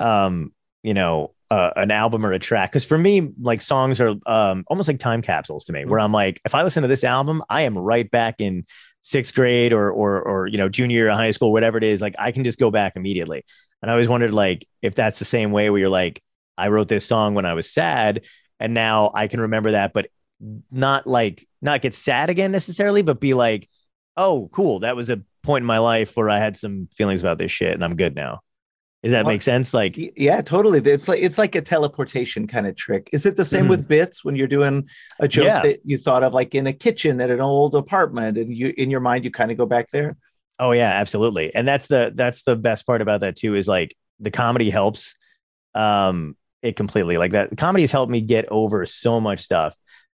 um, 0.00 0.52
you 0.82 0.94
know, 0.94 1.32
uh, 1.50 1.70
an 1.76 1.90
album 1.90 2.24
or 2.24 2.32
a 2.32 2.38
track. 2.38 2.72
Cause 2.72 2.84
for 2.84 2.96
me, 2.96 3.32
like 3.40 3.60
songs 3.60 4.00
are, 4.00 4.14
um, 4.26 4.64
almost 4.68 4.88
like 4.88 4.98
time 4.98 5.20
capsules 5.20 5.64
to 5.64 5.72
me 5.72 5.84
where 5.84 5.98
I'm 5.98 6.12
like, 6.12 6.40
if 6.44 6.54
I 6.54 6.62
listen 6.62 6.82
to 6.82 6.88
this 6.88 7.04
album, 7.04 7.42
I 7.48 7.62
am 7.62 7.76
right 7.76 8.08
back 8.08 8.36
in 8.38 8.64
sixth 9.02 9.34
grade 9.34 9.72
or, 9.72 9.90
or, 9.90 10.22
or, 10.22 10.46
you 10.46 10.58
know, 10.58 10.68
junior 10.68 11.08
of 11.08 11.16
high 11.16 11.32
school, 11.32 11.52
whatever 11.52 11.78
it 11.78 11.84
is. 11.84 12.00
Like 12.00 12.14
I 12.18 12.30
can 12.32 12.44
just 12.44 12.58
go 12.58 12.70
back 12.70 12.94
immediately. 12.96 13.44
And 13.82 13.90
I 13.90 13.94
always 13.94 14.08
wondered 14.08 14.32
like, 14.32 14.66
if 14.82 14.94
that's 14.94 15.18
the 15.18 15.24
same 15.24 15.50
way 15.50 15.70
where 15.70 15.80
you're 15.80 15.88
like, 15.88 16.22
I 16.56 16.68
wrote 16.68 16.88
this 16.88 17.06
song 17.06 17.34
when 17.34 17.46
I 17.46 17.54
was 17.54 17.70
sad 17.70 18.22
and 18.60 18.74
now 18.74 19.10
I 19.14 19.26
can 19.26 19.40
remember 19.40 19.72
that, 19.72 19.92
but 19.92 20.08
not 20.70 21.06
like 21.06 21.48
not 21.60 21.82
get 21.82 21.94
sad 21.94 22.30
again 22.30 22.52
necessarily, 22.52 23.02
but 23.02 23.20
be 23.20 23.34
like, 23.34 23.68
oh, 24.16 24.48
cool. 24.52 24.80
That 24.80 24.96
was 24.96 25.10
a 25.10 25.22
point 25.42 25.62
in 25.62 25.66
my 25.66 25.78
life 25.78 26.16
where 26.16 26.30
I 26.30 26.38
had 26.38 26.56
some 26.56 26.88
feelings 26.94 27.20
about 27.20 27.38
this 27.38 27.50
shit 27.50 27.72
and 27.72 27.84
I'm 27.84 27.96
good 27.96 28.14
now. 28.14 28.40
Does 29.02 29.12
that 29.12 29.24
Well, 29.24 29.34
make 29.34 29.42
sense? 29.42 29.72
Like, 29.72 29.96
yeah 30.16 30.40
totally 30.42 30.78
it's 30.80 31.08
like 31.08 31.20
it's 31.22 31.38
like 31.38 31.54
a 31.54 31.62
teleportation 31.62 32.46
kind 32.46 32.66
of 32.66 32.76
trick 32.76 33.08
is 33.12 33.24
it 33.24 33.36
the 33.36 33.44
same 33.44 33.64
Mhm. 33.66 33.70
with 33.70 33.88
bits 33.88 34.24
when 34.24 34.36
you're 34.36 34.46
doing 34.46 34.88
a 35.20 35.26
joke 35.28 35.44
Yeah. 35.46 35.62
that 35.62 35.80
you 35.84 35.96
thought 35.98 36.22
of 36.22 36.34
like 36.34 36.54
in 36.54 36.66
a 36.66 36.72
kitchen 36.72 37.20
at 37.20 37.30
an 37.30 37.40
old 37.40 37.74
apartment 37.74 38.36
and 38.36 38.54
you 38.54 38.74
in 38.76 38.90
your 38.90 39.00
mind 39.00 39.24
you 39.24 39.30
kind 39.30 39.50
of 39.50 39.56
go 39.56 39.66
back 39.66 39.88
there 39.92 40.16
oh 40.58 40.72
yeah, 40.72 40.90
absolutely. 40.90 41.54
And 41.54 41.66
that's 41.66 41.86
the 41.86 42.12
that's 42.14 42.42
the 42.42 42.54
best 42.56 42.86
part 42.86 43.00
about 43.00 43.22
that 43.22 43.36
too, 43.36 43.54
is 43.56 43.66
like 43.66 43.96
the 44.18 44.30
comedy 44.30 44.68
helps 44.68 45.14
um 45.74 46.36
it 46.62 46.76
completely. 46.76 47.16
Like 47.16 47.32
that 47.32 47.56
comedy 47.56 47.84
has 47.84 47.92
helped 47.92 48.12
me 48.12 48.20
get 48.20 48.44
over 48.50 48.84
so 48.84 49.18
much 49.20 49.40
stuff. 49.40 49.74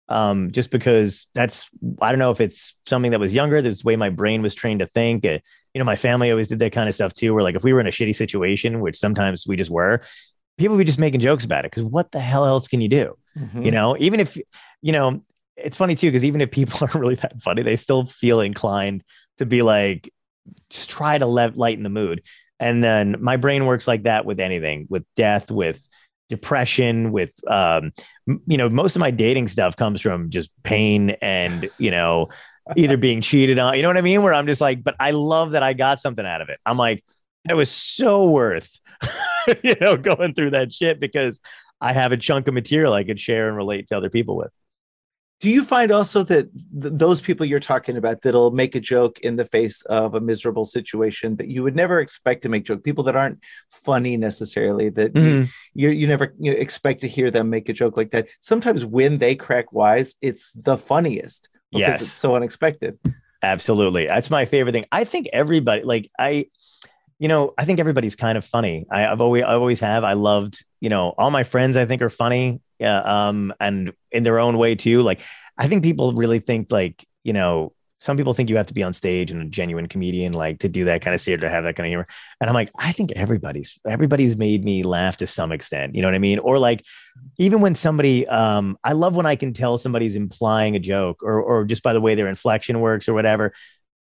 Um, 0.08 0.52
just 0.52 0.70
because 0.70 1.26
that's 1.34 1.66
I 2.02 2.10
don't 2.10 2.18
know 2.18 2.30
if 2.30 2.40
it's 2.40 2.76
something 2.86 3.10
that 3.12 3.20
was 3.20 3.32
younger, 3.32 3.62
that's 3.62 3.82
the 3.82 3.86
way 3.86 3.96
my 3.96 4.10
brain 4.10 4.42
was 4.42 4.54
trained 4.54 4.80
to 4.80 4.86
think. 4.86 5.24
Uh, 5.24 5.38
you 5.72 5.78
know, 5.78 5.84
my 5.84 5.96
family 5.96 6.30
always 6.30 6.48
did 6.48 6.58
that 6.58 6.72
kind 6.72 6.88
of 6.88 6.94
stuff 6.94 7.14
too, 7.14 7.32
where 7.32 7.42
like 7.42 7.56
if 7.56 7.64
we 7.64 7.72
were 7.72 7.80
in 7.80 7.86
a 7.86 7.90
shitty 7.90 8.14
situation, 8.14 8.80
which 8.80 8.98
sometimes 8.98 9.46
we 9.46 9.56
just 9.56 9.70
were, 9.70 10.02
people 10.58 10.76
would 10.76 10.80
be 10.82 10.84
just 10.84 10.98
making 10.98 11.20
jokes 11.20 11.44
about 11.44 11.64
it. 11.64 11.72
Cause 11.72 11.84
what 11.84 12.12
the 12.12 12.20
hell 12.20 12.44
else 12.44 12.68
can 12.68 12.80
you 12.80 12.88
do? 12.88 13.14
Mhm. 13.36 13.64
you 13.64 13.72
know 13.72 13.96
even 13.98 14.20
if 14.20 14.38
you 14.80 14.92
know 14.92 15.24
it's 15.56 15.76
funny 15.76 15.96
too 15.96 16.06
because 16.06 16.22
even 16.24 16.40
if 16.40 16.52
people 16.52 16.78
aren't 16.82 16.94
really 16.94 17.16
that 17.16 17.42
funny 17.42 17.62
they 17.62 17.74
still 17.74 18.04
feel 18.04 18.40
inclined 18.40 19.02
to 19.38 19.44
be 19.44 19.60
like 19.62 20.08
just 20.70 20.88
try 20.88 21.18
to 21.18 21.26
le- 21.26 21.50
lighten 21.56 21.82
the 21.82 21.88
mood 21.88 22.22
and 22.60 22.84
then 22.84 23.16
my 23.18 23.36
brain 23.36 23.66
works 23.66 23.88
like 23.88 24.04
that 24.04 24.24
with 24.24 24.38
anything 24.38 24.86
with 24.88 25.02
death 25.16 25.50
with 25.50 25.84
depression 26.28 27.12
with 27.12 27.32
um 27.50 27.92
you 28.46 28.56
know 28.56 28.68
most 28.68 28.96
of 28.96 29.00
my 29.00 29.10
dating 29.10 29.46
stuff 29.46 29.76
comes 29.76 30.00
from 30.00 30.30
just 30.30 30.50
pain 30.62 31.10
and 31.20 31.68
you 31.78 31.90
know 31.90 32.28
either 32.76 32.96
being 32.96 33.20
cheated 33.20 33.58
on 33.58 33.76
you 33.76 33.82
know 33.82 33.88
what 33.88 33.98
i 33.98 34.00
mean 34.00 34.22
where 34.22 34.32
i'm 34.32 34.46
just 34.46 34.60
like 34.60 34.82
but 34.82 34.94
i 34.98 35.10
love 35.10 35.50
that 35.50 35.62
i 35.62 35.74
got 35.74 36.00
something 36.00 36.24
out 36.24 36.40
of 36.40 36.48
it 36.48 36.58
i'm 36.64 36.78
like 36.78 37.04
it 37.48 37.54
was 37.54 37.70
so 37.70 38.30
worth 38.30 38.80
you 39.62 39.74
know 39.82 39.98
going 39.98 40.32
through 40.32 40.50
that 40.50 40.72
shit 40.72 40.98
because 40.98 41.40
I 41.84 41.92
have 41.92 42.12
a 42.12 42.16
chunk 42.16 42.48
of 42.48 42.54
material 42.54 42.94
I 42.94 43.04
could 43.04 43.20
share 43.20 43.48
and 43.48 43.56
relate 43.56 43.88
to 43.88 43.96
other 43.96 44.08
people 44.08 44.36
with. 44.36 44.50
Do 45.40 45.50
you 45.50 45.64
find 45.64 45.90
also 45.90 46.22
that 46.24 46.48
th- 46.80 46.94
those 46.96 47.20
people 47.20 47.44
you're 47.44 47.60
talking 47.60 47.96
about 47.96 48.22
that'll 48.22 48.52
make 48.52 48.74
a 48.74 48.80
joke 48.80 49.18
in 49.20 49.36
the 49.36 49.44
face 49.44 49.82
of 49.82 50.14
a 50.14 50.20
miserable 50.20 50.64
situation 50.64 51.36
that 51.36 51.48
you 51.48 51.62
would 51.62 51.76
never 51.76 52.00
expect 52.00 52.42
to 52.42 52.48
make 52.48 52.64
joke 52.64 52.82
people 52.82 53.04
that 53.04 53.16
aren't 53.16 53.40
funny 53.70 54.16
necessarily 54.16 54.88
that 54.90 55.14
you, 55.14 55.22
mm-hmm. 55.22 55.50
you 55.74 55.90
you 55.90 56.06
never 56.06 56.34
you 56.38 56.52
expect 56.52 57.00
to 57.02 57.08
hear 57.08 57.30
them 57.30 57.50
make 57.50 57.68
a 57.68 57.72
joke 57.72 57.96
like 57.96 58.10
that. 58.12 58.28
Sometimes 58.40 58.84
when 58.84 59.18
they 59.18 59.34
crack 59.34 59.72
wise, 59.72 60.14
it's 60.22 60.52
the 60.52 60.78
funniest 60.78 61.48
because 61.70 62.00
Yes. 62.00 62.02
it's 62.02 62.12
so 62.12 62.36
unexpected. 62.36 62.98
Absolutely. 63.42 64.06
That's 64.06 64.30
my 64.30 64.46
favorite 64.46 64.72
thing. 64.72 64.86
I 64.92 65.04
think 65.04 65.28
everybody 65.32 65.82
like 65.82 66.08
I 66.18 66.46
you 67.18 67.28
know, 67.28 67.52
I 67.56 67.64
think 67.64 67.78
everybody's 67.78 68.16
kind 68.16 68.36
of 68.36 68.44
funny. 68.44 68.86
I, 68.90 69.06
I've 69.06 69.20
always 69.20 69.44
I 69.44 69.54
always 69.54 69.80
have. 69.80 70.04
I 70.04 70.14
loved, 70.14 70.64
you 70.80 70.88
know, 70.88 71.14
all 71.16 71.30
my 71.30 71.44
friends 71.44 71.76
I 71.76 71.86
think 71.86 72.02
are 72.02 72.10
funny. 72.10 72.60
Yeah. 72.78 73.28
Um, 73.28 73.54
and 73.60 73.92
in 74.10 74.22
their 74.22 74.38
own 74.38 74.58
way 74.58 74.74
too. 74.74 75.02
Like 75.02 75.20
I 75.56 75.68
think 75.68 75.82
people 75.82 76.12
really 76.12 76.38
think 76.40 76.70
like, 76.70 77.06
you 77.22 77.32
know, 77.32 77.72
some 78.00 78.18
people 78.18 78.34
think 78.34 78.50
you 78.50 78.56
have 78.58 78.66
to 78.66 78.74
be 78.74 78.82
on 78.82 78.92
stage 78.92 79.30
and 79.30 79.40
a 79.40 79.46
genuine 79.46 79.86
comedian, 79.86 80.34
like 80.34 80.58
to 80.58 80.68
do 80.68 80.84
that 80.84 81.00
kind 81.00 81.14
of 81.14 81.22
theater, 81.22 81.40
to 81.46 81.50
have 81.50 81.64
that 81.64 81.74
kind 81.74 81.86
of 81.86 81.90
humor. 81.90 82.06
And 82.38 82.50
I'm 82.50 82.54
like, 82.54 82.70
I 82.76 82.92
think 82.92 83.12
everybody's 83.12 83.80
everybody's 83.86 84.36
made 84.36 84.62
me 84.62 84.82
laugh 84.82 85.16
to 85.18 85.26
some 85.26 85.52
extent. 85.52 85.94
You 85.94 86.02
know 86.02 86.08
what 86.08 86.14
I 86.14 86.18
mean? 86.18 86.38
Or 86.38 86.58
like 86.58 86.84
even 87.38 87.62
when 87.62 87.74
somebody 87.74 88.26
um 88.28 88.76
I 88.84 88.92
love 88.92 89.16
when 89.16 89.24
I 89.24 89.36
can 89.36 89.54
tell 89.54 89.78
somebody's 89.78 90.16
implying 90.16 90.76
a 90.76 90.80
joke 90.80 91.22
or 91.22 91.40
or 91.40 91.64
just 91.64 91.82
by 91.82 91.94
the 91.94 92.00
way 92.00 92.14
their 92.14 92.28
inflection 92.28 92.80
works 92.80 93.08
or 93.08 93.14
whatever. 93.14 93.54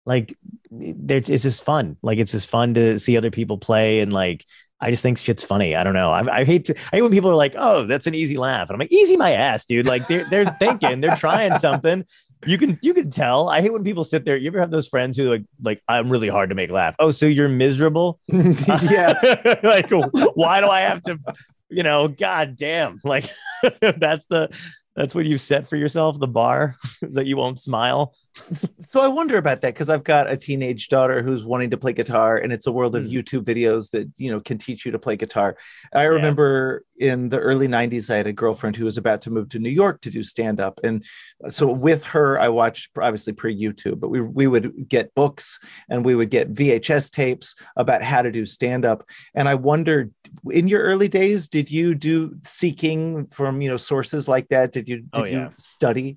Like 0.04 0.36
it's 0.70 1.42
just 1.42 1.64
fun. 1.64 1.96
Like 2.02 2.18
it's 2.18 2.32
just 2.32 2.50
fun 2.50 2.74
to 2.74 2.98
see 2.98 3.16
other 3.16 3.30
people 3.30 3.56
play 3.56 4.00
and 4.00 4.12
like 4.12 4.44
I 4.84 4.90
just 4.90 5.02
think 5.02 5.16
shit's 5.16 5.42
funny. 5.42 5.74
I 5.74 5.82
don't 5.82 5.94
know. 5.94 6.10
I, 6.10 6.40
I 6.40 6.44
hate 6.44 6.66
to, 6.66 6.74
I 6.92 6.96
hate 6.96 7.02
when 7.02 7.10
people 7.10 7.30
are 7.30 7.34
like, 7.34 7.54
"Oh, 7.56 7.86
that's 7.86 8.06
an 8.06 8.14
easy 8.14 8.36
laugh," 8.36 8.68
and 8.68 8.74
I'm 8.74 8.78
like, 8.78 8.92
"Easy 8.92 9.16
my 9.16 9.32
ass, 9.32 9.64
dude." 9.64 9.86
Like 9.86 10.06
they're 10.08 10.28
they're 10.28 10.44
thinking, 10.60 11.00
they're 11.00 11.16
trying 11.16 11.58
something. 11.58 12.04
You 12.44 12.58
can 12.58 12.78
you 12.82 12.92
can 12.92 13.10
tell. 13.10 13.48
I 13.48 13.62
hate 13.62 13.72
when 13.72 13.82
people 13.82 14.04
sit 14.04 14.26
there. 14.26 14.36
You 14.36 14.48
ever 14.48 14.60
have 14.60 14.70
those 14.70 14.86
friends 14.86 15.16
who 15.16 15.30
like 15.30 15.44
like 15.62 15.82
I'm 15.88 16.10
really 16.10 16.28
hard 16.28 16.50
to 16.50 16.54
make 16.54 16.70
laugh. 16.70 16.96
Oh, 16.98 17.12
so 17.12 17.24
you're 17.24 17.48
miserable? 17.48 18.20
yeah. 18.28 19.14
like 19.62 19.90
why 20.34 20.60
do 20.60 20.68
I 20.68 20.82
have 20.82 21.02
to? 21.04 21.18
You 21.70 21.82
know, 21.82 22.08
god 22.08 22.56
damn. 22.58 23.00
Like 23.04 23.30
that's 23.80 24.26
the 24.26 24.50
that's 24.94 25.14
what 25.14 25.24
you 25.24 25.38
set 25.38 25.66
for 25.68 25.76
yourself. 25.76 26.18
The 26.18 26.28
bar 26.28 26.76
is 27.00 27.14
that 27.14 27.24
you 27.24 27.38
won't 27.38 27.58
smile. 27.58 28.14
So 28.80 29.00
I 29.00 29.08
wonder 29.08 29.36
about 29.36 29.60
that 29.60 29.74
because 29.74 29.88
I've 29.88 30.04
got 30.04 30.28
a 30.30 30.36
teenage 30.36 30.88
daughter 30.88 31.22
who's 31.22 31.44
wanting 31.44 31.70
to 31.70 31.76
play 31.76 31.92
guitar, 31.92 32.36
and 32.36 32.52
it's 32.52 32.66
a 32.66 32.72
world 32.72 32.96
of 32.96 33.04
Mm. 33.04 33.10
YouTube 33.12 33.44
videos 33.44 33.90
that 33.90 34.10
you 34.16 34.30
know 34.30 34.40
can 34.40 34.58
teach 34.58 34.84
you 34.84 34.92
to 34.92 34.98
play 34.98 35.16
guitar. 35.16 35.56
I 35.92 36.04
remember 36.04 36.84
in 36.98 37.28
the 37.28 37.38
early 37.38 37.68
'90s, 37.68 38.10
I 38.10 38.16
had 38.16 38.26
a 38.26 38.32
girlfriend 38.32 38.76
who 38.76 38.84
was 38.84 38.96
about 38.98 39.22
to 39.22 39.30
move 39.30 39.48
to 39.50 39.58
New 39.58 39.70
York 39.70 40.00
to 40.02 40.10
do 40.10 40.22
stand 40.22 40.60
up, 40.60 40.80
and 40.82 41.04
so 41.48 41.66
with 41.70 42.04
her, 42.06 42.38
I 42.40 42.48
watched 42.48 42.90
obviously 43.00 43.32
pre 43.34 43.54
YouTube, 43.60 44.00
but 44.00 44.08
we 44.08 44.20
we 44.20 44.46
would 44.46 44.88
get 44.88 45.14
books 45.14 45.58
and 45.88 46.04
we 46.04 46.14
would 46.14 46.30
get 46.30 46.52
VHS 46.52 47.10
tapes 47.10 47.54
about 47.76 48.02
how 48.02 48.22
to 48.22 48.32
do 48.32 48.44
stand 48.46 48.84
up, 48.84 49.04
and 49.34 49.48
I 49.48 49.54
wondered 49.54 50.12
in 50.50 50.66
your 50.68 50.82
early 50.82 51.08
days, 51.08 51.48
did 51.48 51.70
you 51.70 51.94
do 51.94 52.36
seeking 52.42 53.26
from 53.28 53.60
you 53.60 53.68
know 53.68 53.76
sources 53.76 54.26
like 54.28 54.48
that? 54.48 54.72
Did 54.72 54.88
you 54.88 54.96
did 55.02 55.08
Oh, 55.12 55.24
you 55.24 55.50
study? 55.58 56.16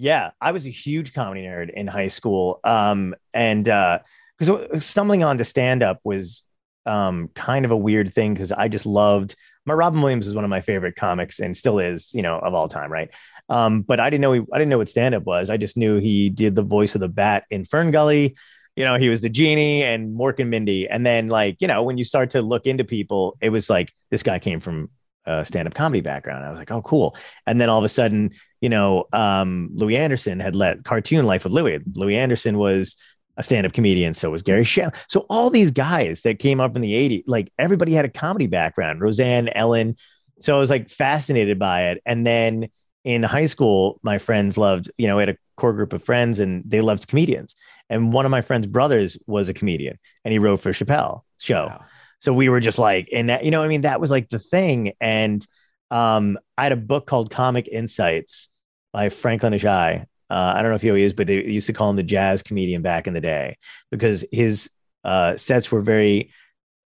Yeah, 0.00 0.30
I 0.40 0.52
was 0.52 0.66
a 0.66 0.70
huge 0.70 1.12
comedy 1.12 1.42
nerd 1.42 1.68
in 1.68 1.86
high 1.86 2.08
school. 2.08 2.60
Um, 2.64 3.14
and 3.34 3.64
because 3.64 4.84
stumbling 4.84 5.22
onto 5.22 5.44
stand 5.44 5.82
up 5.82 6.00
was 6.04 6.42
um, 6.86 7.28
kind 7.34 7.66
of 7.66 7.70
a 7.70 7.76
weird 7.76 8.14
thing 8.14 8.32
because 8.32 8.50
I 8.50 8.68
just 8.68 8.86
loved 8.86 9.36
my 9.66 9.74
Robin 9.74 10.00
Williams 10.00 10.26
is 10.26 10.34
one 10.34 10.44
of 10.44 10.48
my 10.48 10.62
favorite 10.62 10.96
comics 10.96 11.38
and 11.38 11.54
still 11.54 11.78
is, 11.78 12.14
you 12.14 12.22
know, 12.22 12.38
of 12.38 12.54
all 12.54 12.66
time, 12.66 12.90
right? 12.90 13.10
Um, 13.50 13.82
but 13.82 14.00
I 14.00 14.08
didn't 14.08 14.22
know 14.22 14.32
he, 14.32 14.40
I 14.52 14.58
didn't 14.58 14.70
know 14.70 14.78
what 14.78 14.88
stand 14.88 15.14
up 15.14 15.24
was. 15.24 15.50
I 15.50 15.58
just 15.58 15.76
knew 15.76 15.98
he 15.98 16.30
did 16.30 16.54
the 16.54 16.62
voice 16.62 16.94
of 16.94 17.02
the 17.02 17.08
bat 17.08 17.44
in 17.50 17.66
Fern 17.66 17.90
Gully. 17.90 18.36
You 18.76 18.84
know, 18.84 18.96
he 18.96 19.10
was 19.10 19.20
the 19.20 19.28
genie 19.28 19.82
and 19.82 20.16
Mork 20.18 20.40
and 20.40 20.48
Mindy. 20.48 20.88
And 20.88 21.04
then, 21.04 21.28
like, 21.28 21.56
you 21.60 21.68
know, 21.68 21.82
when 21.82 21.98
you 21.98 22.04
start 22.04 22.30
to 22.30 22.40
look 22.40 22.66
into 22.66 22.84
people, 22.84 23.36
it 23.42 23.50
was 23.50 23.68
like 23.68 23.92
this 24.10 24.22
guy 24.22 24.38
came 24.38 24.60
from 24.60 24.88
a 25.26 25.44
stand-up 25.44 25.74
comedy 25.74 26.00
background. 26.00 26.44
I 26.44 26.50
was 26.50 26.58
like, 26.58 26.70
oh, 26.70 26.82
cool. 26.82 27.16
And 27.46 27.60
then 27.60 27.68
all 27.68 27.78
of 27.78 27.84
a 27.84 27.88
sudden, 27.88 28.30
you 28.60 28.68
know, 28.68 29.04
um, 29.12 29.70
Louie 29.72 29.96
Anderson 29.96 30.40
had 30.40 30.56
let 30.56 30.84
cartoon 30.84 31.24
Life 31.24 31.44
with 31.44 31.52
Louie. 31.52 31.78
Louie 31.94 32.16
Anderson 32.16 32.58
was 32.58 32.96
a 33.36 33.42
stand-up 33.42 33.72
comedian, 33.72 34.14
so 34.14 34.30
was 34.30 34.42
Garry 34.42 34.64
Shandling. 34.64 34.96
So 35.08 35.26
all 35.30 35.50
these 35.50 35.70
guys 35.70 36.22
that 36.22 36.38
came 36.38 36.60
up 36.60 36.76
in 36.76 36.82
the 36.82 36.92
80s, 36.92 37.24
like 37.26 37.52
everybody 37.58 37.92
had 37.92 38.04
a 38.04 38.10
comedy 38.10 38.46
background. 38.46 39.00
Roseanne, 39.00 39.48
Ellen. 39.48 39.96
So 40.40 40.56
I 40.56 40.58
was 40.58 40.70
like 40.70 40.88
fascinated 40.88 41.58
by 41.58 41.90
it. 41.90 42.02
And 42.04 42.26
then 42.26 42.68
in 43.04 43.22
high 43.22 43.46
school, 43.46 43.98
my 44.02 44.18
friends 44.18 44.58
loved, 44.58 44.90
you 44.98 45.06
know, 45.06 45.16
we 45.16 45.22
had 45.22 45.30
a 45.30 45.36
core 45.56 45.72
group 45.72 45.92
of 45.92 46.02
friends 46.02 46.38
and 46.40 46.62
they 46.66 46.80
loved 46.80 47.08
comedians. 47.08 47.54
And 47.88 48.12
one 48.12 48.24
of 48.24 48.30
my 48.30 48.42
friend's 48.42 48.66
brothers 48.66 49.18
was 49.26 49.48
a 49.48 49.54
comedian 49.54 49.98
and 50.24 50.32
he 50.32 50.38
wrote 50.38 50.60
for 50.60 50.70
Chappelle 50.70 51.22
show. 51.38 51.66
Wow. 51.66 51.84
So 52.20 52.32
we 52.32 52.48
were 52.48 52.60
just 52.60 52.78
like, 52.78 53.08
and 53.12 53.28
that, 53.28 53.44
you 53.44 53.50
know, 53.50 53.62
I 53.62 53.68
mean, 53.68 53.82
that 53.82 54.00
was 54.00 54.10
like 54.10 54.28
the 54.28 54.38
thing. 54.38 54.92
And 55.00 55.46
um, 55.90 56.38
I 56.56 56.64
had 56.64 56.72
a 56.72 56.76
book 56.76 57.06
called 57.06 57.30
Comic 57.30 57.68
Insights 57.68 58.48
by 58.92 59.08
Franklyn 59.08 59.52
Ajaye. 59.52 60.06
Uh, 60.30 60.52
I 60.54 60.62
don't 60.62 60.70
know 60.70 60.76
if 60.76 60.84
you 60.84 60.90
know 60.90 60.94
who 60.94 61.00
he 61.00 61.04
is, 61.04 61.12
but 61.12 61.26
they 61.26 61.44
used 61.44 61.66
to 61.66 61.72
call 61.72 61.90
him 61.90 61.96
the 61.96 62.02
jazz 62.02 62.42
comedian 62.42 62.82
back 62.82 63.06
in 63.06 63.14
the 63.14 63.20
day 63.20 63.56
because 63.90 64.24
his 64.30 64.70
uh, 65.02 65.36
sets 65.36 65.72
were 65.72 65.80
very 65.80 66.32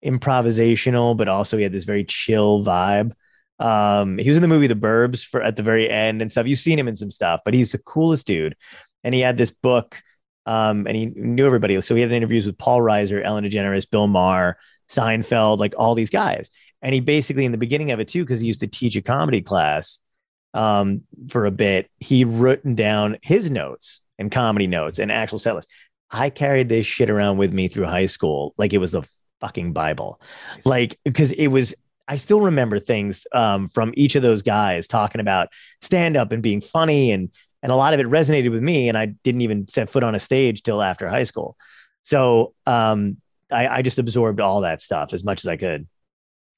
improvisational, 0.06 1.18
but 1.18 1.28
also 1.28 1.58
he 1.58 1.64
had 1.64 1.72
this 1.72 1.84
very 1.84 2.04
chill 2.04 2.64
vibe. 2.64 3.12
Um, 3.60 4.18
he 4.18 4.30
was 4.30 4.38
in 4.38 4.42
the 4.42 4.48
movie 4.48 4.68
The 4.68 4.76
Burbs 4.76 5.26
for 5.26 5.42
at 5.42 5.56
the 5.56 5.64
very 5.64 5.90
end 5.90 6.22
and 6.22 6.32
stuff. 6.32 6.48
You've 6.48 6.60
seen 6.60 6.80
him 6.80 6.88
in 6.88 6.96
some 6.96 7.12
stuff, 7.12 7.42
but 7.46 7.54
he's 7.54 7.72
the 7.72 7.78
coolest 7.80 8.28
dude. 8.28 8.56
And 9.04 9.14
he 9.14 9.22
had 9.22 9.38
this 9.38 9.52
book, 9.52 10.02
um, 10.46 10.88
and 10.88 10.96
he 10.96 11.08
knew 11.08 11.46
everybody. 11.46 11.80
So 11.82 11.96
he 11.96 12.02
had 12.02 12.12
interviews 12.12 12.46
with 12.46 12.58
Paul 12.58 12.80
Reiser, 12.80 13.24
Ellen 13.24 13.44
DeGeneres, 13.44 13.90
Bill 13.90 14.08
Maher, 14.08 14.58
Seinfeld, 14.90 15.60
like 15.60 15.74
all 15.78 15.96
these 15.96 16.10
guys. 16.10 16.50
And 16.82 16.94
he 16.94 17.00
basically, 17.00 17.46
in 17.46 17.52
the 17.52 17.58
beginning 17.58 17.92
of 17.92 18.00
it 18.00 18.10
too, 18.10 18.24
because 18.24 18.40
he 18.40 18.48
used 18.48 18.60
to 18.60 18.68
teach 18.68 18.96
a 18.96 19.02
comedy 19.02 19.42
class 19.42 20.00
um, 20.54 21.04
for 21.30 21.46
a 21.46 21.52
bit, 21.52 21.90
he 22.00 22.26
written 22.26 22.76
down 22.76 23.18
his 23.22 23.50
notes 23.50 24.02
and 24.20 24.32
comedy 24.32 24.68
notes 24.68 25.00
and 25.00 25.12
actual 25.12 25.40
set 25.40 25.56
list. 25.56 25.70
I 26.12 26.30
carried 26.30 26.70
this 26.70 26.86
shit 26.86 27.10
around 27.10 27.38
with 27.38 27.54
me 27.54 27.68
through 27.68 27.86
high 27.86 28.06
school 28.06 28.54
like 28.58 28.74
it 28.74 28.78
was 28.78 28.92
the 28.92 29.04
fucking 29.40 29.74
Bible. 29.74 30.22
Like, 30.64 31.00
because 31.04 31.32
it 31.32 31.48
was, 31.48 31.74
I 32.08 32.18
still 32.18 32.42
remember 32.42 32.80
things 32.80 33.26
um, 33.34 33.70
from 33.70 33.94
each 33.96 34.16
of 34.16 34.22
those 34.22 34.44
guys 34.44 34.88
talking 34.88 35.22
about 35.22 35.48
stand 35.82 36.18
up 36.18 36.32
and 36.32 36.44
being 36.44 36.62
funny. 36.62 37.12
And, 37.12 37.32
and 37.64 37.72
a 37.72 37.76
lot 37.76 37.94
of 37.94 38.00
it 38.00 38.08
resonated 38.08 38.52
with 38.52 38.62
me. 38.62 38.90
And 38.90 38.98
I 38.98 39.08
didn't 39.08 39.42
even 39.42 39.68
set 39.70 39.90
foot 39.90 40.04
on 40.04 40.16
a 40.16 40.20
stage 40.20 40.64
till 40.64 40.82
after 40.82 41.08
high 41.08 41.24
school. 41.24 41.58
So 42.04 42.54
um, 42.66 43.18
I, 43.54 43.78
I 43.78 43.82
just 43.82 44.00
absorbed 44.00 44.42
all 44.42 44.62
that 44.62 44.82
stuff 44.82 45.14
as 45.14 45.24
much 45.24 45.42
as 45.42 45.48
I 45.48 45.58
could 45.58 45.88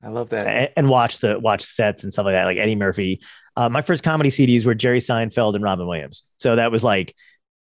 I 0.03 0.09
love 0.09 0.29
that. 0.29 0.45
and, 0.45 0.69
and 0.77 0.89
watch 0.89 1.19
the 1.19 1.39
watch 1.39 1.63
sets 1.63 2.03
and 2.03 2.13
stuff 2.13 2.25
like 2.25 2.33
that, 2.33 2.45
like 2.45 2.57
Eddie 2.57 2.75
Murphy. 2.75 3.21
Uh, 3.55 3.69
my 3.69 3.81
first 3.81 4.03
comedy 4.03 4.29
CDs 4.29 4.65
were 4.65 4.75
Jerry 4.75 4.99
Seinfeld 4.99 5.55
and 5.55 5.63
Robin 5.63 5.87
Williams, 5.87 6.23
so 6.37 6.55
that 6.55 6.71
was 6.71 6.83
like 6.83 7.15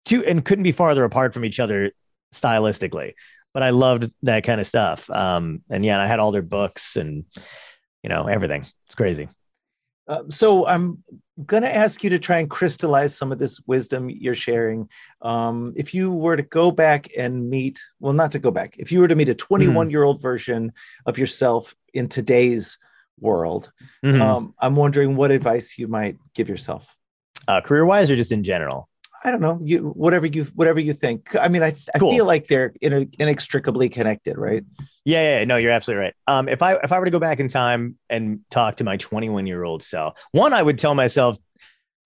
two 0.05 0.23
and 0.25 0.43
couldn't 0.43 0.63
be 0.63 0.71
farther 0.71 1.03
apart 1.03 1.33
from 1.33 1.45
each 1.45 1.59
other 1.59 1.91
stylistically. 2.33 3.13
But 3.53 3.63
I 3.63 3.69
loved 3.69 4.11
that 4.23 4.43
kind 4.43 4.59
of 4.59 4.65
stuff. 4.65 5.09
Um, 5.09 5.61
and 5.69 5.85
yeah, 5.85 6.01
I 6.01 6.07
had 6.07 6.19
all 6.19 6.31
their 6.31 6.41
books 6.41 6.95
and 6.95 7.25
you 8.01 8.09
know 8.09 8.25
everything. 8.25 8.65
It's 8.87 8.95
crazy. 8.95 9.29
Uh, 10.07 10.23
so 10.29 10.65
I'm 10.67 11.03
going 11.45 11.63
to 11.63 11.73
ask 11.75 12.03
you 12.03 12.09
to 12.11 12.19
try 12.19 12.39
and 12.39 12.49
crystallize 12.49 13.15
some 13.15 13.31
of 13.31 13.39
this 13.39 13.59
wisdom 13.65 14.09
you're 14.09 14.35
sharing. 14.35 14.89
Um, 15.21 15.73
if 15.75 15.93
you 15.93 16.11
were 16.13 16.35
to 16.37 16.43
go 16.43 16.71
back 16.71 17.07
and 17.17 17.49
meet, 17.49 17.79
well, 17.99 18.13
not 18.13 18.31
to 18.33 18.39
go 18.39 18.51
back, 18.51 18.75
if 18.77 18.91
you 18.91 18.99
were 18.99 19.07
to 19.07 19.15
meet 19.15 19.29
a 19.29 19.33
21 19.35 19.89
year 19.89 20.03
old 20.03 20.21
version 20.21 20.71
of 21.05 21.17
yourself 21.17 21.73
in 21.93 22.07
today's 22.09 22.77
world, 23.19 23.71
Mhm. 24.03 24.21
um, 24.21 24.53
I'm 24.59 24.75
wondering 24.75 25.15
what 25.15 25.31
advice 25.31 25.77
you 25.79 25.87
might 25.87 26.17
give 26.35 26.49
yourself. 26.49 26.95
uh, 27.45 27.59
career 27.59 27.85
wise 27.85 28.09
or 28.09 28.15
just 28.15 28.31
in 28.31 28.41
general? 28.41 28.87
I 29.25 29.29
don't 29.31 29.41
know, 29.41 29.59
you 29.61 29.89
whatever 29.95 30.25
you 30.27 30.45
whatever 30.55 30.79
you 30.79 30.93
think. 30.93 31.35
I 31.35 31.49
mean, 31.49 31.61
I, 31.61 31.75
I 31.93 31.99
Cool. 31.99 32.11
feel 32.11 32.25
like 32.25 32.47
they're 32.47 32.71
in 32.79 33.09
inextricably 33.19 33.89
connected, 33.89 34.37
right? 34.37 34.63
Yeah, 35.05 35.39
yeah, 35.39 35.45
no, 35.45 35.57
you're 35.57 35.71
absolutely 35.71 36.05
right. 36.05 36.13
Um, 36.27 36.47
if 36.47 36.61
I 36.61 36.75
if 36.75 36.91
I 36.91 36.99
were 36.99 37.05
to 37.05 37.11
go 37.11 37.19
back 37.19 37.39
in 37.39 37.49
time 37.49 37.97
and 38.09 38.39
talk 38.49 38.77
to 38.77 38.83
my 38.83 38.97
21 38.97 39.45
year 39.47 39.63
old 39.63 39.83
self, 39.83 40.21
one, 40.31 40.53
I 40.53 40.61
would 40.61 40.79
tell 40.79 40.95
myself 40.95 41.37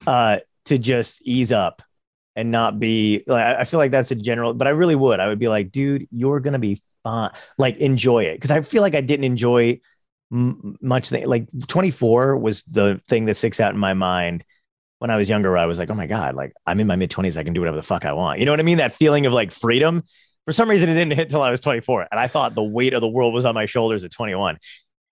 uh, 0.07 0.38
to 0.65 0.77
just 0.77 1.21
ease 1.21 1.51
up 1.51 1.81
and 2.36 2.51
not 2.51 2.79
be 2.79 3.23
like 3.27 3.43
I 3.43 3.63
feel 3.65 3.79
like 3.79 3.91
that's 3.91 4.12
a 4.12 4.15
general, 4.15 4.53
but 4.53 4.67
I 4.67 4.71
really 4.71 4.95
would. 4.95 5.19
I 5.19 5.27
would 5.27 5.39
be 5.39 5.47
like, 5.47 5.71
dude, 5.71 6.07
you're 6.12 6.39
gonna 6.39 6.60
be 6.60 6.81
fine. 7.03 7.31
Like 7.57 7.77
enjoy 7.77 8.25
it 8.25 8.36
because 8.36 8.51
I 8.51 8.62
feel 8.62 8.81
like 8.81 8.95
I 8.95 9.01
didn't 9.01 9.25
enjoy 9.25 9.79
m- 10.31 10.77
much. 10.81 11.10
Thing. 11.10 11.27
Like 11.27 11.47
24 11.67 12.38
was 12.38 12.63
the 12.63 12.99
thing 13.07 13.25
that 13.25 13.36
sticks 13.38 13.60
out 13.60 13.73
in 13.73 13.79
my 13.79 13.93
mind. 13.93 14.43
When 14.99 15.12
I 15.12 15.17
was 15.17 15.29
younger, 15.29 15.55
I 15.55 15.67
was 15.67 15.77
like, 15.77 15.91
oh 15.91 15.95
my 15.95 16.07
God, 16.07 16.33
like 16.33 16.53
I'm 16.65 16.79
in 16.79 16.88
my 16.88 16.95
mid 16.95 17.12
20s. 17.12 17.38
I 17.38 17.43
can 17.43 17.53
do 17.53 17.62
whatever 17.62 17.77
the 17.77 17.83
fuck 17.83 18.05
I 18.05 18.13
want. 18.13 18.39
You 18.39 18.45
know 18.45 18.51
what 18.51 18.60
I 18.60 18.63
mean? 18.63 18.79
That 18.79 18.93
feeling 18.93 19.27
of 19.27 19.33
like 19.33 19.51
freedom 19.51 20.03
for 20.47 20.53
some 20.53 20.69
reason 20.69 20.88
it 20.88 20.93
didn't 20.93 21.12
hit 21.12 21.29
till 21.29 21.41
I 21.41 21.51
was 21.51 21.60
24. 21.60 22.07
And 22.10 22.17
I 22.17 22.27
thought 22.27 22.55
the 22.55 22.63
weight 22.63 22.93
of 22.93 23.01
the 23.01 23.07
world 23.07 23.33
was 23.33 23.43
on 23.43 23.53
my 23.53 23.65
shoulders 23.65 24.05
at 24.05 24.12
21. 24.12 24.57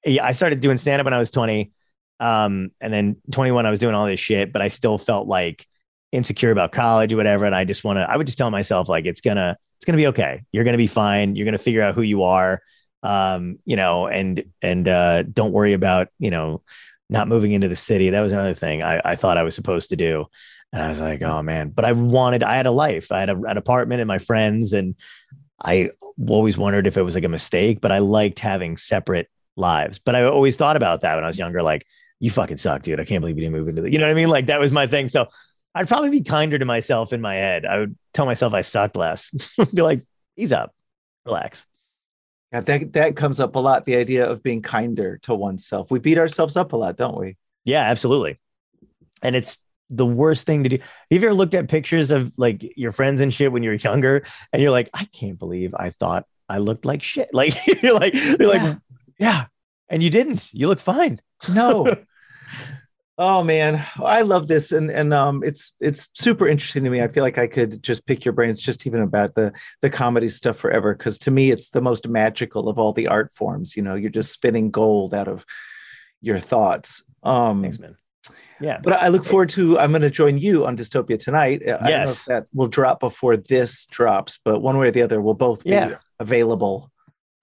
Yeah, 0.06 0.24
I 0.24 0.32
started 0.32 0.62
doing 0.62 0.78
stand 0.78 1.02
up 1.02 1.06
when 1.06 1.14
I 1.14 1.20
was 1.20 1.30
20. 1.30 1.74
Um, 2.22 2.72
and 2.80 2.94
then 2.94 3.18
21, 3.34 3.66
I 3.66 3.70
was 3.70 3.82
doing 3.82 3.96
all 3.96 4.06
this 4.06 4.20
shit, 4.22 4.54
but 4.54 4.62
I 4.62 4.70
still 4.70 4.98
felt 4.98 5.28
like 5.28 5.68
insecure 6.14 6.52
about 6.52 6.72
college 6.72 7.12
or 7.12 7.18
whatever. 7.18 7.44
And 7.44 7.54
I 7.54 7.66
just 7.66 7.84
want 7.84 7.98
to, 7.98 8.10
I 8.10 8.16
would 8.16 8.28
just 8.28 8.38
tell 8.38 8.50
myself, 8.50 8.88
like, 8.88 9.04
it's 9.04 9.20
gonna, 9.20 9.58
it's 9.78 9.84
gonna 9.84 9.98
be 9.98 10.08
okay. 10.08 10.44
You're 10.54 10.64
gonna 10.64 10.78
be 10.78 10.88
fine. 10.88 11.36
You're 11.36 11.44
gonna 11.44 11.58
figure 11.58 11.82
out 11.82 11.96
who 11.96 12.02
you 12.02 12.24
are. 12.24 12.62
Um, 13.04 13.60
you 13.66 13.76
know, 13.76 14.08
and 14.08 14.42
and 14.62 14.88
uh 14.88 15.24
don't 15.24 15.52
worry 15.52 15.74
about, 15.74 16.08
you 16.18 16.32
know, 16.32 16.64
not 17.10 17.28
moving 17.28 17.52
into 17.52 17.68
the 17.68 17.76
city. 17.76 18.10
That 18.12 18.22
was 18.22 18.32
another 18.32 18.54
thing 18.54 18.84
I, 18.84 19.02
I 19.04 19.16
thought 19.18 19.38
I 19.38 19.44
was 19.44 19.54
supposed 19.54 19.90
to 19.90 19.98
do. 19.98 20.28
And 20.74 20.82
I 20.82 20.90
was 20.90 21.00
like, 21.00 21.22
oh 21.22 21.42
man, 21.42 21.70
but 21.70 21.86
I 21.86 21.94
wanted, 21.94 22.44
I 22.44 22.58
had 22.58 22.66
a 22.66 22.72
life. 22.72 23.12
I 23.12 23.20
had 23.22 23.30
a, 23.30 23.42
an 23.44 23.58
apartment 23.58 24.02
and 24.02 24.08
my 24.08 24.18
friends, 24.18 24.74
and 24.74 24.96
I 25.62 25.92
always 26.28 26.58
wondered 26.58 26.88
if 26.88 26.98
it 26.98 27.02
was 27.02 27.16
like 27.16 27.24
a 27.24 27.30
mistake, 27.30 27.80
but 27.82 27.92
I 27.92 28.00
liked 28.00 28.40
having 28.40 28.78
separate 28.78 29.30
lives. 29.56 30.00
But 30.00 30.16
I 30.16 30.24
always 30.24 30.58
thought 30.58 30.76
about 30.76 31.02
that 31.02 31.16
when 31.16 31.24
I 31.24 31.28
was 31.28 31.40
younger, 31.40 31.64
like, 31.64 31.86
you 32.20 32.30
fucking 32.30 32.58
suck, 32.58 32.82
dude. 32.82 33.00
I 33.00 33.06
can't 33.06 33.22
believe 33.22 33.38
you 33.38 33.44
didn't 33.44 33.58
move 33.58 33.68
into 33.68 33.82
the, 33.84 33.92
you 33.92 34.00
know 34.00 34.06
what 34.06 34.12
I 34.12 34.16
mean? 34.16 34.30
Like 34.30 34.48
that 34.48 34.60
was 34.60 34.72
my 34.72 34.88
thing. 34.88 35.10
So 35.10 35.28
I'd 35.74 35.88
probably 35.88 36.10
be 36.10 36.22
kinder 36.22 36.58
to 36.58 36.66
myself 36.66 37.14
in 37.14 37.22
my 37.22 37.36
head. 37.36 37.66
I 37.66 37.80
would 37.80 37.98
tell 38.14 38.26
myself 38.26 38.54
I 38.54 38.62
sucked 38.62 38.96
less. 38.96 39.32
be 39.74 39.82
like, 39.82 40.04
ease 40.38 40.54
up, 40.54 40.74
relax. 41.26 41.66
Yeah, 42.54 42.62
that 42.62 42.94
that 42.94 43.16
comes 43.16 43.40
up 43.40 43.56
a 43.56 43.60
lot. 43.60 43.86
The 43.86 43.98
idea 43.98 44.30
of 44.30 44.42
being 44.42 44.62
kinder 44.62 45.18
to 45.24 45.36
oneself. 45.36 45.92
We 45.92 46.00
beat 46.00 46.18
ourselves 46.18 46.56
up 46.56 46.72
a 46.72 46.78
lot, 46.78 46.96
don't 46.96 47.18
we? 47.18 47.36
Yeah, 47.66 47.82
absolutely. 47.82 48.40
And 49.22 49.36
it's 49.36 49.58
the 49.90 50.06
worst 50.06 50.46
thing 50.46 50.64
to 50.64 50.70
do. 50.70 50.78
Have 50.78 50.88
you 51.10 51.18
ever 51.28 51.34
looked 51.34 51.54
at 51.54 51.68
pictures 51.70 52.12
of 52.12 52.32
like 52.38 52.66
your 52.76 52.92
friends 52.92 53.22
and 53.22 53.34
shit 53.34 53.52
when 53.52 53.64
you're 53.64 53.74
younger 53.76 54.24
and 54.52 54.62
you're 54.62 54.72
like, 54.72 54.90
I 54.94 55.06
can't 55.06 55.38
believe 55.38 55.74
I 55.76 55.92
thought 55.92 56.26
I 56.50 56.58
looked 56.58 56.86
like 56.86 57.04
shit. 57.04 57.30
Like 57.34 57.56
you're 57.84 57.94
like, 57.94 58.14
you're 58.14 58.42
Yeah. 58.42 58.48
like, 58.64 58.78
Yeah. 59.20 59.46
And 59.90 60.02
you 60.02 60.10
didn't. 60.10 60.50
You 60.54 60.68
look 60.68 60.80
fine. 60.80 61.20
No. 61.50 61.96
oh 63.18 63.44
man, 63.44 63.86
I 64.04 64.22
love 64.22 64.48
this, 64.48 64.72
and 64.72 64.90
and 64.90 65.14
um, 65.14 65.44
it's 65.44 65.74
it's 65.80 66.10
super 66.16 66.48
interesting 66.48 66.84
to 66.84 66.90
me. 66.90 67.02
I 67.02 67.08
feel 67.08 67.24
like 67.24 67.38
I 67.38 67.48
could 67.48 67.82
just 67.84 68.06
pick 68.08 68.26
your 68.26 68.34
brains 68.34 68.62
just 68.62 68.86
even 68.88 69.02
about 69.02 69.36
the 69.36 69.54
the 69.82 69.90
comedy 69.90 70.30
stuff 70.30 70.58
forever, 70.58 70.96
because 70.96 71.18
to 71.20 71.32
me, 71.32 71.52
it's 71.52 71.70
the 71.70 71.82
most 71.82 72.08
magical 72.08 72.68
of 72.68 72.80
all 72.80 72.94
the 72.94 73.08
art 73.08 73.32
forms. 73.32 73.76
You 73.76 73.84
know, 73.84 73.96
you're 73.96 74.10
just 74.10 74.32
spinning 74.34 74.72
gold 74.72 75.14
out 75.14 75.28
of 75.28 75.46
your 76.22 76.40
thoughts. 76.40 77.04
Um, 77.24 77.62
Thanks, 77.62 77.80
man. 77.80 77.96
Yeah. 78.62 78.80
but 78.84 78.94
I 79.02 79.10
look 79.10 79.26
forward 79.26 79.50
to. 79.50 79.78
I'm 79.80 79.92
going 79.92 80.02
to 80.02 80.10
join 80.10 80.38
you 80.38 80.66
on 80.66 80.78
Dystopia 80.78 81.20
tonight. 81.20 81.62
I 81.66 81.70
don't 81.72 81.82
know 81.84 81.90
Yes. 81.90 82.12
if 82.20 82.26
that 82.26 82.48
will 82.54 82.68
drop 82.68 83.00
before 83.00 83.36
this 83.38 83.86
drops, 83.88 84.40
but 84.46 84.62
one 84.62 84.78
way 84.78 84.88
or 84.88 84.92
the 84.92 85.02
other, 85.02 85.22
we'll 85.22 85.34
both 85.34 85.64
be 85.64 85.72
Yeah. 85.72 85.96
available. 86.20 86.92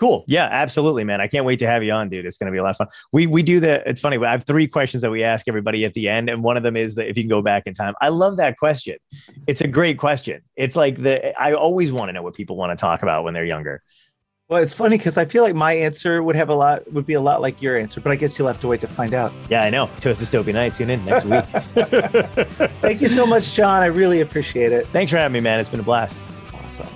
Cool. 0.00 0.24
Yeah, 0.26 0.48
absolutely, 0.50 1.04
man. 1.04 1.20
I 1.20 1.28
can't 1.28 1.44
wait 1.44 1.60
to 1.60 1.66
have 1.68 1.84
you 1.84 1.92
on, 1.92 2.08
dude. 2.08 2.26
It's 2.26 2.36
going 2.36 2.48
to 2.48 2.50
be 2.52 2.58
a 2.58 2.62
lot 2.64 2.70
of 2.70 2.76
fun. 2.76 2.88
We 3.12 3.28
we 3.28 3.44
do 3.44 3.60
the. 3.60 3.88
It's 3.88 4.00
funny. 4.00 4.16
I 4.18 4.32
have 4.32 4.42
three 4.42 4.66
questions 4.66 5.00
that 5.02 5.10
we 5.12 5.22
ask 5.22 5.46
everybody 5.46 5.84
at 5.84 5.94
the 5.94 6.08
end, 6.08 6.28
and 6.28 6.42
one 6.42 6.56
of 6.56 6.64
them 6.64 6.76
is 6.76 6.96
that 6.96 7.08
if 7.08 7.16
you 7.16 7.22
can 7.22 7.30
go 7.30 7.40
back 7.40 7.64
in 7.66 7.74
time. 7.74 7.94
I 8.00 8.08
love 8.08 8.36
that 8.38 8.56
question. 8.58 8.96
It's 9.46 9.60
a 9.60 9.68
great 9.68 9.98
question. 9.98 10.40
It's 10.56 10.74
like 10.74 11.00
the. 11.00 11.40
I 11.40 11.52
always 11.52 11.92
want 11.92 12.08
to 12.08 12.14
know 12.14 12.22
what 12.22 12.34
people 12.34 12.56
want 12.56 12.76
to 12.76 12.80
talk 12.80 13.02
about 13.04 13.22
when 13.22 13.32
they're 13.32 13.44
younger. 13.44 13.80
Well, 14.52 14.62
it's 14.62 14.74
funny 14.74 14.98
because 14.98 15.16
I 15.16 15.24
feel 15.24 15.42
like 15.42 15.54
my 15.54 15.72
answer 15.72 16.22
would 16.22 16.36
have 16.36 16.50
a 16.50 16.54
lot 16.54 16.92
would 16.92 17.06
be 17.06 17.14
a 17.14 17.20
lot 17.22 17.40
like 17.40 17.62
your 17.62 17.78
answer, 17.78 18.02
but 18.02 18.12
I 18.12 18.16
guess 18.16 18.38
you'll 18.38 18.48
have 18.48 18.60
to 18.60 18.68
wait 18.68 18.82
to 18.82 18.86
find 18.86 19.14
out. 19.14 19.32
Yeah, 19.48 19.62
I 19.62 19.70
know. 19.70 19.88
Toast 19.98 20.20
Dystopia 20.20 20.52
Night. 20.52 20.74
Tune 20.74 20.90
in 20.90 21.02
next 21.06 21.24
week. 21.24 21.42
Thank 22.82 23.00
you 23.00 23.08
so 23.08 23.24
much, 23.24 23.54
John. 23.54 23.82
I 23.82 23.86
really 23.86 24.20
appreciate 24.20 24.70
it. 24.70 24.86
Thanks 24.88 25.10
for 25.10 25.16
having 25.16 25.32
me, 25.32 25.40
man. 25.40 25.58
It's 25.58 25.70
been 25.70 25.80
a 25.80 25.82
blast. 25.82 26.20
Awesome. 26.52 26.86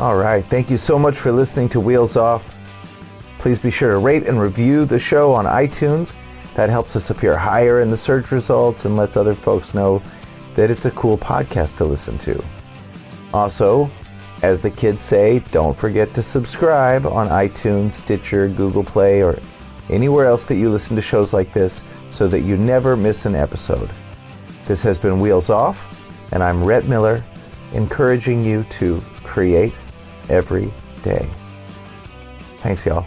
All 0.00 0.16
right. 0.16 0.44
Thank 0.50 0.68
you 0.68 0.78
so 0.78 0.98
much 0.98 1.16
for 1.16 1.30
listening 1.30 1.68
to 1.68 1.78
Wheels 1.78 2.16
Off. 2.16 2.56
Please 3.38 3.60
be 3.60 3.70
sure 3.70 3.92
to 3.92 3.98
rate 3.98 4.28
and 4.28 4.40
review 4.40 4.84
the 4.84 4.98
show 4.98 5.32
on 5.32 5.44
iTunes. 5.44 6.16
That 6.56 6.70
helps 6.70 6.96
us 6.96 7.10
appear 7.10 7.38
higher 7.38 7.82
in 7.82 7.88
the 7.88 7.96
search 7.96 8.32
results 8.32 8.84
and 8.84 8.96
lets 8.96 9.16
other 9.16 9.36
folks 9.36 9.74
know 9.74 10.02
that 10.58 10.72
it's 10.72 10.86
a 10.86 10.90
cool 10.90 11.16
podcast 11.16 11.76
to 11.76 11.84
listen 11.84 12.18
to. 12.18 12.44
Also, 13.32 13.88
as 14.42 14.60
the 14.60 14.68
kids 14.72 15.04
say, 15.04 15.38
don't 15.52 15.76
forget 15.76 16.12
to 16.14 16.20
subscribe 16.20 17.06
on 17.06 17.28
iTunes, 17.28 17.92
Stitcher, 17.92 18.48
Google 18.48 18.82
Play, 18.82 19.22
or 19.22 19.38
anywhere 19.88 20.26
else 20.26 20.42
that 20.46 20.56
you 20.56 20.68
listen 20.68 20.96
to 20.96 21.02
shows 21.02 21.32
like 21.32 21.52
this 21.52 21.84
so 22.10 22.26
that 22.26 22.40
you 22.40 22.56
never 22.56 22.96
miss 22.96 23.24
an 23.24 23.36
episode. 23.36 23.88
This 24.66 24.82
has 24.82 24.98
been 24.98 25.20
Wheels 25.20 25.48
Off, 25.48 25.86
and 26.32 26.42
I'm 26.42 26.64
Rhett 26.64 26.86
Miller, 26.86 27.22
encouraging 27.72 28.44
you 28.44 28.64
to 28.70 29.00
create 29.22 29.74
every 30.28 30.72
day. 31.04 31.30
Thanks, 32.62 32.84
y'all. 32.84 33.06